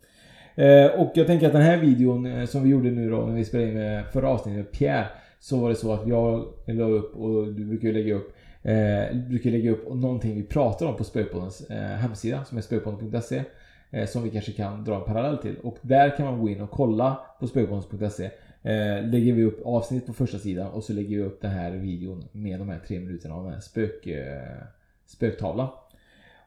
Eh, 0.62 1.00
och 1.00 1.12
jag 1.14 1.26
tänker 1.26 1.46
att 1.46 1.52
den 1.52 1.62
här 1.62 1.76
videon 1.78 2.26
eh, 2.26 2.46
som 2.46 2.62
vi 2.62 2.70
gjorde 2.70 2.90
nu 2.90 3.10
då 3.10 3.16
när 3.16 3.34
vi 3.34 3.44
spelade 3.44 3.68
in 3.68 3.74
med 3.74 4.04
förra 4.12 4.28
avsnittet 4.28 4.56
med 4.56 4.72
Pierre 4.72 5.06
så 5.40 5.60
var 5.60 5.68
det 5.68 5.74
så 5.74 5.92
att 5.92 6.08
jag 6.08 6.46
la 6.66 6.84
upp 6.84 7.16
och 7.16 7.52
du 7.52 7.64
brukar 7.64 7.88
ju 7.88 7.94
lägga 7.94 8.14
upp 8.14 8.36
eh, 8.62 9.16
brukar 9.28 9.50
lägga 9.50 9.70
upp 9.70 9.94
någonting 9.94 10.34
vi 10.34 10.42
pratar 10.42 10.86
om 10.86 10.96
på 10.96 11.04
Spökpoddens 11.04 11.70
eh, 11.70 11.76
hemsida 11.76 12.44
som 12.44 12.58
är 12.58 12.62
spökpodden.se 12.62 13.42
Eh, 13.90 14.06
som 14.06 14.22
vi 14.22 14.30
kanske 14.30 14.52
kan 14.52 14.84
dra 14.84 14.96
en 14.96 15.04
parallell 15.04 15.38
till. 15.38 15.56
Och 15.62 15.78
där 15.82 16.16
kan 16.16 16.26
man 16.26 16.40
gå 16.40 16.48
in 16.48 16.60
och 16.60 16.70
kolla 16.70 17.20
på 17.40 17.46
spökpoddens.se 17.46 18.24
eh, 18.62 19.06
lägger 19.06 19.32
vi 19.32 19.44
upp 19.44 19.66
avsnitt 19.66 20.06
på 20.06 20.12
första 20.12 20.38
sidan 20.38 20.70
och 20.70 20.84
så 20.84 20.92
lägger 20.92 21.16
vi 21.16 21.22
upp 21.22 21.40
den 21.40 21.50
här 21.50 21.70
videon 21.70 22.28
med 22.32 22.58
de 22.58 22.68
här 22.68 22.78
tre 22.78 23.00
minuterna 23.00 23.34
av 23.34 23.44
den 23.44 23.52
här 23.52 23.60
spök, 23.60 24.06
eh, 24.06 24.62
spöktavlan. 25.06 25.68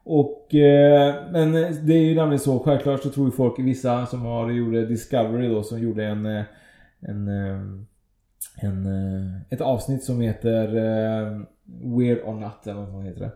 Och, 0.04 0.56
eh, 0.56 1.16
men 1.32 1.52
det 1.86 1.94
är 1.94 2.04
ju 2.04 2.16
nämligen 2.16 2.40
så, 2.40 2.60
självklart 2.60 3.02
så 3.02 3.10
tror 3.10 3.28
ju 3.28 3.32
folk, 3.32 3.60
vissa 3.60 4.06
som 4.06 4.22
har 4.22 4.52
gjort 4.52 4.88
Discovery 4.88 5.48
då, 5.48 5.64
som 5.64 5.80
gjorde 5.80 6.06
en, 6.06 6.26
eh, 6.26 6.44
en, 7.00 7.28
eh, 7.28 7.62
en, 8.62 8.88
ett 9.50 9.62
avsnitt 9.62 10.04
som 10.04 10.22
heter 10.22 10.76
eh, 10.76 11.42
Weird 11.98 12.20
or 12.26 12.34
Not 12.34 12.68
eller 12.68 12.82
vad 12.82 13.06
heter 13.06 13.22
det. 13.22 13.32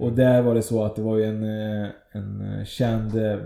Och 0.00 0.12
där 0.12 0.42
var 0.42 0.54
det 0.54 0.62
så 0.62 0.84
att 0.84 0.96
det 0.96 1.02
var 1.02 1.16
ju 1.16 1.24
en, 1.24 1.44
eh, 1.44 1.88
en 2.12 2.58
eh, 2.58 2.64
känd 2.64 3.16
eh, 3.16 3.38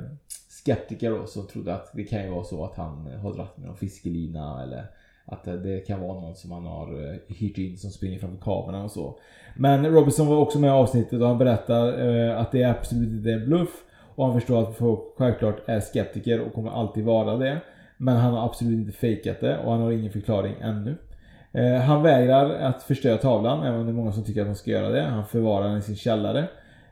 skeptiker 0.49 1.11
då 1.11 1.27
som 1.27 1.47
trodde 1.47 1.75
att 1.75 1.91
det 1.93 2.05
kan 2.05 2.25
ju 2.25 2.31
vara 2.31 2.45
så 2.45 2.65
att 2.65 2.77
han 2.77 3.07
har 3.23 3.35
dragit 3.35 3.57
med 3.57 3.67
någon 3.67 3.77
fiskelina 3.77 4.63
eller 4.63 4.85
att 5.25 5.45
det 5.45 5.87
kan 5.87 6.01
vara 6.01 6.21
någon 6.21 6.35
som 6.35 6.53
han 6.53 6.67
har 6.67 7.19
hyrt 7.29 7.59
in 7.59 7.79
som 7.79 7.91
springer 7.91 8.19
framför 8.19 8.43
kameran 8.43 8.85
och 8.85 8.91
så. 8.91 9.19
Men 9.57 9.87
Robinson 9.87 10.27
var 10.27 10.37
också 10.37 10.59
med 10.59 10.69
i 10.69 10.71
avsnittet 10.71 11.21
och 11.21 11.29
han 11.29 11.39
berättar 11.39 11.89
att 12.31 12.53
det 12.53 12.63
är 12.63 12.71
absolut 12.71 13.13
inte 13.13 13.31
är 13.31 13.47
bluff. 13.47 13.85
Och 14.15 14.25
han 14.25 14.35
förstår 14.35 14.63
att 14.63 14.77
folk 14.77 15.01
självklart 15.17 15.69
är 15.69 15.81
skeptiker 15.81 16.41
och 16.41 16.53
kommer 16.53 16.71
alltid 16.71 17.05
vara 17.05 17.37
det. 17.37 17.61
Men 17.97 18.17
han 18.17 18.35
har 18.35 18.47
absolut 18.47 18.79
inte 18.79 18.99
fejkat 18.99 19.41
det 19.41 19.59
och 19.59 19.73
han 19.73 19.81
har 19.81 19.93
ingen 19.93 20.13
förklaring 20.13 20.55
ännu. 20.61 20.97
Eh, 21.55 21.81
han 21.81 22.03
vägrar 22.03 22.51
att 22.51 22.83
förstöra 22.83 23.19
tavlan, 23.19 23.67
även 23.67 23.81
om 23.81 23.87
det 23.87 23.93
är 23.93 23.95
många 23.95 24.13
som 24.13 24.25
tycker 24.25 24.41
att 24.41 24.47
han 24.47 24.57
ska 24.57 24.71
göra 24.71 24.89
det. 24.89 25.03
Han 25.03 25.27
förvarar 25.27 25.69
den 25.69 25.79
i 25.79 25.83
sin 25.83 25.97
källare. 25.97 26.49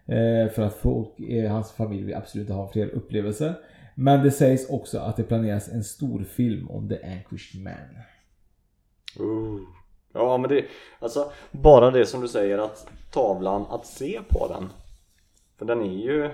Eh, 0.07 0.53
för 0.53 0.63
att 0.63 0.75
folk, 0.75 1.21
eh, 1.21 1.53
hans 1.53 1.73
familj 1.73 2.03
vill 2.03 2.15
absolut 2.15 2.45
inte 2.45 2.53
ha 2.53 2.69
fler 2.69 2.89
upplevelser. 2.89 3.55
Men 3.95 4.23
det 4.23 4.31
sägs 4.31 4.71
också 4.71 4.99
att 4.99 5.17
det 5.17 5.23
planeras 5.23 5.69
en 5.69 5.85
stor 5.85 6.25
film 6.25 6.71
om 6.71 6.89
The 6.89 7.05
Anquished 7.05 7.63
Man. 7.63 7.73
Ooh. 9.19 9.61
Ja 10.13 10.37
men 10.37 10.51
det, 10.51 10.65
alltså 10.99 11.33
bara 11.51 11.91
det 11.91 12.07
som 12.07 12.21
du 12.21 12.29
säger 12.29 12.59
att 12.59 12.87
tavlan, 13.11 13.67
att 13.71 13.87
se 13.87 14.21
på 14.29 14.49
den 14.49 14.69
För 15.59 15.65
den 15.65 15.81
är 15.81 16.05
ju 16.05 16.31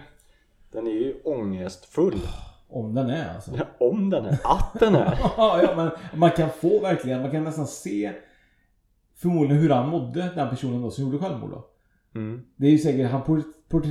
Den 0.73 0.87
är 0.87 0.91
ju 0.91 1.15
ångestfull 1.25 2.21
om 2.71 2.95
den 2.95 3.11
är 3.11 3.35
alltså. 3.35 3.51
Ja, 3.57 3.87
om 3.87 4.11
den 4.11 4.25
är, 4.25 4.39
att 4.45 4.81
den 4.81 4.95
är 4.95 5.19
ja 5.37 5.73
men 5.77 5.91
man 6.21 6.31
kan 6.31 6.51
få 6.51 6.81
verkligen, 6.81 7.23
man 7.23 7.31
kan 7.31 7.45
nästan 7.45 7.67
se 7.67 8.13
Förmodligen 9.19 9.63
hur 9.63 9.71
han 9.71 9.89
mådde, 9.89 10.29
den 10.35 10.49
personen 10.49 10.83
då 10.83 10.91
som 10.91 11.05
gjorde 11.05 11.19
självmord 11.19 11.51
då. 11.51 11.67
Mm. 12.15 12.45
Det 12.57 12.67
är 12.67 12.71
ju 12.71 12.79
säkert, 12.79 13.11
han 13.11 13.23
port, 13.23 13.45
port, 13.69 13.85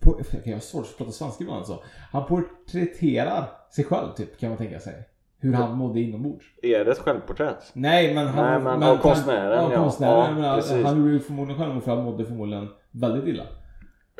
port, 0.00 0.20
jag 0.44 0.52
har 0.52 0.60
svårt 0.60 0.84
att 0.84 0.98
prata 0.98 1.12
svenska 1.12 1.44
ibland 1.44 1.58
alltså. 1.58 1.82
Han 2.12 2.26
porträtterar 2.26 3.48
sig 3.74 3.84
själv 3.84 4.14
typ, 4.16 4.38
kan 4.38 4.48
man 4.48 4.58
tänka 4.58 4.80
sig. 4.80 4.94
Hur 5.38 5.52
han 5.52 5.76
mådde 5.76 6.00
inombords. 6.00 6.46
Är 6.62 6.84
det 6.84 6.90
ett 6.90 6.98
självporträtt? 6.98 7.70
Nej 7.72 8.14
men 8.14 8.26
han... 8.26 8.46
Nej, 8.46 8.60
men 8.60 8.82
av 8.88 8.96
konstnären, 8.96 9.64
ja. 9.64 9.72
ja. 9.72 9.82
konstnären. 9.82 10.36
Ja, 10.36 10.40
men 10.40 10.54
precis. 10.54 10.84
han 10.84 10.98
gjorde 10.98 11.12
ju 11.12 11.20
förmodligen 11.20 11.60
självmord 11.60 11.82
för 11.82 11.94
han 11.94 12.04
mådde 12.04 12.24
förmodligen 12.24 12.68
väldigt 12.90 13.26
illa. 13.26 13.44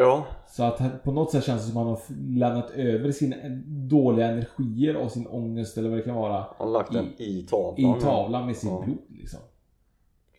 Ja. 0.03 0.25
Så 0.49 0.63
att 0.65 1.03
på 1.05 1.13
något 1.13 1.31
sätt 1.31 1.45
känns 1.45 1.67
det 1.67 1.73
som 1.73 1.81
att 1.81 1.87
han 1.87 1.97
har 1.97 2.39
lämnat 2.39 2.71
över 2.71 3.13
sina 3.13 3.37
dåliga 3.67 4.27
energier 4.27 4.97
och 4.97 5.11
sin 5.13 5.27
ångest 5.27 5.79
eller 5.79 5.89
vad 5.89 5.99
det 5.99 6.03
kan 6.03 6.15
vara. 6.15 6.33
Han 6.33 6.47
har 6.59 6.67
lagt 6.67 6.93
den 6.93 7.07
i 7.17 7.47
tavlan 7.51 7.97
I 7.97 8.01
tavlan 8.01 8.47
med 8.47 8.57
sin 8.57 8.71
Ja. 8.71 8.83
blod 8.85 8.99
liksom. 9.09 9.41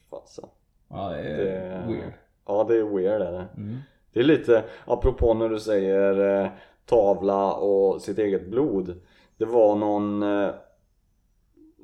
Fasen. 0.10 0.46
Ja 0.90 1.10
det 1.10 1.20
är 1.20 1.38
Det- 1.38 1.84
weird. 1.88 2.14
Ja 2.48 2.64
det 2.68 2.78
är 2.78 2.84
weird 2.84 3.22
är 3.22 3.32
det. 3.32 3.46
Mm. 3.58 3.78
Det 4.14 4.20
är 4.20 4.24
lite, 4.24 4.64
apropå 4.86 5.34
när 5.34 5.50
du 5.50 5.60
säger 5.60 6.44
eh, 6.44 6.50
tavla 6.86 7.54
och 7.54 8.02
sitt 8.02 8.18
eget 8.20 8.48
blod. 8.50 8.96
Det 9.38 9.46
var 9.46 9.76
någon 9.76 10.24
eh, 10.24 10.50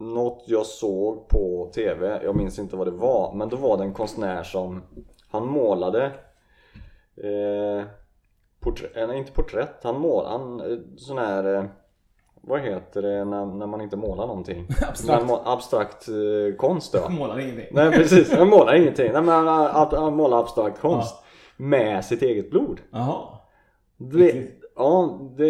Något 0.02 0.44
jag 0.48 0.66
såg 0.66 1.28
på 1.28 1.72
TV, 1.76 2.20
jag 2.24 2.36
minns 2.36 2.60
inte 2.60 2.76
vad 2.76 2.88
det 2.88 2.92
var, 2.92 3.34
men 3.34 3.50
då 3.50 3.58
var 3.58 3.78
det 3.78 3.84
en 3.84 3.94
konstnär 3.94 4.44
som 4.44 4.82
Han 5.30 5.48
målade 5.48 6.12
eh, 7.24 7.86
porträtt, 8.60 8.98
eh, 8.98 9.08
nej 9.08 9.18
inte 9.18 9.32
porträtt, 9.32 9.80
han 9.84 10.00
målade, 10.00 10.30
han, 10.38 10.60
eh, 10.72 10.78
sån 10.98 11.18
här 11.18 11.70
Vad 12.42 12.62
heter 12.62 13.02
det 13.02 13.26
när, 13.26 13.46
när 13.46 13.68
man 13.68 13.82
inte 13.82 13.98
målar 13.98 14.28
någonting? 14.28 14.68
Abstrakt. 14.90 15.28
Man- 15.28 15.40
abstrakt 15.46 16.08
eh, 16.08 16.56
konst 16.58 16.94
då? 16.94 17.10
Målar 17.10 17.40
ingenting. 17.40 17.68
Nej 17.72 17.92
precis, 17.92 18.32
han 18.32 18.50
målar 18.50 18.76
ingenting. 18.76 19.12
Nej, 19.14 19.22
men 19.22 19.30
han, 19.30 19.48
han, 19.48 19.88
han 19.92 20.16
målar 20.16 20.40
abstrakt 20.40 20.80
konst 20.80 21.16
Med 21.58 22.06
sitt 22.06 22.22
eget 22.22 22.50
blod 22.52 22.82
Jaha. 22.92 23.38
det, 23.98 24.48
Ja, 24.76 25.20
det, 25.38 25.46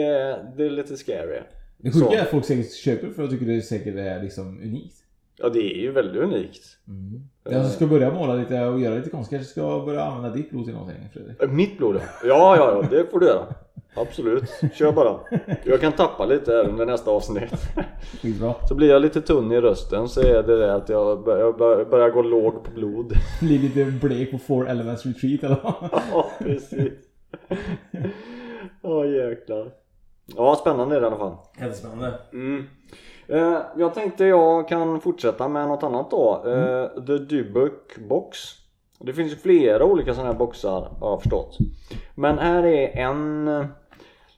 det 0.58 0.66
är 0.66 0.70
lite 0.70 0.98
scary 0.98 1.40
Det 1.78 1.92
sjuka 1.92 2.20
är 2.20 2.22
att 2.22 2.30
folk 2.30 2.46
säkert 2.46 2.74
köper 2.74 3.10
för 3.10 3.24
att 3.24 3.30
tycker 3.30 3.46
det 3.46 3.62
säkert 3.62 3.96
är 3.96 4.24
liksom 4.24 4.48
unikt. 4.48 4.96
Ja 5.42 5.50
det 5.50 5.78
är 5.78 5.82
ju 5.82 5.92
väldigt 5.92 6.22
unikt. 6.24 6.64
Den 7.44 7.64
som 7.64 7.72
ska 7.72 7.88
börja 7.88 8.14
måla 8.14 8.34
lite 8.34 8.66
och 8.66 8.80
göra 8.80 8.96
lite 8.96 9.10
konst 9.10 9.30
kanske 9.30 9.52
ska 9.52 9.80
börja 9.86 10.04
använda 10.04 10.38
ditt 10.38 10.50
blod 10.50 10.66
till 10.66 10.74
någonting 10.74 11.10
Fredrik. 11.14 11.42
Eh, 11.44 11.50
Mitt 11.50 11.78
blod 11.78 11.96
ja, 12.24 12.58
ja, 12.58 12.58
ja, 12.58 12.88
det 12.90 13.12
får 13.12 13.20
du 13.20 13.26
göra. 13.26 13.46
Absolut, 13.96 14.44
kör 14.74 14.92
bara. 14.92 15.20
Jag 15.64 15.82
kan 15.82 15.92
tappa 15.92 16.26
lite 16.26 16.52
här 16.52 16.70
under 16.70 16.86
nästa 16.86 17.12
avsnitt. 17.12 17.54
Så 18.68 18.76
blir 18.76 18.90
jag 18.90 19.02
lite 19.02 19.22
tunn 19.22 19.52
i 19.52 19.62
rösten 19.62 20.08
så 20.10 20.22
är 20.22 20.44
det 20.44 20.58
det 20.58 20.74
att 20.76 20.90
jag 20.90 21.24
börjar, 21.24 22.10
gå 22.10 22.22
låg 22.22 22.64
på 22.64 22.72
blod. 22.72 23.14
Blir 23.42 23.60
lite 23.60 23.86
blek 23.86 24.32
på 24.32 24.38
Four 24.38 24.70
Elements 24.70 25.06
Retreat 25.06 25.44
eller 25.44 25.58
vad? 25.64 26.02
Ja, 26.12 26.32
precis. 26.40 26.94
Åh 28.82 29.12
jäklar. 29.12 29.72
Ja, 30.36 30.56
spännande 30.56 30.96
är 30.96 31.02
det 31.02 31.06
i 31.06 31.08
alla 31.08 31.18
fall. 31.18 31.38
Jättespännande. 31.60 32.14
Mm. 32.34 32.66
Eh, 33.30 33.62
jag 33.78 33.94
tänkte 33.94 34.26
jag 34.26 34.68
kan 34.68 35.02
fortsätta 35.02 35.48
med 35.48 35.68
något 35.68 35.84
annat 35.84 36.12
då. 36.12 36.44
Eh, 36.46 37.04
The 37.04 37.18
Dybbuk 37.18 37.98
Box. 38.10 38.38
Det 39.00 39.14
finns 39.14 39.32
ju 39.32 39.36
flera 39.36 39.86
olika 39.86 40.14
sådana 40.14 40.32
här 40.32 40.40
boxar 40.40 40.92
har 41.00 41.10
jag 41.10 41.22
förstått. 41.22 41.58
Men 42.16 42.38
här 42.38 42.66
är 42.66 42.98
en 42.98 43.48
eh, 43.48 43.66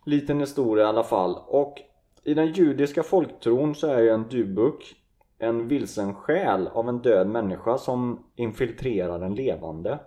liten 0.06 0.40
historia 0.40 0.86
i 0.86 0.88
alla 0.88 1.04
fall. 1.04 1.36
Och 1.48 1.82
i 2.24 2.34
den 2.34 2.54
judiska 2.54 3.04
folktron 3.04 3.76
så 3.76 3.88
är 3.88 4.02
ju 4.02 4.10
en 4.10 4.28
Dybbuk 4.30 4.96
en 5.42 5.68
vilsen 5.68 6.14
själ 6.14 6.68
av 6.68 6.90
en 6.90 7.00
död 7.00 7.28
människa 7.28 7.78
som 7.78 8.24
infiltrerar 8.36 9.22
en 9.22 9.36
levande. 9.36 10.00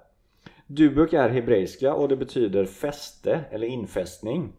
Dybbuk 0.66 1.12
är 1.12 1.28
hebreiska 1.28 1.94
och 1.94 2.08
det 2.08 2.16
betyder 2.16 2.64
fäste 2.64 3.40
eller 3.50 3.66
infästning. 3.66 4.52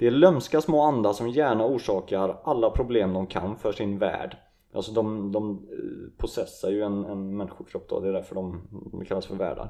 Det 0.00 0.06
är 0.06 0.10
lömska 0.10 0.60
små 0.60 0.82
andar 0.82 1.12
som 1.12 1.28
gärna 1.28 1.64
orsakar 1.64 2.36
alla 2.44 2.70
problem 2.70 3.12
de 3.12 3.26
kan 3.26 3.56
för 3.56 3.72
sin 3.72 3.98
värld. 3.98 4.36
Alltså 4.74 4.92
de, 4.92 5.32
de 5.32 5.50
eh, 5.52 6.18
possessar 6.18 6.70
ju 6.70 6.82
en, 6.82 7.04
en 7.04 7.36
människokropp 7.36 7.88
då, 7.88 8.00
det 8.00 8.08
är 8.08 8.12
därför 8.12 8.34
de, 8.34 8.60
de 8.92 9.04
kallas 9.04 9.26
för 9.26 9.34
världar. 9.34 9.68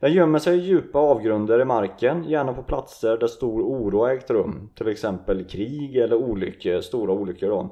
Den 0.00 0.12
gömmer 0.12 0.38
sig 0.38 0.58
i 0.58 0.60
djupa 0.60 0.98
avgrunder 0.98 1.60
i 1.60 1.64
marken, 1.64 2.24
gärna 2.24 2.52
på 2.52 2.62
platser 2.62 3.16
där 3.18 3.26
stor 3.26 3.62
oro 3.62 3.98
har 3.98 4.10
ägt 4.10 4.30
rum. 4.30 4.70
Till 4.74 4.88
exempel 4.88 5.44
krig 5.44 5.96
eller 5.96 6.16
olyckor, 6.16 6.80
stora 6.80 7.12
olyckor 7.12 7.48
då. 7.48 7.70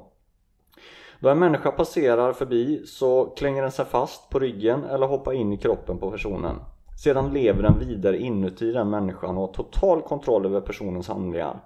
Då 1.19 1.29
en 1.29 1.39
människa 1.39 1.71
passerar 1.71 2.33
förbi 2.33 2.83
så 2.85 3.25
klänger 3.25 3.61
den 3.61 3.71
sig 3.71 3.85
fast 3.85 4.29
på 4.29 4.39
ryggen 4.39 4.83
eller 4.83 5.07
hoppar 5.07 5.33
in 5.33 5.53
i 5.53 5.57
kroppen 5.57 5.97
på 5.97 6.11
personen. 6.11 6.55
Sedan 6.97 7.33
lever 7.33 7.63
den 7.63 7.79
vidare 7.79 8.17
inuti 8.17 8.71
den 8.71 8.89
människan 8.89 9.37
och 9.37 9.47
har 9.47 9.53
total 9.53 10.01
kontroll 10.01 10.45
över 10.45 10.61
personens 10.61 11.07
handlingar. 11.07 11.59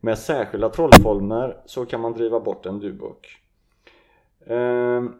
Med 0.00 0.18
särskilda 0.18 0.68
trollformer 0.68 1.56
så 1.66 1.86
kan 1.86 2.00
man 2.00 2.12
driva 2.12 2.40
bort 2.40 2.66
en 2.66 2.80
dubuk. 2.80 3.38
Ehm, 4.46 5.14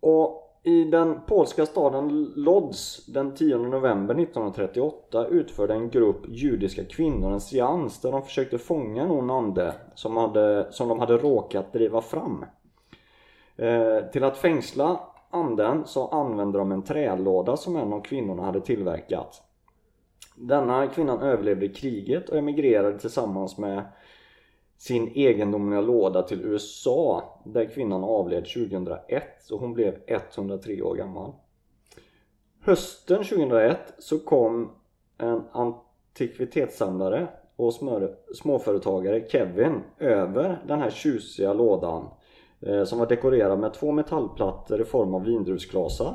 och 0.00 0.42
i 0.62 0.84
den 0.84 1.20
polska 1.26 1.66
staden 1.66 2.32
Lodz 2.36 3.06
den 3.06 3.34
10 3.34 3.58
november 3.58 4.14
1938 4.14 5.26
utförde 5.26 5.74
en 5.74 5.90
grupp 5.90 6.24
judiska 6.28 6.84
kvinnor 6.84 7.32
en 7.32 7.40
seans 7.40 8.00
där 8.00 8.12
de 8.12 8.22
försökte 8.22 8.58
fånga 8.58 9.02
en 9.02 9.10
ond 9.10 9.30
ande 9.30 9.74
som, 9.94 10.16
hade, 10.16 10.66
som 10.70 10.88
de 10.88 11.00
hade 11.00 11.16
råkat 11.16 11.72
driva 11.72 12.00
fram. 12.00 12.44
Eh, 13.56 13.98
till 14.12 14.24
att 14.24 14.36
fängsla 14.36 15.00
anden 15.36 15.84
så 15.86 16.08
använde 16.08 16.58
de 16.58 16.72
en 16.72 16.82
trälåda 16.82 17.56
som 17.56 17.76
en 17.76 17.92
av 17.92 18.00
kvinnorna 18.00 18.42
hade 18.42 18.60
tillverkat. 18.60 19.42
Denna 20.36 20.86
kvinnan 20.86 21.22
överlevde 21.22 21.68
kriget 21.68 22.28
och 22.28 22.38
emigrerade 22.38 22.98
tillsammans 22.98 23.58
med 23.58 23.84
sin 24.78 25.12
egendomliga 25.14 25.80
låda 25.80 26.22
till 26.22 26.40
USA 26.40 27.22
där 27.44 27.64
kvinnan 27.64 28.04
avled 28.04 28.44
2001 28.44 29.22
så 29.40 29.58
hon 29.58 29.74
blev 29.74 29.98
103 30.06 30.82
år 30.82 30.94
gammal. 30.94 31.32
Hösten 32.60 33.24
2001 33.24 33.78
så 33.98 34.18
kom 34.18 34.70
en 35.18 35.42
antikvitetssamlare 35.52 37.28
och 37.56 37.74
småföretagare 38.34 39.28
Kevin 39.28 39.82
över 39.98 40.62
den 40.68 40.80
här 40.80 40.90
tjusiga 40.90 41.52
lådan 41.52 42.08
Eh, 42.60 42.84
som 42.84 42.98
var 42.98 43.06
dekorerad 43.06 43.58
med 43.58 43.74
två 43.74 43.92
metallplattor 43.92 44.80
i 44.80 44.84
form 44.84 45.14
av 45.14 45.24
vindruvsklasar. 45.24 46.14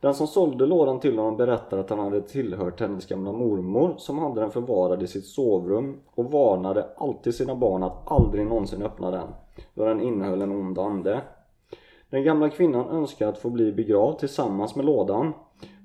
Den 0.00 0.14
som 0.14 0.26
sålde 0.26 0.66
lådan 0.66 1.00
till 1.00 1.18
honom 1.18 1.36
berättade 1.36 1.82
att 1.82 1.90
han 1.90 1.98
hade 1.98 2.20
tillhört 2.20 2.80
hennes 2.80 3.06
gamla 3.06 3.32
mormor 3.32 3.94
som 3.98 4.18
hade 4.18 4.40
den 4.40 4.50
förvarad 4.50 5.02
i 5.02 5.06
sitt 5.06 5.26
sovrum 5.26 6.00
och 6.14 6.32
varnade 6.32 6.86
alltid 6.96 7.34
sina 7.34 7.54
barn 7.54 7.82
att 7.82 8.10
aldrig 8.10 8.46
någonsin 8.46 8.82
öppna 8.82 9.10
den 9.10 9.28
då 9.74 9.84
den 9.84 10.00
innehöll 10.00 10.42
en 10.42 10.52
ond 10.52 10.78
ande. 10.78 11.20
Den 12.10 12.24
gamla 12.24 12.50
kvinnan 12.50 12.88
önskade 12.88 13.30
att 13.30 13.38
få 13.38 13.50
bli 13.50 13.72
begravd 13.72 14.18
tillsammans 14.18 14.76
med 14.76 14.84
lådan 14.84 15.32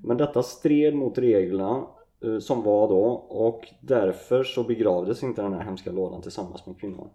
men 0.04 0.16
detta 0.16 0.42
stred 0.42 0.94
mot 0.94 1.18
reglerna 1.18 1.86
eh, 2.24 2.38
som 2.38 2.62
var 2.62 2.88
då 2.88 3.04
och 3.28 3.68
därför 3.80 4.44
så 4.44 4.62
begravdes 4.64 5.22
inte 5.22 5.42
den 5.42 5.52
här 5.52 5.64
hemska 5.64 5.92
lådan 5.92 6.22
tillsammans 6.22 6.66
med 6.66 6.80
kvinnan. 6.80 7.08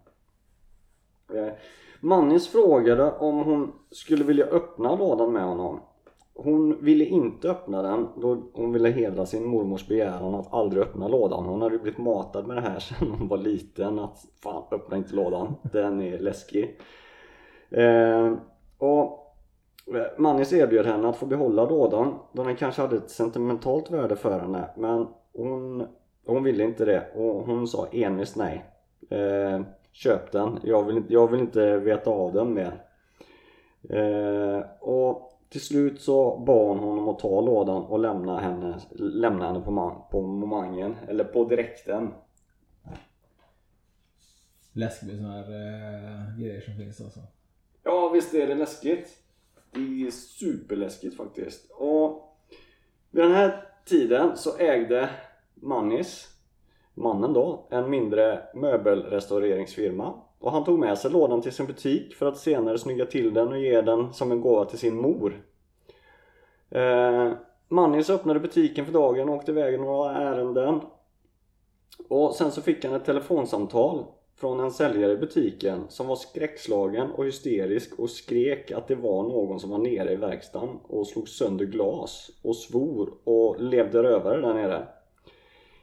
Eh, 1.34 1.52
Mannis 2.00 2.48
frågade 2.48 3.12
om 3.12 3.38
hon 3.38 3.72
skulle 3.90 4.24
vilja 4.24 4.46
öppna 4.46 4.96
lådan 4.96 5.32
med 5.32 5.44
honom 5.44 5.80
hon 6.40 6.84
ville 6.84 7.04
inte 7.04 7.50
öppna 7.50 7.82
den 7.82 8.08
då 8.16 8.50
hon 8.52 8.72
ville 8.72 8.90
hedra 8.90 9.26
sin 9.26 9.46
mormors 9.46 9.88
begäran 9.88 10.34
att 10.34 10.52
aldrig 10.54 10.82
öppna 10.82 11.08
lådan. 11.08 11.44
Hon 11.44 11.62
hade 11.62 11.74
ju 11.74 11.80
blivit 11.80 11.98
matad 11.98 12.46
med 12.46 12.56
det 12.56 12.60
här 12.60 12.78
sedan 12.78 13.10
hon 13.18 13.28
var 13.28 13.38
liten 13.38 13.98
att 13.98 14.18
fan 14.42 14.62
öppna 14.70 14.96
inte 14.96 15.14
lådan, 15.14 15.54
den 15.72 16.02
är 16.02 16.18
läskig. 16.18 16.80
Eh, 17.70 18.32
och 18.78 19.34
eh, 19.94 20.18
Mannis 20.18 20.52
erbjöd 20.52 20.86
henne 20.86 21.08
att 21.08 21.16
få 21.16 21.26
behålla 21.26 21.64
lådan 21.64 22.14
då 22.32 22.44
den 22.44 22.56
kanske 22.56 22.82
hade 22.82 22.96
ett 22.96 23.10
sentimentalt 23.10 23.90
värde 23.90 24.16
för 24.16 24.40
henne 24.40 24.70
men 24.76 25.06
hon, 25.32 25.86
hon 26.26 26.42
ville 26.42 26.64
inte 26.64 26.84
det 26.84 27.06
och 27.14 27.46
hon 27.46 27.66
sa 27.66 27.86
envist 27.92 28.36
nej. 28.36 28.64
Eh, 29.10 29.60
köp 29.92 30.32
den, 30.32 30.60
jag 30.64 30.84
vill, 30.84 30.96
inte- 30.96 31.12
jag 31.12 31.30
vill 31.30 31.40
inte 31.40 31.78
veta 31.78 32.10
av 32.10 32.32
den 32.32 32.54
mer. 32.54 32.82
Eh, 33.90 34.60
och 34.80 35.24
till 35.48 35.60
slut 35.60 36.00
så 36.00 36.38
bad 36.38 36.68
hon 36.68 36.78
honom 36.78 37.08
att 37.08 37.18
ta 37.18 37.40
lådan 37.40 37.82
och 37.82 37.98
lämna 37.98 38.38
henne, 38.40 38.80
lämna 38.98 39.46
henne 39.46 39.60
på, 39.60 39.70
man, 39.70 40.02
på 40.10 40.22
momangen, 40.22 40.96
eller 41.08 41.24
på 41.24 41.44
direkten. 41.44 42.10
Läskigt 44.72 45.08
med 45.08 45.16
såna 45.16 45.32
här 45.32 45.42
eh, 45.42 46.38
grejer 46.40 46.60
som 46.60 46.74
finns 46.76 47.00
alltså. 47.00 47.20
Ja 47.82 48.08
visst 48.14 48.34
är 48.34 48.46
det 48.46 48.54
läskigt. 48.54 49.08
Det 49.72 50.06
är 50.06 50.10
superläskigt 50.10 51.16
faktiskt. 51.16 51.70
Och 51.70 52.36
vid 53.10 53.24
den 53.24 53.32
här 53.32 53.64
tiden 53.84 54.36
så 54.36 54.58
ägde 54.58 55.10
Mannis, 55.54 56.28
mannen 56.98 57.32
då, 57.32 57.66
en 57.70 57.90
mindre 57.90 58.40
möbelrestaureringsfirma. 58.54 60.14
Och 60.38 60.52
han 60.52 60.64
tog 60.64 60.78
med 60.78 60.98
sig 60.98 61.10
lådan 61.10 61.42
till 61.42 61.52
sin 61.52 61.66
butik 61.66 62.14
för 62.14 62.26
att 62.26 62.36
senare 62.36 62.78
snygga 62.78 63.06
till 63.06 63.34
den 63.34 63.48
och 63.48 63.58
ge 63.58 63.80
den 63.80 64.12
som 64.12 64.32
en 64.32 64.40
gåva 64.40 64.64
till 64.64 64.78
sin 64.78 64.96
mor. 64.96 65.42
Eh, 66.70 67.32
Mannis 67.68 68.10
öppnade 68.10 68.40
butiken 68.40 68.86
för 68.86 68.92
dagen 68.92 69.28
och 69.28 69.34
åkte 69.34 69.50
iväg 69.50 69.80
några 69.80 70.16
ärenden. 70.16 70.80
Och 72.08 72.34
sen 72.34 72.50
så 72.52 72.62
fick 72.62 72.84
han 72.84 72.94
ett 72.94 73.04
telefonsamtal 73.04 74.04
från 74.36 74.60
en 74.60 74.70
säljare 74.70 75.12
i 75.12 75.16
butiken 75.16 75.84
som 75.88 76.06
var 76.06 76.16
skräckslagen 76.16 77.10
och 77.10 77.24
hysterisk 77.24 77.98
och 77.98 78.10
skrek 78.10 78.70
att 78.70 78.88
det 78.88 78.94
var 78.94 79.22
någon 79.22 79.60
som 79.60 79.70
var 79.70 79.78
nere 79.78 80.12
i 80.12 80.16
verkstaden 80.16 80.78
och 80.88 81.06
slog 81.06 81.28
sönder 81.28 81.64
glas 81.64 82.30
och 82.42 82.56
svor 82.56 83.10
och 83.24 83.60
levde 83.60 84.02
rövare 84.02 84.40
där 84.40 84.54
nere. 84.54 84.86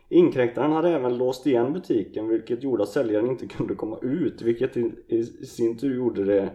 Inkräktaren 0.09 0.71
hade 0.71 0.89
även 0.89 1.17
låst 1.17 1.47
igen 1.47 1.73
butiken 1.73 2.27
vilket 2.27 2.63
gjorde 2.63 2.83
att 2.83 2.89
säljaren 2.89 3.29
inte 3.29 3.47
kunde 3.47 3.75
komma 3.75 3.99
ut 4.01 4.41
vilket 4.41 4.77
i, 4.77 4.91
i 5.07 5.23
sin 5.23 5.77
tur 5.77 5.95
gjorde 5.95 6.23
det 6.23 6.49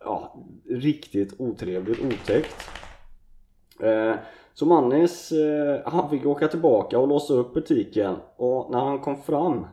ja, 0.00 0.44
riktigt 0.68 1.40
otrevligt, 1.40 2.00
otäckt. 2.00 2.70
Eh, 3.80 4.14
så 4.54 4.66
Mannis, 4.66 5.32
eh, 5.32 5.80
han 5.84 6.10
fick 6.10 6.26
åka 6.26 6.48
tillbaka 6.48 6.98
och 6.98 7.08
låsa 7.08 7.34
upp 7.34 7.54
butiken 7.54 8.16
och 8.36 8.70
när 8.70 8.78
han 8.78 8.98
kom 8.98 9.22
fram 9.22 9.66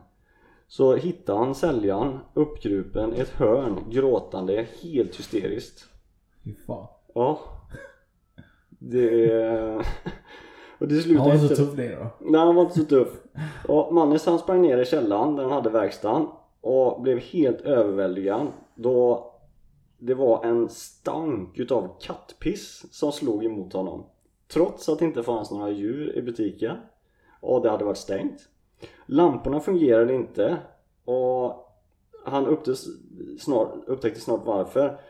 så 0.68 0.96
hittade 0.96 1.38
han 1.38 1.54
säljaren 1.54 2.18
uppkrupen 2.34 3.14
i 3.14 3.20
ett 3.20 3.30
hörn 3.30 3.84
gråtande 3.90 4.66
helt 4.82 5.18
hysteriskt. 5.18 5.88
Fy 6.44 6.54
fan. 6.66 6.86
Ja. 7.14 7.40
Det... 8.68 9.30
Och 10.78 10.88
det 10.88 11.00
slutade 11.00 11.30
Han 11.30 11.30
var 11.30 11.36
så 11.38 11.42
inte- 11.52 11.56
tuff 11.56 11.76
det 11.76 11.96
då. 11.96 12.06
Nej 12.20 12.40
han 12.40 12.54
var 12.54 12.62
inte 12.62 12.78
så 12.78 12.84
tuff. 12.84 13.08
Och 13.68 13.94
Mannes 13.94 14.26
han 14.26 14.38
sprang 14.38 14.62
ner 14.62 14.78
i 14.78 14.84
källaren 14.84 15.36
där 15.36 15.42
han 15.42 15.52
hade 15.52 15.70
verkstaden 15.70 16.26
och 16.60 17.02
blev 17.02 17.18
helt 17.18 17.60
överväldigad 17.60 18.46
då 18.74 19.24
det 19.98 20.14
var 20.14 20.44
en 20.44 20.68
stank 20.68 21.58
utav 21.58 21.88
kattpiss 22.00 22.84
som 22.90 23.12
slog 23.12 23.44
emot 23.44 23.72
honom. 23.72 24.04
Trots 24.52 24.88
att 24.88 24.98
det 24.98 25.04
inte 25.04 25.22
fanns 25.22 25.50
några 25.50 25.70
djur 25.70 26.16
i 26.18 26.22
butiken 26.22 26.76
och 27.40 27.62
det 27.62 27.70
hade 27.70 27.84
varit 27.84 27.96
stängt. 27.96 28.48
Lamporna 29.06 29.60
fungerade 29.60 30.14
inte 30.14 30.56
och 31.04 31.64
han 32.24 32.46
upptäckte 32.46 32.82
snart, 33.40 33.74
upptäckte 33.86 34.20
snart 34.20 34.40
varför. 34.44 35.00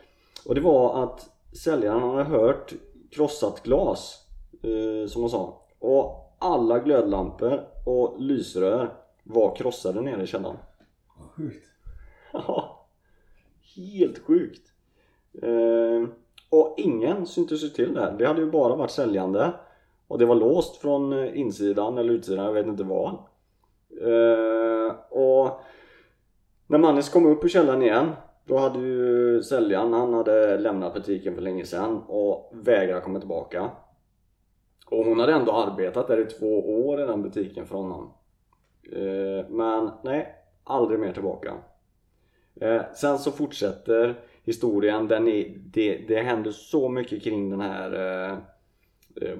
Och 0.45 0.55
det 0.55 0.61
var 0.61 1.03
att 1.03 1.29
säljaren 1.63 2.01
hade 2.01 2.23
hört 2.23 2.73
krossat 3.11 3.63
glas 3.63 4.25
som 5.07 5.21
han 5.21 5.29
sa. 5.29 5.61
Och 5.79 6.35
alla 6.39 6.79
glödlampor 6.79 7.61
och 7.85 8.21
lysrör 8.21 8.89
var 9.23 9.55
krossade 9.55 10.01
nere 10.01 10.23
i 10.23 10.27
källaren. 10.27 10.57
Sjukt. 11.35 11.65
Ja, 12.33 12.87
helt 13.75 14.19
sjukt. 14.19 14.71
Eh, 15.41 16.09
och 16.49 16.75
ingen 16.77 17.25
syntes 17.25 17.63
ju 17.63 17.67
till 17.67 17.93
det 17.93 18.01
här. 18.01 18.11
Det 18.11 18.27
hade 18.27 18.41
ju 18.41 18.51
bara 18.51 18.75
varit 18.75 18.91
säljande. 18.91 19.51
Och 20.07 20.19
det 20.19 20.25
var 20.25 20.35
låst 20.35 20.77
från 20.77 21.13
eh, 21.13 21.39
insidan 21.39 21.97
eller 21.97 22.13
utsidan, 22.13 22.45
jag 22.45 22.53
vet 22.53 22.67
inte 22.67 22.83
vad. 22.83 23.09
Eh, 24.01 24.95
och 25.09 25.61
när 26.67 26.77
Mannes 26.77 27.09
kom 27.09 27.25
upp 27.25 27.43
ur 27.43 27.49
källaren 27.49 27.81
igen 27.81 28.11
då 28.45 28.57
hade 28.57 28.79
ju 28.79 29.43
säljaren, 29.43 29.93
han 29.93 30.13
hade 30.13 30.57
lämnat 30.57 30.93
butiken 30.93 31.35
för 31.35 31.41
länge 31.41 31.65
sedan 31.65 32.03
och 32.07 32.51
vägrade 32.53 33.01
komma 33.01 33.19
tillbaka. 33.19 33.71
Och 34.89 35.05
hon 35.05 35.19
hade 35.19 35.33
ändå 35.33 35.51
arbetat 35.51 36.07
där 36.07 36.21
i 36.21 36.25
två 36.25 36.85
år 36.85 37.01
i 37.01 37.05
den 37.05 37.21
butiken 37.21 37.65
för 37.65 37.75
honom. 37.75 38.13
Eh, 38.91 39.49
men 39.49 39.89
nej, 40.03 40.35
aldrig 40.63 40.99
mer 40.99 41.13
tillbaka. 41.13 41.53
Eh, 42.61 42.81
sen 42.95 43.19
så 43.19 43.31
fortsätter 43.31 44.15
historien, 44.43 45.07
den 45.07 45.27
är, 45.27 45.53
det, 45.57 45.97
det 46.07 46.21
händer 46.21 46.51
så 46.51 46.89
mycket 46.89 47.23
kring 47.23 47.49
den 47.49 47.61
här 47.61 47.93
eh, 48.31 48.37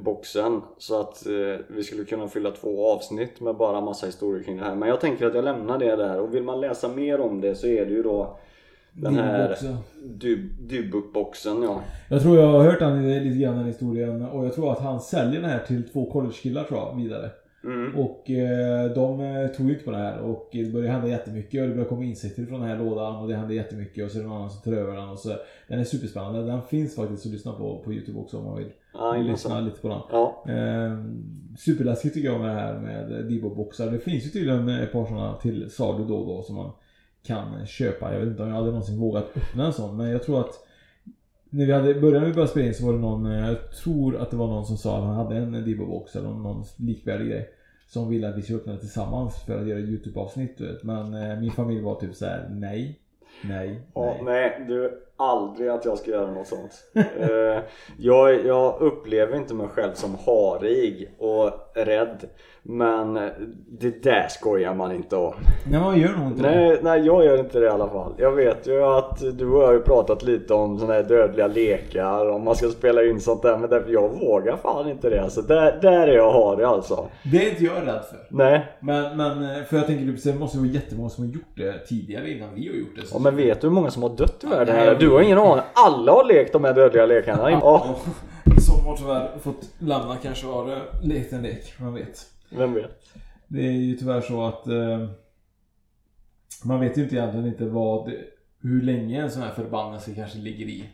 boxen 0.04 0.62
så 0.78 1.00
att 1.00 1.28
vi 1.68 1.84
skulle 1.84 2.06
kunna 2.06 2.28
fylla 2.28 2.52
två 2.52 2.88
avsnitt 2.88 3.40
med 3.40 3.56
bara 3.56 3.82
massa 3.82 4.06
historier 4.06 4.44
kring 4.44 4.58
det 4.58 4.64
här. 4.64 4.76
Men 4.76 4.90
jag 4.90 5.02
tänker 5.02 5.26
att 5.26 5.36
jag 5.36 5.44
lämnar 5.44 5.78
det 5.78 5.96
där 5.96 6.20
och 6.20 6.36
vill 6.36 6.44
man 6.44 6.62
läsa 6.62 6.88
mer 6.88 7.20
om 7.20 7.42
det 7.42 7.56
så 7.56 7.68
är 7.68 7.86
det 7.86 7.92
ju 7.92 8.04
då 8.04 8.38
den 9.02 9.16
här 9.16 9.58
Dybbuk-boxen 10.60 11.64
ja. 11.64 11.82
Jag 12.10 12.22
tror 12.22 12.38
jag 12.38 12.48
har 12.48 12.64
hört 12.64 12.80
den, 12.80 13.24
lite 13.24 13.40
grann 13.40 13.58
den 13.58 13.66
historien 13.66 14.26
och 14.26 14.46
jag 14.46 14.54
tror 14.54 14.72
att 14.72 14.80
han 14.80 15.00
säljer 15.00 15.42
den 15.42 15.50
här 15.50 15.60
till 15.68 15.90
två 15.90 16.12
collegekillar 16.12 16.64
tror 16.64 16.80
jag, 16.80 16.96
vidare. 16.96 17.30
Mm. 17.64 17.96
Och 17.96 18.30
eh, 18.30 18.92
de 18.92 19.22
eh, 19.22 19.48
tog 19.48 19.70
ut 19.70 19.86
på 19.86 19.92
det 19.92 19.98
här 19.98 20.20
och 20.20 20.50
det 20.52 20.74
började 20.74 20.92
hända 20.92 21.08
jättemycket 21.08 21.62
och 21.62 21.68
det 21.68 21.74
började 21.74 21.90
komma 21.90 22.04
insekter 22.04 22.46
från 22.46 22.60
den 22.60 22.70
här 22.70 22.78
lådan 22.78 23.16
och 23.16 23.28
det 23.28 23.36
hände 23.36 23.54
jättemycket 23.54 24.06
och 24.06 24.12
så 24.12 24.18
är 24.18 24.22
det 24.22 24.28
någon 24.28 24.38
annan 24.38 24.50
som 24.50 24.62
tar 24.62 24.80
över 24.80 24.96
den 24.96 25.10
och 25.10 25.20
så 25.20 25.36
Den 25.68 25.80
är 25.80 25.84
superspännande, 25.84 26.46
den 26.46 26.62
finns 26.62 26.96
faktiskt 26.96 27.26
att 27.26 27.32
lyssna 27.32 27.52
på 27.52 27.82
på 27.84 27.94
Youtube 27.94 28.20
också 28.20 28.38
om 28.38 28.46
man 28.46 28.58
vill 28.58 28.72
Ja, 28.94 29.16
lyssna 29.16 29.60
lite 29.60 29.82
på 29.82 29.88
den. 29.88 30.00
Ja. 30.12 30.44
Eh, 30.48 30.98
superläskigt 31.58 32.14
tycker 32.14 32.30
jag 32.30 32.40
med 32.40 32.50
det 32.50 32.62
här 32.62 32.80
med 32.80 33.26
Dibo-boxar. 33.26 33.92
Det 33.92 34.00
finns 34.00 34.26
ju 34.26 34.30
tydligen 34.30 34.70
ett 34.70 34.92
par 34.92 35.06
sådana 35.06 35.34
till 35.34 35.70
salu 35.70 36.06
då 36.06 36.16
och 36.16 36.28
då 36.28 36.42
som 36.42 36.56
man 36.56 36.72
kan 37.30 37.66
köpa. 37.66 38.14
Jag 38.14 38.20
vet 38.20 38.30
inte 38.30 38.44
om 38.44 38.50
jag 38.50 38.56
hade 38.56 38.68
någonsin 38.68 39.00
vågat 39.00 39.38
öppna 39.38 39.66
en 39.66 39.74
sån 39.74 39.98
men 39.98 40.10
jag 40.10 40.24
tror 40.24 40.40
att 40.40 40.66
när 41.50 41.66
vi 41.66 41.72
hade 41.72 41.94
började 41.94 42.26
vi 42.26 42.34
börja 42.34 42.48
spela 42.48 42.68
in 42.68 42.74
så 42.74 42.86
var 42.86 42.94
det 42.94 43.00
någon, 43.00 43.26
eh, 43.26 43.48
jag 43.48 43.72
tror 43.72 44.18
att 44.18 44.32
det 44.32 44.38
var 44.38 44.48
någon 44.48 44.66
som 44.66 44.78
sa 44.78 44.98
att 44.98 45.04
han 45.04 45.16
hade 45.16 45.38
en 45.38 45.56
Dibo-box 45.56 46.16
eller 46.16 46.30
någon 46.30 46.64
likvärdig 46.78 47.28
grej. 47.28 47.50
Som 47.88 48.10
ville 48.10 48.30
att 48.30 48.38
vi 48.38 48.42
skulle 48.42 48.60
öppna 48.60 48.74
det 48.74 48.80
tillsammans 48.80 49.44
för 49.46 49.62
att 49.62 49.68
göra 49.68 49.80
YouTube-avsnitt. 49.80 50.62
Men 50.84 51.14
eh, 51.14 51.40
min 51.40 51.52
familj 51.52 51.82
var 51.82 51.96
typ 51.96 52.16
så 52.16 52.26
här: 52.26 52.50
nej, 52.52 53.00
nej, 53.44 53.82
Ja, 53.94 54.18
nej, 54.24 54.66
du, 54.68 55.02
aldrig 55.20 55.70
att 55.70 55.86
jag 55.86 55.98
ska 55.98 56.12
göra 56.12 56.32
något 56.32 56.48
sånt. 56.48 56.72
Eh, 57.20 57.64
jag, 57.98 58.46
jag 58.46 58.82
upplever 58.82 59.36
inte 59.38 59.54
mig 59.54 59.68
själv 59.68 59.94
som 59.94 60.16
harig 60.26 61.16
och 61.20 61.52
rädd. 61.74 62.30
Men 62.64 63.14
det 63.68 64.04
där 64.04 64.28
skojar 64.30 64.74
man 64.74 64.92
inte 64.92 65.16
om. 65.16 65.34
Nej 65.72 65.80
man 65.80 66.00
gör 66.00 66.16
nog 66.18 66.28
inte 66.28 66.44
det. 66.44 66.50
Nej, 66.50 66.80
nej, 66.82 67.06
jag 67.06 67.26
gör 67.26 67.40
inte 67.40 67.60
det 67.60 67.66
i 67.66 67.70
alla 67.70 67.90
fall. 67.90 68.14
Jag 68.18 68.32
vet 68.32 68.68
ju 68.68 68.84
att 68.84 69.20
du 69.20 69.50
och 69.50 69.62
jag 69.62 69.68
har 69.68 69.74
ju 69.74 69.80
pratat 69.80 70.24
lite 70.24 70.54
om 70.54 70.80
såna 70.80 70.94
här 70.94 71.04
dödliga 71.04 71.48
lekar, 71.48 72.30
om 72.30 72.44
man 72.44 72.56
ska 72.56 72.70
spela 72.70 73.04
in 73.04 73.20
sånt 73.20 73.42
där. 73.42 73.58
Men 73.58 73.70
därför 73.70 73.92
jag 73.92 74.10
vågar 74.10 74.58
fan 74.58 74.90
inte 74.90 75.10
det. 75.10 75.24
Alltså, 75.24 75.42
där, 75.42 75.80
där 75.82 76.08
är 76.08 76.16
jag 76.16 76.32
harig 76.32 76.66
alltså. 76.66 77.08
Det 77.32 77.46
är 77.46 77.50
inte 77.50 77.64
jag 77.64 77.76
rädd 77.88 78.04
för. 78.10 78.28
Nej. 78.30 78.66
Men, 78.80 79.18
men 79.18 79.44
eh, 79.44 79.64
för 79.64 79.78
jag 79.78 79.88
tänker 79.88 80.32
det 80.32 80.40
måste 80.40 80.58
vara 80.58 80.68
jättemånga 80.68 81.10
som 81.10 81.24
har 81.24 81.34
gjort 81.34 81.56
det 81.56 81.88
tidigare 81.88 82.32
innan 82.32 82.50
vi 82.56 82.68
har 82.68 82.76
gjort 82.76 82.96
det. 82.96 83.08
Så 83.08 83.16
Ja, 83.16 83.20
men 83.20 83.36
vet 83.36 83.62
du 83.62 83.68
hur 83.68 83.74
många 83.74 83.92
som 83.92 84.04
har 84.04 84.10
dött 84.10 84.44
i 84.44 84.48
världen? 84.48 84.76
nej, 84.76 84.86
här? 84.86 85.00
Du 85.10 85.14
har 85.14 85.22
ingen 85.22 85.38
aning. 85.38 85.64
Alla 85.74 86.12
har 86.12 86.24
lekt 86.24 86.54
de 86.54 86.64
här 86.64 86.74
dödliga 86.74 87.06
lekarna. 87.06 87.52
Ja. 87.52 87.96
Som 88.58 88.86
har 88.86 88.96
tyvärr 88.98 89.38
fått 89.40 89.70
lämna 89.80 90.16
kanske 90.16 90.48
har 90.48 90.82
lekt 91.02 91.34
en 91.34 91.42
lek, 91.42 91.80
man 91.80 91.94
vet. 91.94 92.26
Vem 92.50 92.74
vet? 92.74 92.92
Det 93.48 93.68
är 93.68 93.72
ju 93.72 93.96
tyvärr 93.96 94.22
så 94.22 94.46
att 94.46 94.68
eh, 94.68 95.10
man 96.64 96.80
vet 96.80 96.98
ju 96.98 97.04
inte 97.04 97.16
egentligen 97.16 97.48
inte 97.48 97.66
vad, 97.66 98.12
hur 98.62 98.82
länge 98.82 99.22
en 99.22 99.32
sån 99.32 99.42
här 99.42 99.52
förbannelse 99.52 100.16
kanske 100.16 100.38
ligger 100.38 100.66
i. 100.66 100.90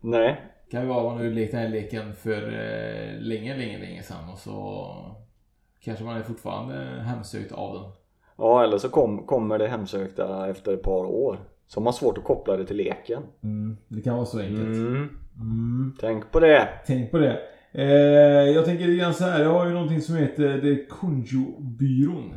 Nej. 0.00 0.40
Kan 0.70 0.82
ju 0.82 0.88
vara 0.88 0.98
att 0.98 1.04
man 1.04 1.16
har 1.16 1.24
lekt 1.24 1.52
den 1.52 1.60
här 1.60 1.68
leken 1.68 2.14
för 2.14 2.42
eh, 2.42 3.20
länge, 3.20 3.56
länge, 3.56 3.78
länge 3.78 4.02
sedan 4.02 4.30
och 4.32 4.38
så 4.38 4.86
kanske 5.84 6.04
man 6.04 6.16
är 6.16 6.22
fortfarande 6.22 6.74
hemsökt 7.02 7.52
av 7.52 7.74
den. 7.74 7.92
Ja, 8.36 8.64
eller 8.64 8.78
så 8.78 8.88
kom, 8.88 9.26
kommer 9.26 9.58
det 9.58 9.68
hemsökta 9.68 10.50
efter 10.50 10.74
ett 10.74 10.82
par 10.82 11.04
år. 11.04 11.38
Så 11.72 11.80
har 11.80 11.84
man 11.84 11.92
svårt 11.92 12.18
att 12.18 12.24
koppla 12.24 12.56
det 12.56 12.66
till 12.66 12.76
leken. 12.76 13.22
Mm, 13.42 13.76
det 13.88 14.00
kan 14.02 14.14
vara 14.16 14.26
så 14.26 14.38
enkelt. 14.40 14.58
Mm. 14.76 15.08
Mm. 15.40 15.92
Tänk 16.00 16.30
på 16.32 16.40
det. 16.40 16.68
Tänk 16.86 17.10
på 17.10 17.18
det. 17.18 17.38
Eh, 17.72 17.84
jag 18.54 18.64
tänker 18.64 18.86
lite 18.86 19.02
grann 19.02 19.14
så 19.14 19.24
här. 19.24 19.42
Jag 19.42 19.52
har 19.52 19.66
ju 19.66 19.72
någonting 19.72 20.00
som 20.00 20.16
heter 20.16 20.60
The 20.60 20.84
Conjure-byrån. 20.86 22.34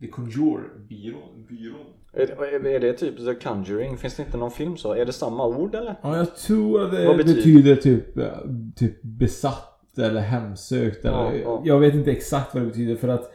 The 0.00 0.06
Conjure-byrån. 0.06 1.46
Byrån. 1.48 1.86
Är 2.12 2.60
det, 2.62 2.74
är 2.76 2.80
det 2.80 2.92
typ 2.92 3.16
The 3.16 3.34
Conjuring? 3.48 3.96
Finns 3.96 4.16
det 4.16 4.22
inte 4.22 4.36
någon 4.36 4.50
film 4.50 4.76
så? 4.76 4.92
Är 4.94 5.04
det 5.06 5.12
samma 5.12 5.46
ord 5.46 5.74
eller? 5.74 5.94
Ja, 6.02 6.16
jag 6.16 6.36
tror 6.36 6.82
att 6.84 6.90
det 6.90 7.06
Vad 7.06 7.16
betyder, 7.16 7.74
betyder- 7.74 7.76
typ, 7.76 8.18
eh, 8.18 8.24
typ 8.76 9.02
besatt 9.02 9.98
eller 9.98 10.20
hemsökt. 10.20 11.04
Eller, 11.04 11.16
Ja, 11.16 11.32
ja. 11.44 11.62
Jag 11.64 11.78
vet 11.78 11.94
inte 11.94 12.10
exakt 12.12 12.54
vad 12.54 12.62
det 12.62 12.66
betyder 12.66 12.96
för 12.96 13.08
att 13.08 13.32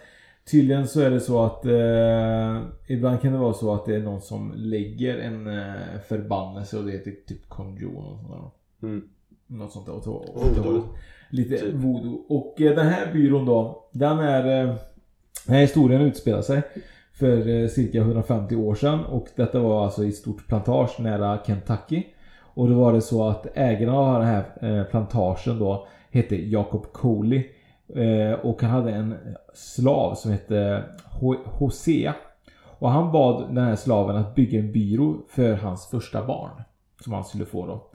tydligen 0.51 0.87
så 0.87 1.01
är 1.01 1.11
det 1.11 1.19
så 1.19 1.43
att 1.43 1.65
eh, 1.65 2.61
ibland 2.87 3.21
kan 3.21 3.31
det 3.31 3.37
vara 3.37 3.53
så 3.53 3.73
att 3.73 3.85
det 3.85 3.95
är 3.95 4.01
någon 4.01 4.21
som 4.21 4.53
lägger 4.55 5.17
en 5.17 5.47
eh, 5.47 5.99
förbannelse 6.07 6.77
och 6.77 6.85
det 6.85 6.91
heter 6.91 7.11
typ 7.27 7.49
conjure 7.49 7.95
och 7.95 8.17
sånt 8.19 8.29
där. 8.81 8.87
Mm. 8.87 9.09
Något 9.47 9.71
sånt 9.71 9.85
där. 9.85 9.93
Och, 9.93 10.07
och, 10.07 10.35
och, 10.35 10.57
Voodoo. 10.57 10.83
Lite 11.29 11.57
Typ. 11.57 11.73
voodoo. 11.73 12.25
Och 12.29 12.61
eh, 12.61 12.75
den 12.75 12.87
här 12.87 13.13
byrån 13.13 13.45
då, 13.45 13.89
den 13.91 14.19
är... 14.19 14.61
Eh, 14.61 14.75
den 15.45 15.55
här 15.55 15.61
historien 15.61 16.01
utspelar 16.01 16.41
sig 16.41 16.61
för 17.13 17.47
eh, 17.47 17.67
cirka 17.67 17.97
150 17.97 18.55
år 18.55 18.75
sedan 18.75 19.05
och 19.05 19.27
detta 19.35 19.59
var 19.59 19.83
alltså 19.83 20.03
i 20.03 20.09
ett 20.09 20.15
stort 20.15 20.47
plantage 20.47 20.99
nära 20.99 21.39
Kentucky. 21.45 22.03
Och 22.39 22.69
då 22.69 22.75
var 22.75 22.93
det 22.93 23.01
så 23.01 23.27
att 23.27 23.47
ägarna 23.53 23.97
av 23.97 24.19
den 24.19 24.27
här 24.27 24.43
eh, 24.61 24.83
plantagen 24.83 25.59
då 25.59 25.87
hette 26.11 26.35
Jacob 26.35 26.91
Coley. 26.91 27.43
Eh, 27.95 28.33
och 28.33 28.61
han 28.61 28.71
hade 28.71 28.91
en 28.91 29.15
slav 29.53 30.15
som 30.15 30.31
hette 30.31 30.83
Hosea. 31.45 32.15
Och 32.79 32.89
han 32.89 33.11
bad 33.11 33.55
den 33.55 33.65
här 33.65 33.75
slaven 33.75 34.15
att 34.15 34.35
bygga 34.35 34.59
en 34.59 34.71
byrå 34.71 35.15
för 35.29 35.53
hans 35.53 35.87
första 35.87 36.25
barn. 36.25 36.63
Som 37.03 37.13
han 37.13 37.23
skulle 37.23 37.45
få 37.45 37.65
då. 37.65 37.89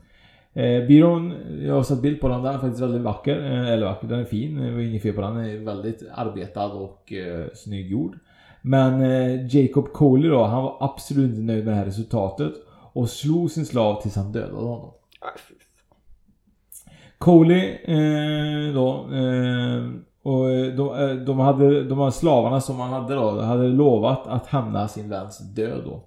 Eh, 0.61 0.87
byrån, 0.87 1.35
jag 1.63 1.75
har 1.75 1.83
sett 1.83 2.03
bild 2.03 2.21
på 2.21 2.29
den, 2.29 2.43
den 2.43 2.55
är 2.55 2.59
faktiskt 2.59 2.83
väldigt 2.83 3.03
vacker. 3.03 3.53
Eh, 3.53 3.69
eller 3.69 3.87
vacker, 3.87 4.09
den 4.09 4.21
är 4.21 4.25
fin. 4.25 4.57
Det 4.57 4.71
var 4.71 4.81
inget 4.81 5.03
fel 5.03 5.15
på 5.15 5.21
den. 5.21 5.35
Den 5.35 5.45
är 5.45 5.59
väldigt 5.59 6.03
arbetad 6.15 6.67
och 6.67 7.13
eh, 7.13 7.47
snygggjord. 7.55 8.19
Men 8.63 9.03
eh, 9.03 9.57
Jacob 9.57 9.93
Coley 9.93 10.31
då, 10.31 10.45
han 10.45 10.63
var 10.63 10.77
absolut 10.81 11.31
inte 11.31 11.41
nöjd 11.41 11.65
med 11.65 11.75
det 11.75 11.79
här 11.79 11.85
resultatet. 11.85 12.53
Och 12.93 13.11
slog 13.11 13.51
sin 13.51 13.67
slav 13.67 14.03
tills 14.03 14.17
han 14.17 14.33
dödade 14.33 14.67
honom. 14.67 14.91
Coley 17.19 17.79
eh, 17.85 18.75
då 18.75 18.89
eh, 19.15 19.91
och 20.23 20.51
eh, 20.51 20.75
de, 20.75 21.11
eh, 21.11 21.17
de 21.17 21.39
hade 21.39 21.85
de 21.85 21.99
här 21.99 22.11
slavarna 22.11 22.61
som 22.61 22.81
han 22.81 22.93
hade 22.93 23.15
då 23.15 23.41
hade 23.41 23.69
lovat 23.69 24.27
att 24.27 24.47
hämna 24.47 24.89
sin 24.89 25.09
väns 25.09 25.39
död 25.39 25.83
då. 25.85 26.01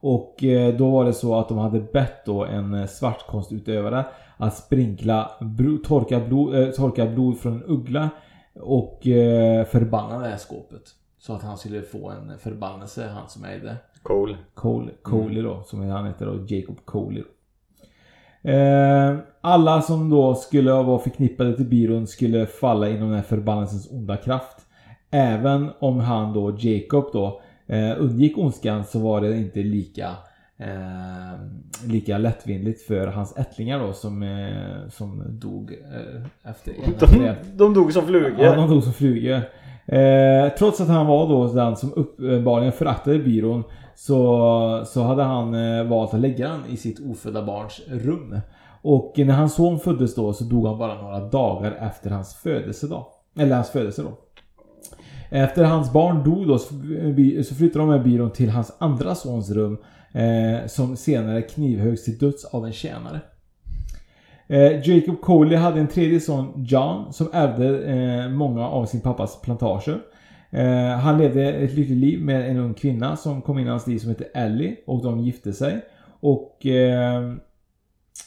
Och 0.00 0.44
eh, 0.44 0.74
då 0.74 0.90
var 0.90 1.04
det 1.04 1.12
så 1.12 1.38
att 1.38 1.48
de 1.48 1.58
hade 1.58 1.80
bett 1.80 2.24
då 2.26 2.44
en 2.44 2.88
svartkonstutövare 2.88 4.04
att 4.36 4.56
sprinkla 4.56 5.30
bro, 5.40 5.78
torka, 5.78 6.20
blod, 6.20 6.74
torka 6.74 7.06
blod 7.06 7.38
från 7.38 7.52
en 7.52 7.62
uggla 7.62 8.10
och 8.60 9.00
förbanna 9.70 10.18
det 10.18 10.28
här 10.28 10.36
skåpet. 10.36 10.82
Så 11.18 11.32
att 11.32 11.42
han 11.42 11.58
skulle 11.58 11.82
få 11.82 12.10
en 12.10 12.38
förbannelse, 12.38 13.08
han 13.14 13.28
som 13.28 13.44
ägde. 13.44 13.76
Cool. 14.02 14.36
Cole, 14.54 14.90
Coley 15.02 15.42
då, 15.42 15.62
som 15.62 15.90
han 15.90 16.06
heter 16.06 16.26
då, 16.26 16.54
Jacob 16.54 16.84
Coley. 16.84 17.22
Eh, 18.46 19.16
alla 19.40 19.82
som 19.82 20.10
då 20.10 20.34
skulle 20.34 20.72
vara 20.72 20.98
förknippade 20.98 21.56
till 21.56 21.66
byrån 21.66 22.06
skulle 22.06 22.46
falla 22.46 22.88
inom 22.88 23.08
den 23.08 23.16
här 23.16 23.24
förbannelsens 23.24 23.90
onda 23.90 24.16
kraft. 24.16 24.56
Även 25.10 25.70
om 25.78 26.00
han 26.00 26.32
då, 26.32 26.56
Jacob 26.58 27.10
då, 27.12 27.40
eh, 27.66 27.92
undgick 27.98 28.38
ondskan 28.38 28.84
så 28.84 28.98
var 28.98 29.20
det 29.20 29.36
inte 29.36 29.60
lika 29.60 30.10
eh, 30.58 31.40
lika 31.86 32.18
lättvindigt 32.18 32.82
för 32.82 33.06
hans 33.06 33.36
ättlingar 33.36 33.78
då 33.78 33.92
som, 33.92 34.22
eh, 34.22 34.88
som 34.90 35.22
dog 35.28 35.72
eh, 35.72 36.50
efter 36.50 36.72
en 36.72 37.18
De, 37.18 37.34
de 37.56 37.74
dog 37.74 37.92
som 37.92 38.06
flugor. 38.06 38.44
Ja, 38.44 38.54
de 38.54 38.70
dog 38.70 38.82
som 38.82 38.92
flugor. 38.92 39.40
Eh, 39.86 40.48
trots 40.58 40.80
att 40.80 40.88
han 40.88 41.06
var 41.06 41.28
då 41.28 41.52
den 41.52 41.76
som 41.76 41.92
uppenbarligen 41.96 42.72
föraktade 42.72 43.18
byrån 43.18 43.64
så, 43.96 44.84
så 44.86 45.02
hade 45.02 45.22
han 45.22 45.54
eh, 45.54 45.84
valt 45.84 46.14
att 46.14 46.20
lägga 46.20 46.48
den 46.48 46.60
i 46.70 46.76
sitt 46.76 47.00
ofödda 47.10 47.42
barns 47.42 47.80
rum. 47.88 48.40
Och 48.82 49.12
när 49.16 49.34
hans 49.34 49.54
son 49.54 49.78
föddes 49.78 50.14
då 50.14 50.32
så 50.32 50.44
dog 50.44 50.66
han 50.66 50.78
bara 50.78 51.02
några 51.02 51.20
dagar 51.20 51.72
efter 51.72 52.10
hans 52.10 52.34
födelsedag. 52.34 53.06
Eller 53.38 53.54
hans 53.54 53.70
födelse 53.70 54.02
då. 54.02 54.18
Efter 55.30 55.64
hans 55.64 55.92
barn 55.92 56.24
dog 56.24 56.48
då 56.48 56.58
så 56.58 56.74
eh, 56.74 57.42
så 57.42 57.54
flyttade 57.54 57.84
de 57.84 57.88
med 57.88 58.02
byrån 58.02 58.30
till 58.30 58.50
hans 58.50 58.76
andra 58.78 59.14
sons 59.14 59.50
rum. 59.50 59.78
Eh, 60.12 60.66
som 60.66 60.96
senare 60.96 61.42
knivhöggs 61.42 62.04
till 62.04 62.18
döds 62.18 62.44
av 62.44 62.66
en 62.66 62.72
tjänare. 62.72 63.20
Eh, 64.46 64.88
Jacob 64.88 65.20
Coley 65.20 65.56
hade 65.56 65.80
en 65.80 65.88
tredje 65.88 66.20
son, 66.20 66.64
John, 66.66 67.12
som 67.12 67.28
ärvde 67.32 67.84
eh, 67.84 68.28
många 68.28 68.68
av 68.68 68.86
sin 68.86 69.00
pappas 69.00 69.40
plantager. 69.40 70.00
Eh, 70.56 70.98
han 70.98 71.18
levde 71.18 71.52
ett 71.52 71.74
lyckligt 71.74 71.98
liv 71.98 72.20
med 72.20 72.50
en 72.50 72.56
ung 72.56 72.74
kvinna 72.74 73.16
som 73.16 73.42
kom 73.42 73.58
in 73.58 73.66
i 73.66 73.70
hans 73.70 73.86
liv 73.86 73.98
som 73.98 74.08
hette 74.08 74.24
Ellie 74.24 74.76
och 74.86 75.02
de 75.02 75.20
gifte 75.20 75.52
sig. 75.52 75.80
Och 76.20 76.66
eh, 76.66 77.24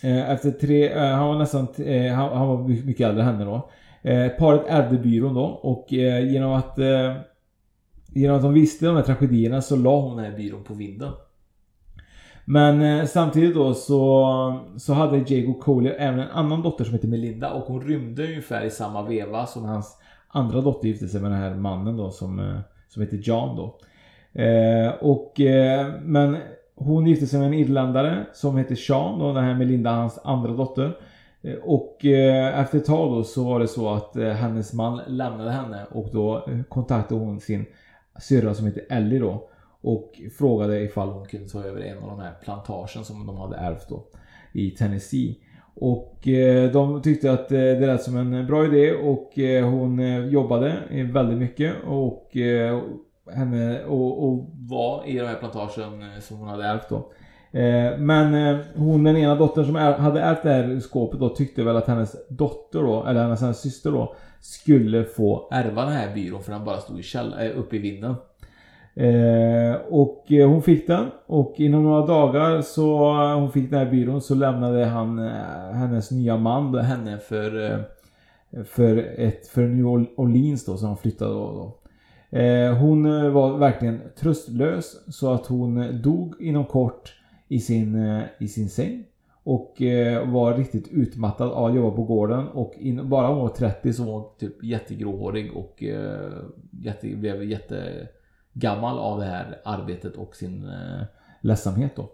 eh, 0.03 0.31
efter 0.31 0.51
tre, 0.51 0.89
eh, 0.89 1.15
han 1.15 1.27
var 1.27 1.37
nästan, 1.37 1.67
eh, 1.77 2.13
han, 2.13 2.37
han 2.37 2.47
var 2.47 2.67
mycket 2.67 3.07
äldre 3.07 3.23
än 3.23 3.27
henne 3.27 3.45
då. 3.45 3.69
Eh, 4.01 4.29
paret 4.29 4.65
ärvde 4.67 4.97
byrån 4.97 5.33
då 5.33 5.45
och 5.45 5.93
eh, 5.93 6.31
genom 6.31 6.53
att 6.53 6.79
eh, 6.79 7.15
Genom 8.13 8.37
att 8.37 8.41
de 8.41 8.53
visste 8.53 8.85
de 8.85 8.95
här 8.95 9.03
tragedierna 9.03 9.61
så 9.61 9.75
la 9.75 10.01
hon 10.01 10.17
den 10.17 10.25
här 10.25 10.37
byrån 10.37 10.63
på 10.63 10.73
vinden. 10.73 11.11
Men 12.45 12.81
eh, 12.81 13.05
samtidigt 13.05 13.55
då 13.55 13.73
så, 13.73 14.59
så 14.77 14.93
hade 14.93 15.17
Jago 15.17 15.53
Coley 15.53 15.91
även 15.91 16.19
en 16.19 16.29
annan 16.29 16.61
dotter 16.61 16.83
som 16.83 16.93
hette 16.93 17.07
Melinda 17.07 17.51
och 17.51 17.63
hon 17.63 17.81
rymde 17.81 18.23
ungefär 18.23 18.65
i 18.65 18.69
samma 18.69 19.03
veva 19.03 19.45
som 19.45 19.65
hans 19.65 19.97
andra 20.31 20.61
dotter 20.61 20.87
gifte 20.87 21.07
sig 21.07 21.21
med 21.21 21.31
den 21.31 21.39
här 21.39 21.55
mannen 21.55 21.97
då 21.97 22.11
som, 22.11 22.39
eh, 22.39 22.59
som 22.87 23.01
heter 23.01 23.17
John 23.17 23.55
då. 23.55 23.77
Eh, 24.41 24.89
och, 25.01 25.39
eh, 25.41 25.87
men 26.01 26.37
hon 26.75 27.07
gifte 27.07 27.27
sig 27.27 27.39
med 27.39 27.47
en 27.47 27.53
irländare 27.53 28.25
som 28.33 28.57
heter 28.57 28.75
Sean 28.75 29.19
då, 29.19 29.33
den 29.33 29.43
här 29.43 29.55
Melinda, 29.55 29.91
hans 29.91 30.19
andra 30.23 30.51
dotter. 30.51 30.97
Eh, 31.41 31.55
Och 31.63 32.05
eh, 32.05 32.59
efter 32.59 32.77
ett 32.77 32.85
tag 32.85 33.11
då 33.11 33.23
så 33.23 33.43
var 33.43 33.59
det 33.59 33.67
så 33.67 33.93
att 33.93 34.15
eh, 34.15 34.29
hennes 34.29 34.73
man 34.73 35.01
lämnade 35.07 35.51
henne 35.51 35.85
och 35.91 36.09
då 36.11 36.47
kontaktade 36.69 37.21
hon 37.21 37.39
sin 37.39 37.65
syrra 38.19 38.53
som 38.53 38.65
heter 38.65 38.83
Ellie 38.89 39.19
då. 39.19 39.49
Och 39.81 40.21
frågade 40.37 40.81
ifall 40.81 41.09
hon 41.09 41.25
kunde 41.25 41.49
ta 41.49 41.63
över 41.63 41.81
en 41.81 41.97
av 41.97 42.09
de 42.09 42.19
här 42.19 42.33
plantagen 42.43 43.03
som 43.03 43.27
de 43.27 43.37
hade 43.37 43.55
ärvt 43.57 43.89
då. 43.89 44.03
I 44.53 44.71
Tennessee. 44.71 45.35
Och 45.81 46.27
eh, 46.27 46.71
de 46.71 47.01
tyckte 47.01 47.31
att 47.31 47.51
eh, 47.51 47.57
det 47.57 47.87
lät 47.87 48.03
som 48.03 48.17
en 48.17 48.47
bra 48.47 48.65
idé 48.65 48.93
och 48.93 49.39
eh, 49.39 49.69
hon 49.69 50.29
jobbade 50.29 50.77
väldigt 51.13 51.37
mycket 51.37 51.73
och 51.87 52.37
henne 53.33 53.83
och, 53.85 54.27
och 54.27 54.49
var 54.69 55.03
i 55.07 55.17
den 55.17 55.27
här 55.27 55.35
plantagen 55.35 56.03
som 56.21 56.37
hon 56.37 56.47
hade 56.47 56.65
ärvt 56.65 56.89
då. 56.89 57.11
Men 57.97 58.59
hon 58.75 59.03
den 59.03 59.17
ena 59.17 59.35
dottern 59.35 59.65
som 59.65 59.75
hade 59.75 60.21
ärvt 60.21 60.43
det 60.43 60.49
här 60.49 60.79
skåpet 60.79 61.19
då 61.19 61.29
tyckte 61.29 61.63
väl 61.63 61.77
att 61.77 61.87
hennes 61.87 62.15
dotter 62.29 62.79
då, 62.79 63.05
eller 63.05 63.21
hennes, 63.21 63.41
hennes 63.41 63.61
syster 63.61 63.91
då 63.91 64.15
Skulle 64.39 65.03
få 65.03 65.47
ärva 65.51 65.85
den 65.85 65.93
här 65.93 66.13
byrån 66.13 66.43
för 66.43 66.51
den 66.51 66.65
bara 66.65 66.77
stod 66.77 66.99
i 66.99 67.03
käll, 67.03 67.33
uppe 67.55 67.75
i 67.75 67.79
vinden. 67.79 68.15
Eh, 68.99 69.75
och 69.89 70.31
eh, 70.31 70.49
hon 70.49 70.61
fick 70.61 70.87
den 70.87 71.05
och 71.25 71.53
inom 71.57 71.83
några 71.83 72.05
dagar 72.05 72.61
så 72.61 73.11
eh, 73.21 73.39
hon 73.39 73.51
fick 73.51 73.69
den 73.69 73.79
här 73.79 73.91
byrån 73.91 74.21
så 74.21 74.35
lämnade 74.35 74.85
han 74.85 75.19
eh, 75.19 75.71
hennes 75.73 76.11
nya 76.11 76.37
man 76.37 76.71
då, 76.71 76.79
henne 76.79 77.17
för 77.17 77.83
för, 78.65 78.97
ett, 79.17 79.47
för 79.47 79.67
New 79.67 79.85
Orleans 80.15 80.65
då 80.65 80.77
som 80.77 80.87
hon 80.87 80.97
flyttade 80.97 81.31
då. 81.31 81.51
då. 82.31 82.37
Eh, 82.37 82.77
hon 82.77 83.33
var 83.33 83.57
verkligen 83.57 84.01
tröstlös 84.19 85.15
så 85.15 85.33
att 85.33 85.45
hon 85.45 86.01
dog 86.01 86.35
inom 86.39 86.65
kort 86.65 87.13
i 87.47 87.59
sin, 87.59 88.21
i 88.39 88.47
sin 88.47 88.69
säng. 88.69 89.03
Och 89.43 89.81
eh, 89.81 90.31
var 90.31 90.53
riktigt 90.53 90.87
utmattad 90.87 91.51
av 91.51 91.65
att 91.65 91.75
jobba 91.75 91.95
på 91.95 92.03
gården 92.03 92.47
och 92.47 92.73
in, 92.77 93.09
bara 93.09 93.27
hon 93.27 93.37
var 93.37 93.49
30 93.49 93.93
så 93.93 94.03
var 94.03 94.13
hon 94.13 94.25
typ 94.39 94.63
jättegråhårig 94.63 95.57
och 95.57 95.83
eh, 95.83 96.31
jätte, 96.83 97.15
blev 97.15 97.43
jätte, 97.43 98.07
jättegammal 98.59 98.99
av 98.99 99.19
det 99.19 99.25
här 99.25 99.57
arbetet 99.63 100.15
och 100.15 100.35
sin 100.35 100.69
eh, 100.69 101.05
ledsamhet 101.41 101.95
då. 101.95 102.09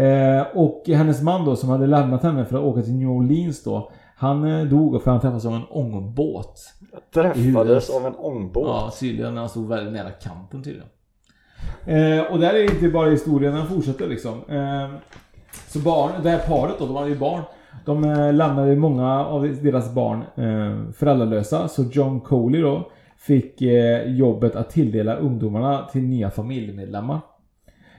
Eh, 0.00 0.46
och 0.54 0.82
hennes 0.86 1.22
man 1.22 1.44
då 1.44 1.56
som 1.56 1.68
hade 1.68 1.86
lämnat 1.86 2.22
henne 2.22 2.44
för 2.44 2.56
att 2.56 2.64
åka 2.64 2.82
till 2.82 2.94
New 2.94 3.08
Orleans 3.08 3.64
då 3.64 3.90
Han 4.16 4.44
eh, 4.44 4.64
dog 4.64 5.02
för 5.02 5.10
han 5.10 5.20
träffades 5.20 5.46
av 5.46 5.54
en 5.54 5.64
ångbåt. 5.70 6.60
Träffades 7.14 7.90
av 7.90 8.06
en 8.06 8.14
ångbåt? 8.14 8.66
Ja, 8.66 8.92
tydligen 9.00 9.36
han 9.36 9.48
stod 9.48 9.68
väldigt 9.68 9.92
nära 9.92 10.10
kanten 10.10 10.62
tydligen. 10.62 10.88
Eh, 11.84 12.32
och 12.32 12.38
där 12.38 12.54
är 12.54 12.62
inte 12.62 12.88
bara 12.88 13.10
historien, 13.10 13.54
den 13.54 13.66
fortsätter 13.66 14.08
liksom. 14.08 14.32
Eh, 14.48 14.90
så 15.68 15.78
barn, 15.78 16.10
det 16.22 16.30
här 16.30 16.38
paret 16.48 16.74
då, 16.78 16.86
de 16.86 16.96
hade 16.96 17.08
ju 17.08 17.18
barn. 17.18 17.42
De 17.84 18.04
eh, 18.04 18.32
lämnade 18.32 18.76
många 18.76 19.26
av 19.26 19.56
deras 19.62 19.94
barn 19.94 20.18
eh, 20.18 20.92
föräldralösa. 20.92 21.68
Så 21.68 21.82
John 21.82 22.20
Coley 22.20 22.60
då 22.60 22.90
fick 23.18 23.62
eh, 23.62 24.12
jobbet 24.12 24.56
att 24.56 24.70
tilldela 24.70 25.16
ungdomarna 25.16 25.88
till 25.92 26.02
nya 26.02 26.30
familjemedlemmar. 26.30 27.20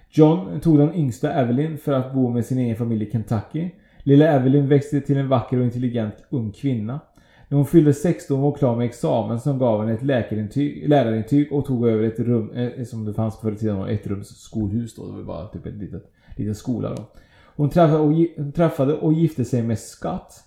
John 0.10 0.60
tog 0.60 0.78
den 0.78 0.96
yngsta 0.96 1.34
Evelyn 1.34 1.78
för 1.78 1.94
att 1.94 2.14
bo 2.14 2.30
med 2.30 2.46
sin 2.46 2.58
egen 2.58 2.76
familj 2.76 3.08
i 3.08 3.12
Kentucky. 3.12 3.70
Lilla 4.04 4.28
Evelyn 4.28 4.68
växte 4.68 5.02
till 5.02 5.18
en 5.18 5.30
vacker 5.30 5.58
och 5.58 5.66
intelligent 5.66 6.16
ung 6.30 6.52
kvinna. 6.52 7.00
När 7.48 7.58
hon 7.58 7.66
fyllde 7.66 7.94
16 7.94 8.42
var 8.42 8.50
hon 8.50 8.58
klar 8.58 8.76
med 8.76 8.86
examen 8.86 9.40
som 9.40 9.60
gav 9.60 9.80
henne 9.80 9.94
ett 9.94 10.04
läkarintyg, 10.04 10.90
lärarintyg 10.90 11.54
och 11.54 11.66
tog 11.66 11.88
över 11.88 12.04
ett 12.04 12.20
rum, 12.20 12.52
eh, 12.52 12.84
som 12.84 13.06
det 13.06 13.14
fanns 13.14 13.40
förr 13.40 13.52
i 13.52 13.56
tiden, 13.56 13.88
ett 13.88 14.08
rums 14.08 14.28
skolhus 14.28 14.96
då. 14.96 15.06
Det 15.06 15.12
var 15.12 15.24
bara 15.24 15.48
typ 15.48 15.66
en 15.66 15.78
liten, 15.78 16.02
liten 16.36 16.56
skola 16.56 16.90
då. 16.90 17.12
Hon 17.56 17.70
träffade 17.70 18.00
och, 18.00 18.14
hon 18.38 18.52
träffade 18.52 18.94
och 18.94 19.14
gifte 19.14 19.46
sig 19.46 19.64
med 19.64 19.80
Scott. 19.80 20.44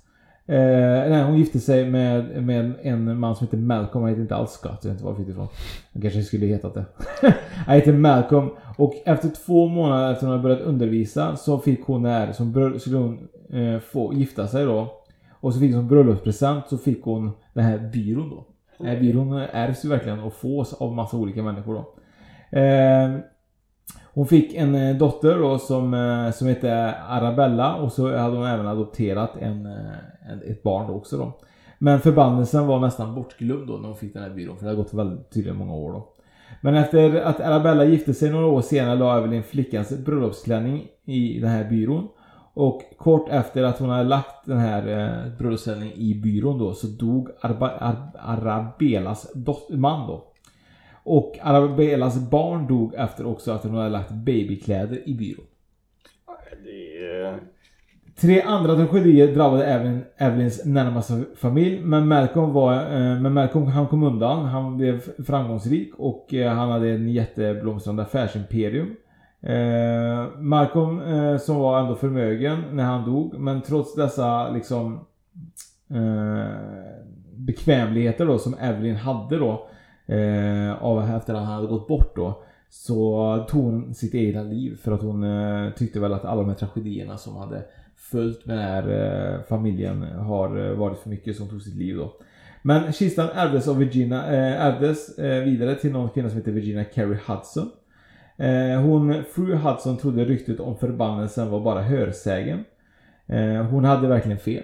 Eh, 0.46 1.10
nej, 1.10 1.22
hon 1.22 1.38
gifte 1.38 1.60
sig 1.60 1.90
med, 1.90 2.42
med 2.42 2.74
en 2.82 3.18
man 3.18 3.36
som 3.36 3.46
heter 3.46 3.58
Malcolm. 3.58 4.02
Han 4.02 4.10
heter 4.10 4.22
inte 4.22 4.36
alls 4.36 4.50
Scott. 4.50 4.78
Jag 4.82 4.90
vet 4.90 4.92
inte 4.92 5.04
var 5.04 5.10
jag 5.10 5.16
fick 5.16 5.26
det 5.26 5.32
ifrån. 5.32 5.48
Han 5.92 6.02
kanske 6.02 6.22
skulle 6.22 6.46
hetat 6.46 6.74
det. 6.74 6.84
Han 7.66 7.74
heter 7.74 7.92
Malcolm. 7.92 8.50
Och 8.76 8.94
efter 9.04 9.28
två 9.28 9.68
månader 9.68 10.12
efter 10.12 10.26
hon 10.26 10.30
hade 10.30 10.42
börjat 10.42 10.60
undervisa 10.60 11.36
så 11.36 11.58
fick 11.58 11.84
hon 11.84 12.04
här, 12.04 12.32
som 12.32 12.78
skulle 12.80 12.96
hon 12.96 13.28
eh, 13.52 13.80
få 13.80 14.14
gifta 14.14 14.48
sig 14.48 14.64
då. 14.64 15.02
Och 15.30 15.54
så 15.54 15.60
fick 15.60 15.74
hon 15.74 15.82
som 15.82 15.88
bröllopspresent 15.88 16.68
så 16.68 16.78
fick 16.78 17.04
hon 17.04 17.30
den 17.52 17.64
här 17.64 17.78
byrån 17.78 18.30
då. 18.30 18.46
Den 18.78 18.86
här 18.86 19.00
byrån 19.00 19.32
ärvs 19.32 19.84
ju 19.84 19.88
verkligen 19.88 20.20
och 20.20 20.34
fås 20.34 20.72
av 20.72 20.92
massa 20.92 21.16
olika 21.16 21.42
människor 21.42 21.74
då. 21.74 21.94
Eh, 22.58 23.10
hon 24.14 24.26
fick 24.26 24.54
en 24.54 24.74
eh, 24.74 24.96
dotter 24.96 25.38
då 25.38 25.58
som, 25.58 25.94
eh, 25.94 26.32
som 26.32 26.48
hette 26.48 26.94
Arabella 27.08 27.74
och 27.74 27.92
så 27.92 28.16
hade 28.16 28.36
hon 28.36 28.46
även 28.46 28.66
adopterat 28.66 29.36
en, 29.36 29.66
eh, 29.66 30.30
en, 30.32 30.42
ett 30.50 30.62
barn 30.62 30.86
då 30.86 30.94
också 30.94 31.16
då. 31.16 31.32
Men 31.78 32.00
förbannelsen 32.00 32.66
var 32.66 32.80
nästan 32.80 33.14
bortglömd 33.14 33.66
då 33.66 33.72
när 33.72 33.88
hon 33.88 33.96
fick 33.96 34.14
den 34.14 34.22
här 34.22 34.30
byrån 34.30 34.56
för 34.56 34.64
det 34.64 34.70
hade 34.70 34.82
gått 34.82 34.94
väldigt 34.94 35.30
tydligen 35.30 35.58
många 35.58 35.74
år 35.74 35.92
då. 35.92 36.08
Men 36.60 36.74
efter 36.74 37.20
att 37.20 37.40
Arabella 37.40 37.84
gifte 37.84 38.14
sig 38.14 38.30
några 38.30 38.46
år 38.46 38.60
senare 38.60 38.96
la 38.96 39.18
Evelyn 39.18 39.42
flickans 39.42 39.98
bröllopsklänning 39.98 40.86
i 41.04 41.40
den 41.40 41.50
här 41.50 41.64
byrån. 41.64 42.08
Och 42.54 42.82
kort 42.98 43.28
efter 43.28 43.62
att 43.64 43.78
hon 43.78 43.88
hade 43.88 44.08
lagt 44.08 44.46
den 44.46 44.58
här 44.58 44.88
eh, 44.88 45.38
bröllopsklänningen 45.38 45.98
i 45.98 46.14
byrån 46.14 46.58
då 46.58 46.74
så 46.74 46.86
dog 46.86 47.28
Arba, 47.40 47.68
Ar, 47.68 47.96
Arabelas 48.18 49.32
dot, 49.34 49.68
man 49.70 50.06
då. 50.06 50.31
Och 51.04 51.38
Arabelas 51.42 52.30
barn 52.30 52.66
dog 52.66 52.94
efter 52.94 53.26
också 53.26 53.52
att 53.52 53.62
hon 53.62 53.74
hade 53.74 53.88
lagt 53.88 54.10
babykläder 54.10 55.08
i 55.08 55.14
byrån. 55.14 55.44
Det. 56.64 57.38
Tre 58.20 58.42
andra 58.42 58.74
tragedier 58.74 59.34
drabbade 59.34 59.64
även 59.64 60.04
Evelyns 60.16 60.64
närmaste 60.64 61.24
familj. 61.36 61.80
Men 61.80 62.08
Malcolm, 62.08 62.52
var, 62.52 62.74
eh, 62.74 63.20
men 63.20 63.32
Malcolm 63.32 63.66
han 63.66 63.86
kom 63.86 64.02
undan. 64.02 64.46
Han 64.46 64.76
blev 64.76 65.00
framgångsrik 65.26 65.94
och 65.98 66.34
eh, 66.34 66.52
han 66.52 66.70
hade 66.70 66.90
en 66.90 67.08
jätteblomstrande 67.08 68.02
affärsimperium. 68.02 68.96
Eh, 69.40 70.38
Malcolm 70.38 71.00
eh, 71.00 71.38
som 71.38 71.56
var 71.56 71.80
ändå 71.80 71.94
förmögen 71.94 72.62
när 72.72 72.84
han 72.84 73.04
dog. 73.04 73.38
Men 73.38 73.62
trots 73.62 73.94
dessa 73.94 74.50
liksom 74.50 75.06
eh, 75.90 76.56
bekvämligheter 77.36 78.26
då 78.26 78.38
som 78.38 78.54
Evelyn 78.54 78.96
hade 78.96 79.38
då. 79.38 79.68
Eh, 80.06 80.82
av 80.82 81.16
efter 81.16 81.34
att 81.34 81.44
han 81.44 81.54
hade 81.54 81.66
gått 81.66 81.88
bort 81.88 82.16
då. 82.16 82.42
Så 82.70 83.46
tog 83.50 83.64
hon 83.64 83.94
sitt 83.94 84.14
egna 84.14 84.42
liv 84.42 84.76
för 84.82 84.92
att 84.92 85.02
hon 85.02 85.24
eh, 85.24 85.72
tyckte 85.72 86.00
väl 86.00 86.12
att 86.12 86.24
alla 86.24 86.40
de 86.40 86.48
här 86.48 86.56
tragedierna 86.56 87.16
som 87.16 87.36
hade 87.36 87.62
följt 87.96 88.46
med 88.46 88.56
den 88.56 88.64
här 88.64 88.88
eh, 89.34 89.42
familjen 89.48 90.02
har 90.02 90.70
eh, 90.70 90.76
varit 90.76 90.98
för 90.98 91.10
mycket 91.10 91.36
som 91.36 91.48
tog 91.48 91.62
sitt 91.62 91.76
liv 91.76 91.96
då. 91.96 92.12
Men 92.62 92.92
kistan 92.92 93.28
ärvdes 93.34 93.68
av 93.68 93.78
Virginia, 93.78 94.22
eh, 94.26 94.66
ärvdes 94.66 95.18
eh, 95.18 95.44
vidare 95.44 95.74
till 95.74 95.92
någon 95.92 96.10
kvinna 96.10 96.28
som 96.28 96.38
heter 96.38 96.52
Virginia 96.52 96.84
Carey 96.84 97.18
Hudson. 97.26 97.70
Eh, 98.36 98.80
hon, 98.80 99.24
fru 99.34 99.54
Hudson 99.54 99.96
trodde 99.96 100.24
ryktet 100.24 100.60
om 100.60 100.76
förbannelsen 100.76 101.50
var 101.50 101.60
bara 101.60 101.82
hörsägen. 101.82 102.64
Eh, 103.26 103.62
hon 103.62 103.84
hade 103.84 104.08
verkligen 104.08 104.38
fel. 104.38 104.62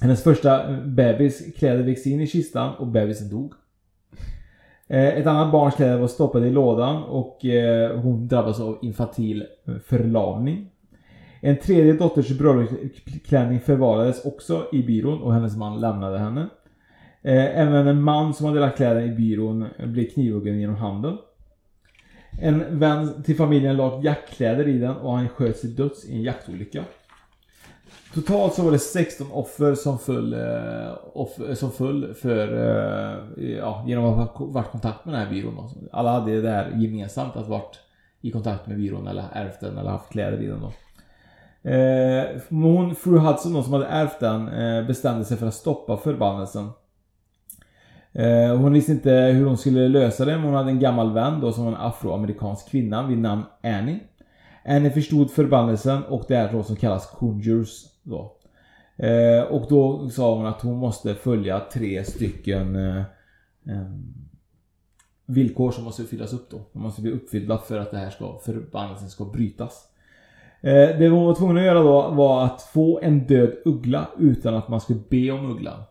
Hennes 0.00 0.22
första 0.22 0.72
bebis 0.72 1.54
kläder 1.58 1.82
växte 1.82 2.10
in 2.10 2.20
i 2.20 2.26
kistan 2.26 2.74
och 2.74 2.86
bebisen 2.86 3.30
dog. 3.30 3.52
Eh, 4.88 5.18
ett 5.18 5.26
annat 5.26 5.52
barns 5.52 5.74
kläder 5.74 5.98
var 5.98 6.08
stoppade 6.08 6.46
i 6.46 6.50
lådan 6.50 7.02
och 7.02 7.44
eh, 7.44 8.00
hon 8.00 8.28
drabbades 8.28 8.60
av 8.60 8.78
infantil 8.82 9.46
eh, 9.66 9.74
förlamning. 9.84 10.70
En 11.40 11.56
tredje 11.56 11.92
dotters 11.92 12.38
bröllopsklänning 12.38 13.60
förvarades 13.60 14.24
också 14.24 14.66
i 14.72 14.82
byrån 14.82 15.22
och 15.22 15.34
hennes 15.34 15.56
man 15.56 15.80
lämnade 15.80 16.18
henne. 16.18 16.48
Även 17.22 17.86
en 17.86 18.02
man 18.02 18.34
som 18.34 18.46
hade 18.46 18.60
lagt 18.60 18.76
kläderna 18.76 19.06
i 19.06 19.08
byrån 19.08 19.64
blev 19.78 20.04
knivhuggen 20.04 20.60
genom 20.60 20.76
handen. 20.76 21.18
En 22.40 22.78
vän 22.78 23.22
till 23.22 23.36
familjen 23.36 23.76
la 23.76 24.00
jaktkläder 24.02 24.68
i 24.68 24.78
den 24.78 24.96
och 24.96 25.12
han 25.12 25.28
sköts 25.28 25.60
till 25.60 25.74
döds 25.74 26.08
i 26.08 26.14
en 26.14 26.22
jaktolycka. 26.22 26.84
Totalt 28.16 28.54
så 28.54 28.62
var 28.62 28.72
det 28.72 28.78
16 28.78 29.26
offer 29.32 29.74
som 29.74 29.98
föll, 29.98 30.32
eh, 30.32 30.98
offer, 31.12 31.48
eh, 31.48 31.54
som 31.54 31.72
föll 31.72 32.14
för, 32.14 32.48
eh, 32.48 33.54
ja, 33.56 33.84
genom 33.86 34.04
att 34.04 34.16
ha 34.16 34.46
varit 34.46 34.66
i 34.66 34.70
kontakt 34.70 35.04
med 35.04 35.14
den 35.14 35.22
här 35.22 35.30
byrån. 35.30 35.88
Alla 35.92 36.10
hade 36.10 36.40
det 36.40 36.50
här 36.50 36.72
gemensamt 36.76 37.36
att 37.36 37.48
varit 37.48 37.78
i 38.20 38.30
kontakt 38.30 38.66
med 38.66 38.76
byrån 38.76 39.06
eller 39.06 39.24
ärvt 39.32 39.60
den 39.60 39.78
eller 39.78 39.90
haft 39.90 40.12
kläder 40.12 40.42
i 40.42 40.46
den 40.46 40.60
då. 40.60 40.72
Eh, 41.70 42.24
hon, 42.48 42.94
fru 42.94 43.18
Hudson 43.18 43.52
då, 43.52 43.62
som 43.62 43.72
hade 43.72 43.86
ärvt 43.86 44.20
den 44.20 44.48
eh, 44.48 44.86
bestämde 44.86 45.24
sig 45.24 45.36
för 45.36 45.46
att 45.46 45.54
stoppa 45.54 45.96
förbannelsen. 45.96 46.70
Eh, 48.12 48.56
hon 48.56 48.72
visste 48.72 48.92
inte 48.92 49.10
hur 49.10 49.46
hon 49.46 49.58
skulle 49.58 49.88
lösa 49.88 50.24
det 50.24 50.36
men 50.36 50.44
hon 50.44 50.54
hade 50.54 50.70
en 50.70 50.80
gammal 50.80 51.12
vän 51.12 51.40
då 51.40 51.52
som 51.52 51.64
var 51.64 51.72
en 51.72 51.80
afroamerikansk 51.80 52.68
kvinna 52.68 53.06
vid 53.06 53.18
namn 53.18 53.42
Annie. 53.62 54.00
Annie 54.64 54.90
förstod 54.90 55.30
förbannelsen 55.30 56.02
och 56.02 56.24
det 56.28 56.36
är 56.36 56.52
vad 56.52 56.66
som 56.66 56.76
kallas 56.76 57.10
conjures 57.10 57.95
då. 58.06 58.36
Eh, 58.96 59.42
och 59.42 59.66
då 59.68 60.08
sa 60.08 60.34
hon 60.36 60.46
att 60.46 60.62
hon 60.62 60.76
måste 60.76 61.14
följa 61.14 61.60
tre 61.72 62.04
stycken 62.04 62.76
eh, 62.76 62.98
eh, 63.66 63.90
villkor 65.26 65.70
som 65.70 65.84
måste 65.84 66.04
fyllas 66.04 66.32
upp 66.32 66.50
då. 66.50 66.60
De 66.72 66.82
måste 66.82 67.02
bli 67.02 67.10
uppfyllda 67.10 67.58
för 67.58 67.78
att 67.78 67.90
det 67.90 67.98
här 67.98 68.10
ska, 68.10 68.38
förbannelsen 68.38 69.10
ska 69.10 69.24
brytas. 69.24 69.88
Eh, 70.60 70.98
det 70.98 71.08
hon 71.08 71.26
var 71.26 71.34
tvungen 71.34 71.56
att 71.56 71.62
göra 71.62 71.82
då 71.82 72.10
var 72.10 72.44
att 72.44 72.62
få 72.62 73.00
en 73.02 73.26
död 73.26 73.52
uggla 73.64 74.08
utan 74.18 74.54
att 74.54 74.68
man 74.68 74.80
skulle 74.80 75.00
be 75.10 75.30
om 75.30 75.50
ugglan. 75.50 75.82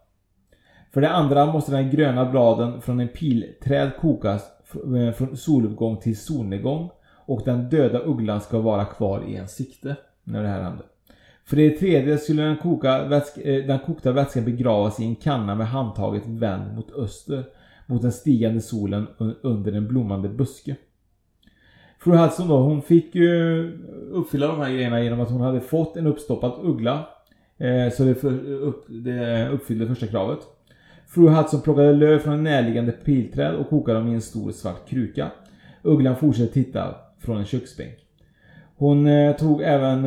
För 0.93 1.01
det 1.01 1.09
andra 1.09 1.45
måste 1.45 1.71
den 1.71 1.89
gröna 1.89 2.25
bladen 2.31 2.81
från 2.81 2.99
en 2.99 3.07
pilträd 3.07 3.91
kokas 3.99 4.43
eh, 4.73 5.13
från 5.13 5.37
soluppgång 5.37 5.97
till 5.97 6.19
solnedgång. 6.19 6.89
Och 7.27 7.41
den 7.45 7.69
döda 7.69 7.99
ugglan 7.99 8.41
ska 8.41 8.59
vara 8.59 8.85
kvar 8.85 9.23
i 9.27 9.35
en 9.35 9.47
sikte 9.47 9.95
när 10.23 10.43
det 10.43 10.49
här 10.49 10.61
händer. 10.61 10.85
För 11.47 11.55
det 11.55 11.69
tredje 11.69 12.17
skulle 12.17 12.43
den, 12.43 12.57
koka 12.57 13.07
vätsk, 13.07 13.37
eh, 13.37 13.65
den 13.65 13.79
kokta 13.79 14.11
vätskan 14.11 14.45
begravas 14.45 14.99
i 14.99 15.03
en 15.03 15.15
kanna 15.15 15.55
med 15.55 15.67
handtaget 15.67 16.23
vänd 16.27 16.75
mot 16.75 16.91
öster. 16.91 17.43
Mot 17.87 18.01
den 18.01 18.11
stigande 18.11 18.61
solen 18.61 19.07
under 19.41 19.71
en 19.71 19.87
blommande 19.87 20.29
buske. 20.29 20.75
Fru 21.99 22.15
Hudson 22.15 22.47
då, 22.47 22.57
hon 22.57 22.81
fick 22.81 23.15
ju 23.15 23.71
uppfylla 24.11 24.47
de 24.47 24.59
här 24.59 24.71
grejerna 24.71 25.03
genom 25.03 25.21
att 25.21 25.29
hon 25.29 25.41
hade 25.41 25.61
fått 25.61 25.97
en 25.97 26.07
uppstoppad 26.07 26.53
uggla. 26.63 27.07
Eh, 27.57 27.93
så 27.93 28.03
det, 28.03 28.15
för, 28.15 28.51
upp, 28.51 28.85
det 28.87 29.49
uppfyllde 29.49 29.87
första 29.87 30.07
kravet. 30.07 30.39
Fru 31.07 31.27
Hudson 31.27 31.61
plockade 31.61 31.93
löv 31.93 32.19
från 32.19 32.33
en 32.33 32.43
närliggande 32.43 32.91
pilträd 32.91 33.55
och 33.55 33.69
kokade 33.69 33.99
dem 33.99 34.07
i 34.07 34.13
en 34.13 34.21
stor 34.21 34.51
svart 34.51 34.89
kruka. 34.89 35.31
Ugglan 35.81 36.15
fortsatte 36.15 36.53
titta 36.53 36.95
från 37.19 37.37
en 37.37 37.45
köksbänk. 37.45 37.95
Hon 38.75 39.07
eh, 39.07 39.35
tog 39.35 39.61
även 39.61 40.05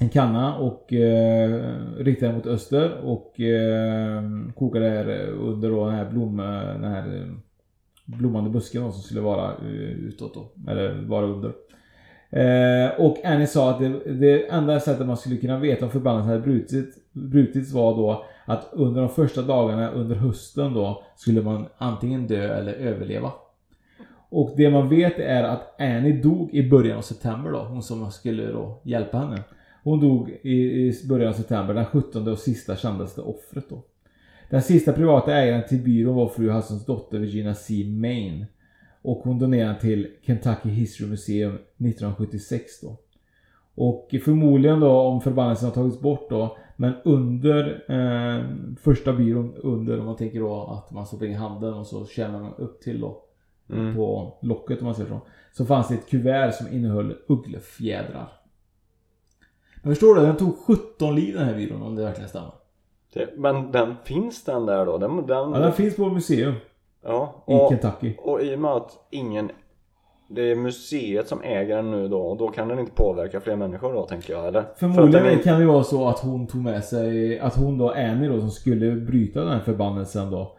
en 0.00 0.08
kanna 0.08 0.56
och 0.56 0.92
eh, 0.92 1.62
riktade 1.98 2.32
den 2.32 2.36
mot 2.36 2.46
öster 2.46 3.00
och 3.04 3.40
eh, 3.40 4.22
kokade 4.56 4.88
här 4.88 5.28
under 5.28 5.70
då 5.70 5.86
den 5.86 5.94
här 5.94 6.10
blom... 6.10 6.36
Den 6.36 6.84
här 6.84 7.16
eh, 7.16 7.26
blommande 8.06 8.50
busken 8.50 8.82
då, 8.82 8.92
som 8.92 9.02
skulle 9.02 9.20
vara 9.20 9.52
eh, 9.52 10.06
utåt 10.06 10.34
då. 10.34 10.70
Eller 10.70 11.02
vara 11.02 11.26
under. 11.26 11.52
Eh, 12.30 13.00
och 13.00 13.24
Annie 13.24 13.46
sa 13.46 13.70
att 13.70 13.78
det, 13.78 14.12
det 14.12 14.46
enda 14.48 14.80
sättet 14.80 15.06
man 15.06 15.16
skulle 15.16 15.36
kunna 15.36 15.58
veta 15.58 15.84
om 15.84 15.90
förbannelsen 15.90 16.30
hade 16.30 16.42
brutits, 16.42 16.98
brutits 17.12 17.72
var 17.72 17.96
då 17.96 18.24
att 18.44 18.68
under 18.72 19.00
de 19.00 19.10
första 19.10 19.42
dagarna 19.42 19.90
under 19.90 20.16
hösten 20.16 20.74
då 20.74 21.02
skulle 21.16 21.42
man 21.42 21.66
antingen 21.78 22.26
dö 22.26 22.58
eller 22.58 22.72
överleva. 22.72 23.32
Och 24.28 24.54
det 24.56 24.70
man 24.70 24.88
vet 24.88 25.18
är 25.18 25.42
att 25.42 25.80
Annie 25.80 26.22
dog 26.22 26.54
i 26.54 26.70
början 26.70 26.98
av 26.98 27.02
september 27.02 27.50
då. 27.50 27.58
Hon 27.58 27.82
som 27.82 28.10
skulle 28.10 28.52
då 28.52 28.80
hjälpa 28.82 29.18
henne. 29.18 29.42
Hon 29.86 30.00
dog 30.00 30.30
i, 30.42 30.54
i 30.54 30.92
början 31.08 31.28
av 31.28 31.32
september, 31.32 31.74
den 31.74 31.84
17 31.84 32.28
och 32.28 32.38
sista 32.38 32.76
kändaste 32.76 33.20
offret 33.20 33.64
då. 33.68 33.82
Den 34.50 34.62
sista 34.62 34.92
privata 34.92 35.34
ägaren 35.34 35.68
till 35.68 35.82
byrån 35.82 36.14
var 36.14 36.28
fru 36.28 36.50
Hudsons 36.50 36.86
dotter 36.86 37.18
Virginia 37.18 37.54
C. 37.54 37.84
Main. 37.86 38.46
Och 39.02 39.18
hon 39.18 39.38
donerade 39.38 39.80
till 39.80 40.08
Kentucky 40.22 40.68
History 40.68 41.08
Museum 41.08 41.54
1976 41.54 42.80
då. 42.80 42.96
Och 43.74 44.14
förmodligen 44.24 44.80
då 44.80 44.90
om 44.90 45.20
förbannelsen 45.20 45.68
har 45.68 45.74
tagits 45.74 46.00
bort 46.00 46.30
då. 46.30 46.56
Men 46.76 46.92
under 47.04 47.84
eh, 47.88 48.44
första 48.80 49.12
byrån 49.12 49.54
under 49.54 50.00
om 50.00 50.06
man 50.06 50.16
tänker 50.16 50.40
då 50.40 50.64
att 50.64 50.92
man 50.92 51.06
stoppar 51.06 51.26
in 51.26 51.34
handen 51.34 51.74
och 51.74 51.86
så 51.86 52.06
känner 52.06 52.40
man 52.40 52.54
upp 52.54 52.80
till 52.80 53.00
då. 53.00 53.22
Mm. 53.70 53.96
På 53.96 54.34
locket 54.42 54.78
om 54.78 54.84
man 54.84 54.94
säger 54.94 55.10
så. 55.10 55.20
Så 55.52 55.64
fanns 55.64 55.88
det 55.88 55.94
ett 55.94 56.08
kuvert 56.08 56.52
som 56.52 56.72
innehöll 56.72 57.16
ugglefjädrar. 57.26 58.35
Jag 59.86 59.92
förstår 59.94 60.14
det, 60.14 60.20
den 60.26 60.36
tog 60.36 60.56
17 60.66 61.14
liv 61.14 61.34
den 61.34 61.44
här 61.44 61.54
byrån 61.54 61.82
om 61.82 61.94
det 61.96 62.02
verkligen 62.02 62.28
stämmer. 62.28 62.50
Det, 63.14 63.28
men 63.36 63.72
den 63.72 63.94
finns 64.04 64.44
den 64.44 64.66
där 64.66 64.86
då? 64.86 64.98
Den, 64.98 65.16
den, 65.16 65.26
Ja, 65.52 65.58
den 65.58 65.72
finns 65.72 65.96
på 65.96 66.08
museum. 66.08 66.54
Ja, 67.04 67.44
I 67.46 67.54
och, 67.54 67.68
Kentucky. 67.70 68.14
och 68.18 68.42
i 68.42 68.54
och 68.54 68.58
med 68.58 68.70
att 68.70 69.06
ingen 69.10 69.50
Det 70.28 70.50
är 70.50 70.56
museet 70.56 71.28
som 71.28 71.42
äger 71.42 71.76
den 71.76 71.90
nu 71.90 72.08
då 72.08 72.20
och 72.20 72.36
då 72.36 72.48
kan 72.48 72.68
den 72.68 72.78
inte 72.78 72.92
påverka 72.92 73.40
fler 73.40 73.56
människor 73.56 73.92
då 73.92 74.02
tänker 74.06 74.32
jag 74.32 74.46
eller? 74.46 74.62
För 74.62 74.68
Förmodligen 74.76 75.24
den 75.26 75.38
är- 75.38 75.42
kan 75.42 75.60
det 75.60 75.66
vara 75.66 75.82
så 75.84 76.08
att 76.08 76.18
hon 76.18 76.46
tog 76.46 76.60
med 76.62 76.84
sig, 76.84 77.38
att 77.40 77.56
hon 77.56 77.78
då, 77.78 77.90
Annie 77.90 78.28
då, 78.28 78.40
som 78.40 78.50
skulle 78.50 78.92
bryta 78.92 79.40
den 79.40 79.48
här 79.52 79.60
förbannelsen 79.60 80.30
då. 80.30 80.56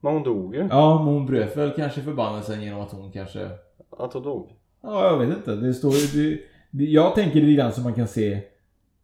Men 0.00 0.12
hon 0.12 0.22
dog 0.22 0.54
ju. 0.54 0.68
Ja, 0.70 0.98
men 1.04 1.14
hon 1.14 1.26
bröt 1.26 1.56
väl 1.56 1.70
kanske 1.76 2.00
förbannelsen 2.00 2.62
genom 2.62 2.80
att 2.80 2.92
hon 2.92 3.12
kanske... 3.12 3.48
Att 3.98 4.12
hon 4.12 4.22
dog? 4.22 4.50
Ja, 4.82 5.04
jag 5.10 5.18
vet 5.18 5.36
inte. 5.36 5.54
Det 5.56 5.74
står 5.74 5.92
ju... 5.94 6.46
Jag 6.70 7.14
tänker 7.14 7.40
lite 7.40 7.62
grann 7.62 7.72
som 7.72 7.84
man 7.84 7.94
kan 7.94 8.08
se 8.08 8.20
i, 8.24 8.42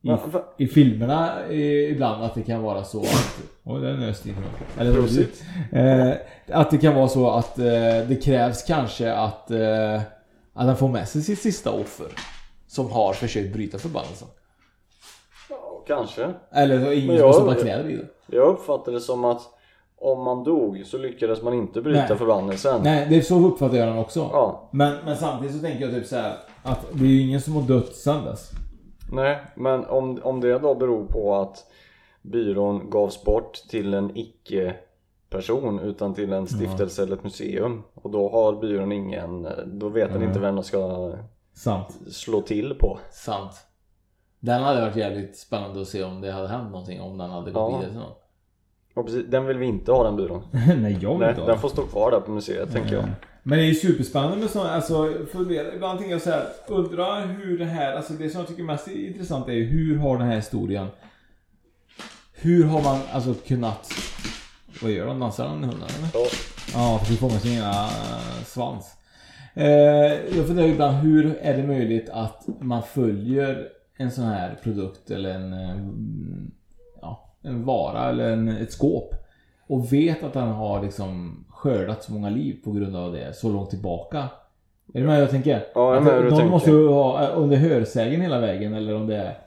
Ja, 0.07 0.17
för- 0.33 0.45
i 0.57 0.67
filmerna 0.67 1.45
eh, 1.51 1.91
ibland 1.91 2.23
att 2.25 2.35
det 2.35 2.43
kan 2.43 2.63
vara 2.63 2.85
så 2.85 3.01
att... 3.01 3.39
Oj, 3.65 3.81
den 3.81 4.03
öste 4.03 4.29
in. 4.29 4.35
Eller 4.79 4.99
eh, 5.73 6.15
Att 6.53 6.71
det 6.71 6.79
kan 6.79 6.95
vara 6.95 7.09
så 7.09 7.31
att 7.31 7.59
eh, 7.59 7.65
det 8.09 8.23
krävs 8.25 8.63
kanske 8.63 9.13
att... 9.13 9.51
Eh, 9.51 10.01
att 10.55 10.67
han 10.67 10.77
får 10.77 10.89
med 10.89 11.09
sig 11.09 11.23
sitt 11.23 11.39
sista 11.39 11.71
offer. 11.73 12.07
Som 12.67 12.91
har 12.91 13.13
försökt 13.13 13.53
bryta 13.53 13.79
förbannelsen. 13.79 14.29
Ja, 15.51 15.85
kanske. 15.87 16.31
Eller 16.53 16.85
så 16.85 16.93
ingen 16.93 17.07
Men 17.07 17.17
som 17.17 17.25
har 17.25 17.29
jag- 17.29 17.35
stoppat 17.35 17.61
kläder 17.61 17.91
i 17.91 17.97
det. 17.97 18.37
Jag 18.37 18.49
uppfattar 18.49 18.93
det 18.93 19.01
som 19.01 19.25
att 19.25 19.43
om 19.99 20.23
man 20.25 20.45
dog 20.45 20.83
så 20.87 20.99
lyckades 20.99 21.43
man 21.43 21.55
inte 21.55 21.81
bryta 21.81 22.07
Nej. 22.09 22.19
förbannelsen. 22.19 22.81
Nej, 22.83 23.07
det 23.11 23.17
är 23.17 23.21
så 23.21 23.39
uppfattar 23.47 23.77
jag 23.77 23.89
den 23.89 23.99
också. 23.99 24.21
Ja. 24.33 24.69
Men, 24.73 24.97
men 25.05 25.17
samtidigt 25.17 25.57
så 25.57 25.63
tänker 25.63 25.85
jag 25.85 25.95
typ 25.95 26.07
så 26.07 26.17
här 26.17 26.37
att 26.63 26.87
det 26.93 27.05
är 27.05 27.09
ju 27.09 27.21
ingen 27.21 27.41
som 27.41 27.55
har 27.55 27.63
dött 27.63 27.95
sen 27.97 28.25
dess. 28.25 28.51
Nej, 29.13 29.41
men 29.57 29.85
om, 29.85 30.21
om 30.23 30.41
det 30.41 30.59
då 30.59 30.75
beror 30.75 31.07
på 31.07 31.35
att 31.35 31.67
byrån 32.23 32.91
gavs 32.91 33.25
bort 33.25 33.55
till 33.55 33.95
en 33.95 34.17
icke 34.17 34.77
person 35.31 35.79
utan 35.79 36.15
till 36.15 36.33
en 36.33 36.47
stiftelse 36.47 37.03
eller 37.03 37.17
ett 37.17 37.25
museum 37.25 37.83
och 37.95 38.11
då 38.11 38.29
har 38.29 38.53
byrån 38.61 38.93
ingen, 38.93 39.49
då 39.67 39.89
vet 39.89 40.09
den 40.11 40.19
Nej. 40.19 40.29
inte 40.29 40.41
vem 40.41 40.55
den 40.55 40.65
ska 40.65 41.13
Sant. 41.55 41.97
slå 42.11 42.41
till 42.43 42.75
på. 42.75 42.99
Sant. 43.11 43.53
Den 44.41 44.63
hade 44.63 44.81
varit 44.81 44.97
jävligt 44.97 45.37
spännande 45.39 45.81
att 45.81 45.89
se 45.89 46.05
om 46.05 46.21
det 46.21 46.33
hade 46.33 46.49
hänt 46.49 46.71
någonting 46.71 47.01
om 47.01 47.19
den 47.19 47.31
hade 47.31 47.51
gått 47.51 47.73
Ja. 47.73 47.79
vidare 47.79 47.91
till 47.91 47.99
någon. 48.01 48.13
Och 48.97 49.07
precis, 49.07 49.25
den 49.29 49.47
vill 49.47 49.59
vi 49.59 49.67
inte 49.67 49.93
ha 49.93 50.05
den 50.05 50.17
byrån. 50.17 50.43
Nej, 50.53 50.99
jag 51.01 51.11
vill 51.11 51.19
Nej, 51.19 51.29
inte 51.29 51.41
ha 51.41 51.49
den 51.49 51.59
får 51.59 51.69
stå 51.69 51.83
kvar 51.83 52.11
där 52.11 52.21
på 52.21 52.31
museet 52.31 52.73
tänker 52.73 52.95
jag. 52.95 53.05
Men 53.43 53.59
det 53.59 53.65
är 53.65 53.69
ju 53.69 53.75
superspännande 53.75 54.37
med 54.37 54.51
sådana, 54.51 54.71
alltså 54.71 55.13
fundera, 55.33 55.75
ibland 55.75 55.99
tänker 55.99 56.15
jag 56.15 56.23
så 56.23 56.31
här, 56.31 56.47
undra 56.69 57.21
hur 57.21 57.59
det 57.59 57.65
här, 57.65 57.93
alltså 57.93 58.13
det 58.13 58.31
som 58.31 58.41
jag 58.41 58.49
tycker 58.49 58.63
är 58.63 58.67
mest 58.67 58.89
intressant 58.89 59.49
är 59.49 59.53
ju 59.53 59.65
hur 59.65 59.99
har 59.99 60.19
den 60.19 60.27
här 60.27 60.37
historien 60.37 60.87
Hur 62.35 62.65
har 62.65 62.83
man 62.83 63.01
alltså 63.13 63.35
kunnat 63.35 63.93
Vad 64.83 64.91
gör 64.91 65.07
de? 65.07 65.21
Dansar 65.21 65.45
den 65.45 65.65
hunden 65.65 65.89
eller? 65.99 66.11
Ja. 66.15 66.27
Ja, 66.75 67.01
för 67.05 67.13
att 67.13 67.19
fånga 67.19 67.39
sin 67.39 67.59
ena 67.59 67.71
eh, 67.71 68.45
svans. 68.45 68.95
Eh, 69.55 69.67
jag 70.37 70.47
funderar 70.47 70.69
ibland 70.69 70.97
hur 70.97 71.39
är 71.43 71.57
det 71.57 71.63
möjligt 71.63 72.09
att 72.09 72.47
man 72.61 72.83
följer 72.83 73.69
en 73.97 74.11
sån 74.11 74.25
här 74.25 74.59
produkt 74.63 75.11
eller 75.11 75.31
en, 75.35 75.53
eh, 75.53 75.77
en 77.47 77.65
vara 77.65 78.09
eller 78.09 78.33
en, 78.33 78.49
ett 78.49 78.73
skåp 78.73 79.15
och 79.67 79.93
vet 79.93 80.23
att 80.23 80.33
den 80.33 80.49
har 80.49 80.83
liksom 80.83 81.45
skördat 81.51 82.03
så 82.05 82.13
många 82.13 82.31
liv 82.31 82.57
på 82.65 82.71
grund 82.73 82.97
av 82.97 83.13
det 83.13 83.37
så 83.37 83.49
långt 83.49 83.71
tillbaka. 83.71 84.19
Är 84.95 85.01
du 85.01 85.07
med 85.07 85.21
jag 85.23 85.31
tänker? 85.31 85.67
Ja, 85.75 85.81
jag 85.85 85.93
är 85.95 85.97
Att 85.99 86.05
med 86.05 86.15
hur 86.15 86.23
du 86.23 86.29
de 86.31 86.37
tänker. 86.37 86.51
måste 86.51 86.71
ju 86.71 86.89
ha, 86.89 87.23
eh, 87.23 87.39
om 87.39 87.49
det 87.51 87.57
är 87.57 87.61
hörsägen 87.61 88.21
hela 88.21 88.41
vägen 88.41 88.75
eller 88.75 88.95
om 88.95 89.07
det 89.07 89.17
är 89.17 89.39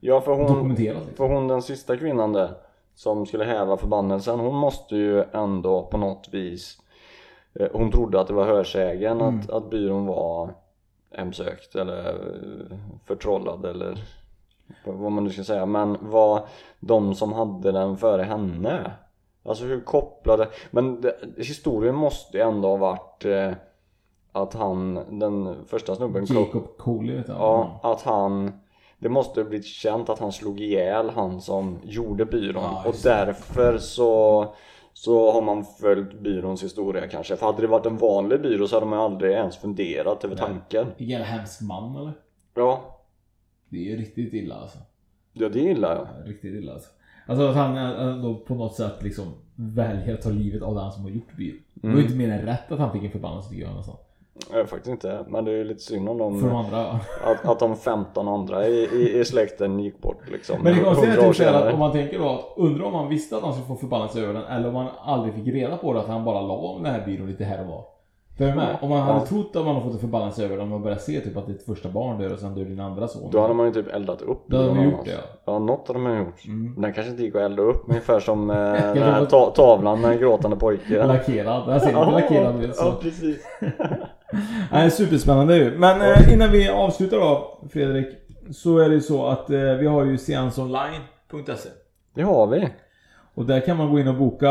Ja 0.00 0.20
för 0.20 0.32
hon, 0.34 0.46
dokumenterat. 0.46 0.96
Liksom. 1.06 1.16
för 1.16 1.34
hon 1.34 1.48
den 1.48 1.62
sista 1.62 1.96
kvinnan 1.96 2.32
där 2.32 2.50
som 2.94 3.26
skulle 3.26 3.44
häva 3.44 3.76
förbannelsen 3.76 4.38
hon 4.40 4.54
måste 4.54 4.96
ju 4.96 5.24
ändå 5.32 5.82
på 5.82 5.96
något 5.96 6.28
vis 6.32 6.78
eh, 7.60 7.66
Hon 7.72 7.90
trodde 7.90 8.20
att 8.20 8.26
det 8.28 8.34
var 8.34 8.46
hörsägen 8.46 9.20
Mm. 9.20 9.40
att, 9.40 9.50
att 9.50 9.70
byrån 9.70 10.06
var 10.06 10.50
hemsökt 11.16 11.74
eller 11.74 12.08
eh, 12.08 12.76
förtrollad 13.04 13.64
eller 13.64 13.98
vad 14.84 15.12
man 15.12 15.24
nu 15.24 15.30
ska 15.30 15.44
säga 15.44 15.66
men 15.66 15.96
var 16.00 16.46
de 16.80 17.14
som 17.14 17.32
hade 17.32 17.72
den 17.72 17.96
före 17.96 18.22
henne 18.22 18.92
Alltså 19.46 19.64
hur 19.64 19.80
kopplade 19.80 20.48
Men 20.70 21.00
det, 21.00 21.16
historien 21.36 21.94
måste 21.94 22.36
ju 22.36 22.42
ändå 22.42 22.68
ha 22.68 22.76
varit 22.76 23.24
eh, 23.24 23.50
att 24.32 24.54
han, 24.54 24.94
den 25.18 25.64
första 25.66 25.96
snubben 25.96 26.24
Jacob 26.24 26.76
Coley 26.78 27.16
vet 27.16 27.28
jag. 27.28 27.36
Ja, 27.36 27.80
att 27.82 28.02
han 28.02 28.52
Det 28.98 29.08
måste 29.08 29.40
ha 29.40 29.48
blivit 29.48 29.66
känt 29.66 30.08
att 30.08 30.18
han 30.18 30.32
slog 30.32 30.60
ihjäl 30.60 31.10
han 31.10 31.40
som 31.40 31.78
gjorde 31.82 32.24
byrån. 32.24 32.62
Ja, 32.62 32.84
och 32.86 32.94
därför 33.02 33.78
så 33.78 34.46
Så 34.92 35.32
har 35.32 35.42
man 35.42 35.64
följt 35.64 36.20
byråns 36.20 36.62
historia 36.62 37.08
kanske. 37.08 37.36
För 37.36 37.46
hade 37.46 37.62
det 37.62 37.68
varit 37.68 37.86
en 37.86 37.96
vanlig 37.96 38.42
byrå 38.42 38.66
så 38.66 38.76
hade 38.76 38.86
man 38.86 38.98
aldrig 38.98 39.32
ens 39.32 39.56
funderat 39.56 40.24
över 40.24 40.36
tanken. 40.36 40.86
Jävla 40.96 41.26
hemsk 41.26 41.60
man 41.60 41.96
eller? 41.96 42.12
Ja, 42.54 42.93
Det 43.68 43.76
är 43.76 43.82
ju 43.90 43.96
riktigt 43.96 44.34
illa 44.34 44.54
alltså. 44.54 44.78
ja 45.32 45.48
det 45.48 45.60
gillar 45.60 45.96
jag 45.96 46.06
Ja, 46.20 46.30
Riktigt 46.30 46.54
illa 46.54 46.72
alltså. 46.72 46.90
Alltså 47.26 47.46
att 47.46 47.56
han 47.56 47.76
ändå 47.76 48.34
på 48.34 48.54
något 48.54 48.74
sätt 48.74 49.02
liksom 49.02 49.24
väljer 49.56 50.14
att 50.14 50.22
ta 50.22 50.30
livet 50.30 50.62
av 50.62 50.74
den 50.74 50.92
som 50.92 51.02
har 51.02 51.10
gjort 51.10 51.36
byrån. 51.36 51.58
Det 51.74 51.88
var 51.88 51.96
ju 51.96 52.02
inte 52.02 52.16
mer 52.16 52.30
än 52.30 52.46
rätt 52.46 52.72
att 52.72 52.78
han 52.78 52.92
fick 52.92 53.04
en 53.04 53.10
förbannelse 53.10 53.50
tycker 53.50 53.62
jag 53.64 53.76
nästan. 53.76 53.96
Jag 54.50 54.60
är 54.60 54.64
faktiskt 54.64 54.90
inte 54.90 55.24
men 55.28 55.44
det 55.44 55.50
är 55.50 55.56
ju 55.56 55.64
lite 55.64 55.80
synd 55.82 56.08
om 56.08 56.18
dem 56.18 56.40
För 56.40 56.48
de 56.48 56.56
andra. 56.56 57.00
att, 57.24 57.44
att 57.44 57.58
de 57.58 57.76
15 57.76 58.28
andra 58.28 58.68
i, 58.68 58.72
i, 58.72 59.20
i 59.20 59.24
släkten 59.24 59.78
gick 59.78 60.00
bort 60.00 60.30
liksom 60.30 60.62
Men 60.62 60.74
det 60.76 60.80
konstiga 60.82 61.12
är 61.12 61.16
100 61.16 61.28
år 61.28 61.32
typ 61.32 61.48
att 61.48 61.72
om 61.72 61.78
man 61.78 61.92
tänker 61.92 62.18
då 62.18 62.28
att 62.28 62.44
undrar 62.56 62.84
om 62.84 62.94
han 62.94 63.08
visste 63.08 63.36
att 63.36 63.42
han 63.42 63.52
skulle 63.52 63.66
få 63.66 63.76
förbannelse 63.76 64.20
över 64.20 64.34
den 64.34 64.44
eller 64.44 64.68
om 64.68 64.74
han 64.74 64.88
aldrig 65.02 65.34
fick 65.34 65.54
reda 65.54 65.76
på 65.76 65.92
det 65.92 66.00
att 66.00 66.08
han 66.08 66.24
bara 66.24 66.40
la 66.40 66.54
om 66.54 66.82
den 66.82 66.92
här 66.92 67.06
byrån 67.06 67.26
lite 67.26 67.44
här 67.44 67.60
och 67.60 67.66
var. 67.66 67.84
Med? 68.36 68.76
Om 68.80 68.88
man 68.88 69.00
hade 69.00 69.18
Ja. 69.18 69.26
trott 69.26 69.56
att 69.56 69.64
man 69.64 69.74
har 69.74 69.82
fått 69.82 69.92
en 69.92 69.98
förbannelse 69.98 70.44
över 70.44 70.56
den 70.56 70.62
och 70.64 70.70
man 70.70 70.82
börjar 70.82 70.96
se 70.96 71.20
typ 71.20 71.36
att 71.36 71.46
ditt 71.46 71.62
första 71.62 71.88
barn 71.88 72.18
dör 72.18 72.32
och 72.32 72.38
sen 72.38 72.54
dör 72.54 72.64
din 72.64 72.80
andra 72.80 73.08
son. 73.08 73.30
Då 73.32 73.40
hade 73.40 73.54
man 73.54 73.66
ju 73.66 73.72
typ 73.72 73.94
eldat 73.94 74.22
upp 74.22 74.44
Då 74.46 74.56
hade 74.56 74.74
man 74.74 74.84
gjort 74.84 75.04
det, 75.04 75.10
ja. 75.10 75.18
Ja, 75.44 75.58
något 75.58 75.88
hade 75.88 76.00
man 76.00 76.18
gjort. 76.18 76.44
Mm. 76.46 76.74
Den 76.82 76.92
kanske 76.92 77.10
inte 77.10 77.22
gick 77.22 77.34
att 77.34 77.40
elda 77.42 77.62
upp, 77.62 77.82
ungefär 77.88 78.20
som 78.20 78.50
eh, 78.50 78.56
den 78.72 79.02
här 79.02 79.24
ta 79.24 79.50
tavlan 79.50 80.00
med 80.00 80.10
en 80.10 80.18
gråtande 80.18 80.56
pojke. 80.56 81.06
Lackerad. 81.06 81.68
Där 81.68 81.78
ser 81.78 81.86
du 82.06 82.10
lackerad 82.12 82.64
ut. 82.64 82.76
Ja, 82.78 82.98
precis. 83.02 83.46
Nej, 84.72 84.90
superspännande 84.90 85.56
ju. 85.56 85.78
Men 85.78 86.00
eh, 86.02 86.32
innan 86.32 86.50
vi 86.50 86.68
avslutar 86.68 87.16
då 87.16 87.58
Fredrik. 87.72 88.06
Så 88.52 88.78
är 88.78 88.88
det 88.88 88.94
ju 88.94 89.00
så 89.00 89.26
att 89.26 89.50
eh, 89.50 89.58
vi 89.60 89.86
har 89.86 90.04
ju 90.04 90.18
seansonline.se. 90.18 91.68
Det 92.14 92.22
har 92.22 92.46
vi. 92.46 92.68
Och 93.34 93.44
där 93.46 93.60
kan 93.60 93.76
man 93.76 93.90
gå 93.90 93.98
in 94.00 94.08
och 94.08 94.14
boka 94.14 94.50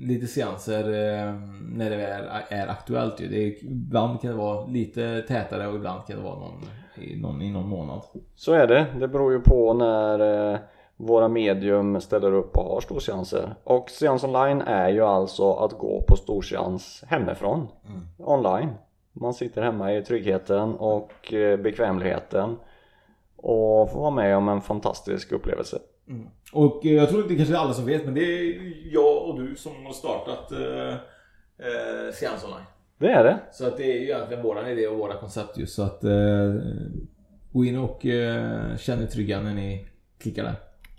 lite 0.00 0.26
seanser 0.26 0.84
eh, 0.84 1.34
när 1.72 1.90
det 1.90 2.06
är, 2.06 2.44
är 2.48 2.68
aktuellt 2.68 3.20
ju. 3.20 3.28
Det 3.28 3.36
är, 3.36 3.64
ibland 3.64 4.20
kan 4.20 4.30
det 4.30 4.36
vara 4.36 4.66
lite 4.66 5.22
tätare 5.22 5.68
och 5.68 5.74
ibland 5.74 6.06
kan 6.06 6.16
det 6.16 6.22
vara 6.22 6.38
någon 6.38 6.64
i 6.94 7.16
någon, 7.16 7.42
i 7.42 7.50
någon 7.50 7.68
månad. 7.68 8.02
Så 8.36 8.52
är 8.52 8.66
det. 8.66 8.86
Det 8.98 9.08
beror 9.08 9.32
ju 9.32 9.40
på 9.40 9.74
när 9.74 10.52
eh, 10.52 10.58
våra 10.96 11.28
medium 11.28 12.00
ställer 12.00 12.32
upp 12.32 12.56
och 12.56 12.64
har 12.64 12.80
storseanser. 12.80 13.54
Och 13.64 13.90
seans 13.90 14.24
online 14.24 14.60
är 14.62 14.88
ju 14.88 15.00
alltså 15.00 15.52
att 15.52 15.78
gå 15.78 16.02
på 16.08 16.16
storseans 16.16 17.04
hemifrån. 17.06 17.68
Online. 18.18 18.68
Man 19.12 19.34
sitter 19.34 19.62
hemma 19.62 19.94
i 19.94 20.02
tryggheten 20.02 20.74
och 20.74 21.32
eh, 21.32 21.56
bekvämligheten. 21.56 22.56
Och 23.36 23.90
får 23.90 24.00
vara 24.00 24.10
med 24.10 24.36
om 24.36 24.48
en 24.48 24.60
fantastisk 24.60 25.32
upplevelse. 25.32 25.78
Och 26.52 26.86
eh, 26.86 26.92
jag 26.92 27.08
tror 27.08 27.22
inte 27.22 27.36
kanske 27.36 27.58
alla 27.58 27.72
som 27.72 27.86
vet 27.86 28.04
men 28.04 28.14
det 28.14 28.20
är 28.20 28.72
jag 28.92 29.28
och 29.28 29.40
du 29.40 29.56
som 29.56 29.86
har 29.86 29.92
startat 29.92 30.52
eh, 30.52 30.92
eh, 31.66 32.12
Seans 32.12 32.44
Online. 32.44 32.64
Det 32.98 33.10
är 33.12 33.24
det. 33.24 33.38
Så 33.52 33.66
att 33.66 33.76
det 33.76 33.84
är 33.84 34.00
ju 34.00 34.04
egentligen 34.04 34.42
våran 34.42 34.66
idé 34.66 34.86
och 34.86 34.98
våra 34.98 35.14
koncept 35.14 35.58
just 35.58 35.74
så 35.74 35.82
att 35.82 36.04
eh, 36.04 36.54
gå 37.52 37.64
in 37.64 37.78
och 37.78 38.06
eh, 38.06 38.76
känn 38.76 39.02
er 39.02 39.06
trygga 39.06 39.40
när 39.40 39.54
ni 39.54 39.86
klickar 40.18 40.44
där. 40.44 40.54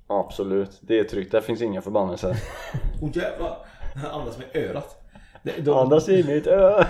Absolut. 0.07 0.79
Det 0.81 0.99
är 0.99 1.03
tryggt. 1.03 1.31
Där 1.31 1.41
finns 1.41 1.61
inga 1.61 1.81
förbannelser. 1.81 2.29
Åh 3.01 3.09
oh, 3.09 3.17
jävlar! 3.17 3.57
Andas 4.11 4.37
med 4.37 4.65
örat. 4.69 5.00
De, 5.43 5.51
de, 5.61 5.77
Andas 5.77 6.09
i 6.09 6.37
ett 6.37 6.47
öra. 6.47 6.85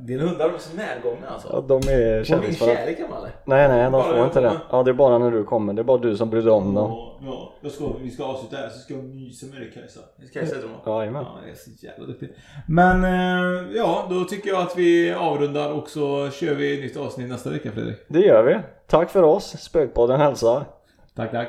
Dina 0.00 0.22
hundar 0.22 0.48
är 0.48 0.58
så 0.58 0.76
närgångna 0.76 1.28
alltså. 1.28 1.48
Ja, 1.52 1.60
de 1.60 1.74
är 1.76 1.80
Får 1.80 2.14
min 2.16 2.24
kärleksfulla. 2.24 2.72
kärlek 2.74 2.98
eller? 2.98 3.30
Nej 3.44 3.68
nej, 3.68 3.82
de 3.82 3.92
Bara 3.92 4.02
får 4.02 4.24
inte 4.24 4.40
det. 4.40 4.52
Ja 4.70 4.82
det 4.82 4.90
är 4.90 4.92
bara 4.92 5.18
när 5.18 5.30
du 5.30 5.44
kommer. 5.44 5.72
Det 5.72 5.82
är 5.82 5.84
bara 5.84 5.98
du 5.98 6.16
som 6.16 6.30
bryr 6.30 6.42
dig 6.42 6.52
om 6.52 6.74
dem. 6.74 6.90
Ja, 6.90 7.18
ja. 7.22 7.52
Jag 7.60 7.72
ska, 7.72 7.92
vi 8.02 8.10
ska 8.10 8.24
avsluta 8.24 8.56
här 8.56 8.68
så 8.68 8.78
ska 8.78 8.94
jag 8.94 9.04
mysa 9.04 9.46
med 9.46 9.60
dig 9.60 9.70
Kajsa. 9.74 10.00
Kajsa 10.32 10.54
heter 10.54 10.68
hon 10.68 10.92
va? 10.94 11.00
Jajamän. 11.00 11.24
Ja, 11.24 11.38
jag 11.42 11.50
är 11.50 11.54
så 11.54 11.70
jävla 11.86 12.06
duktig. 12.06 12.28
Men 12.68 13.04
eh, 13.04 13.76
ja, 13.76 14.06
då 14.10 14.24
tycker 14.24 14.50
jag 14.50 14.62
att 14.62 14.76
vi 14.76 15.12
avrundar 15.12 15.72
och 15.72 15.88
så 15.90 16.30
kör 16.30 16.54
vi 16.54 16.80
nytt 16.80 16.96
avsnitt 16.96 17.28
nästa 17.28 17.50
vecka 17.50 17.70
Fredrik. 17.72 17.96
Det 18.08 18.20
gör 18.20 18.42
vi. 18.42 18.58
Tack 18.86 19.10
för 19.10 19.22
oss. 19.22 19.56
Spökpodden 19.58 20.20
hälsar. 20.20 20.64
Tack 21.16 21.30
tack. 21.30 21.48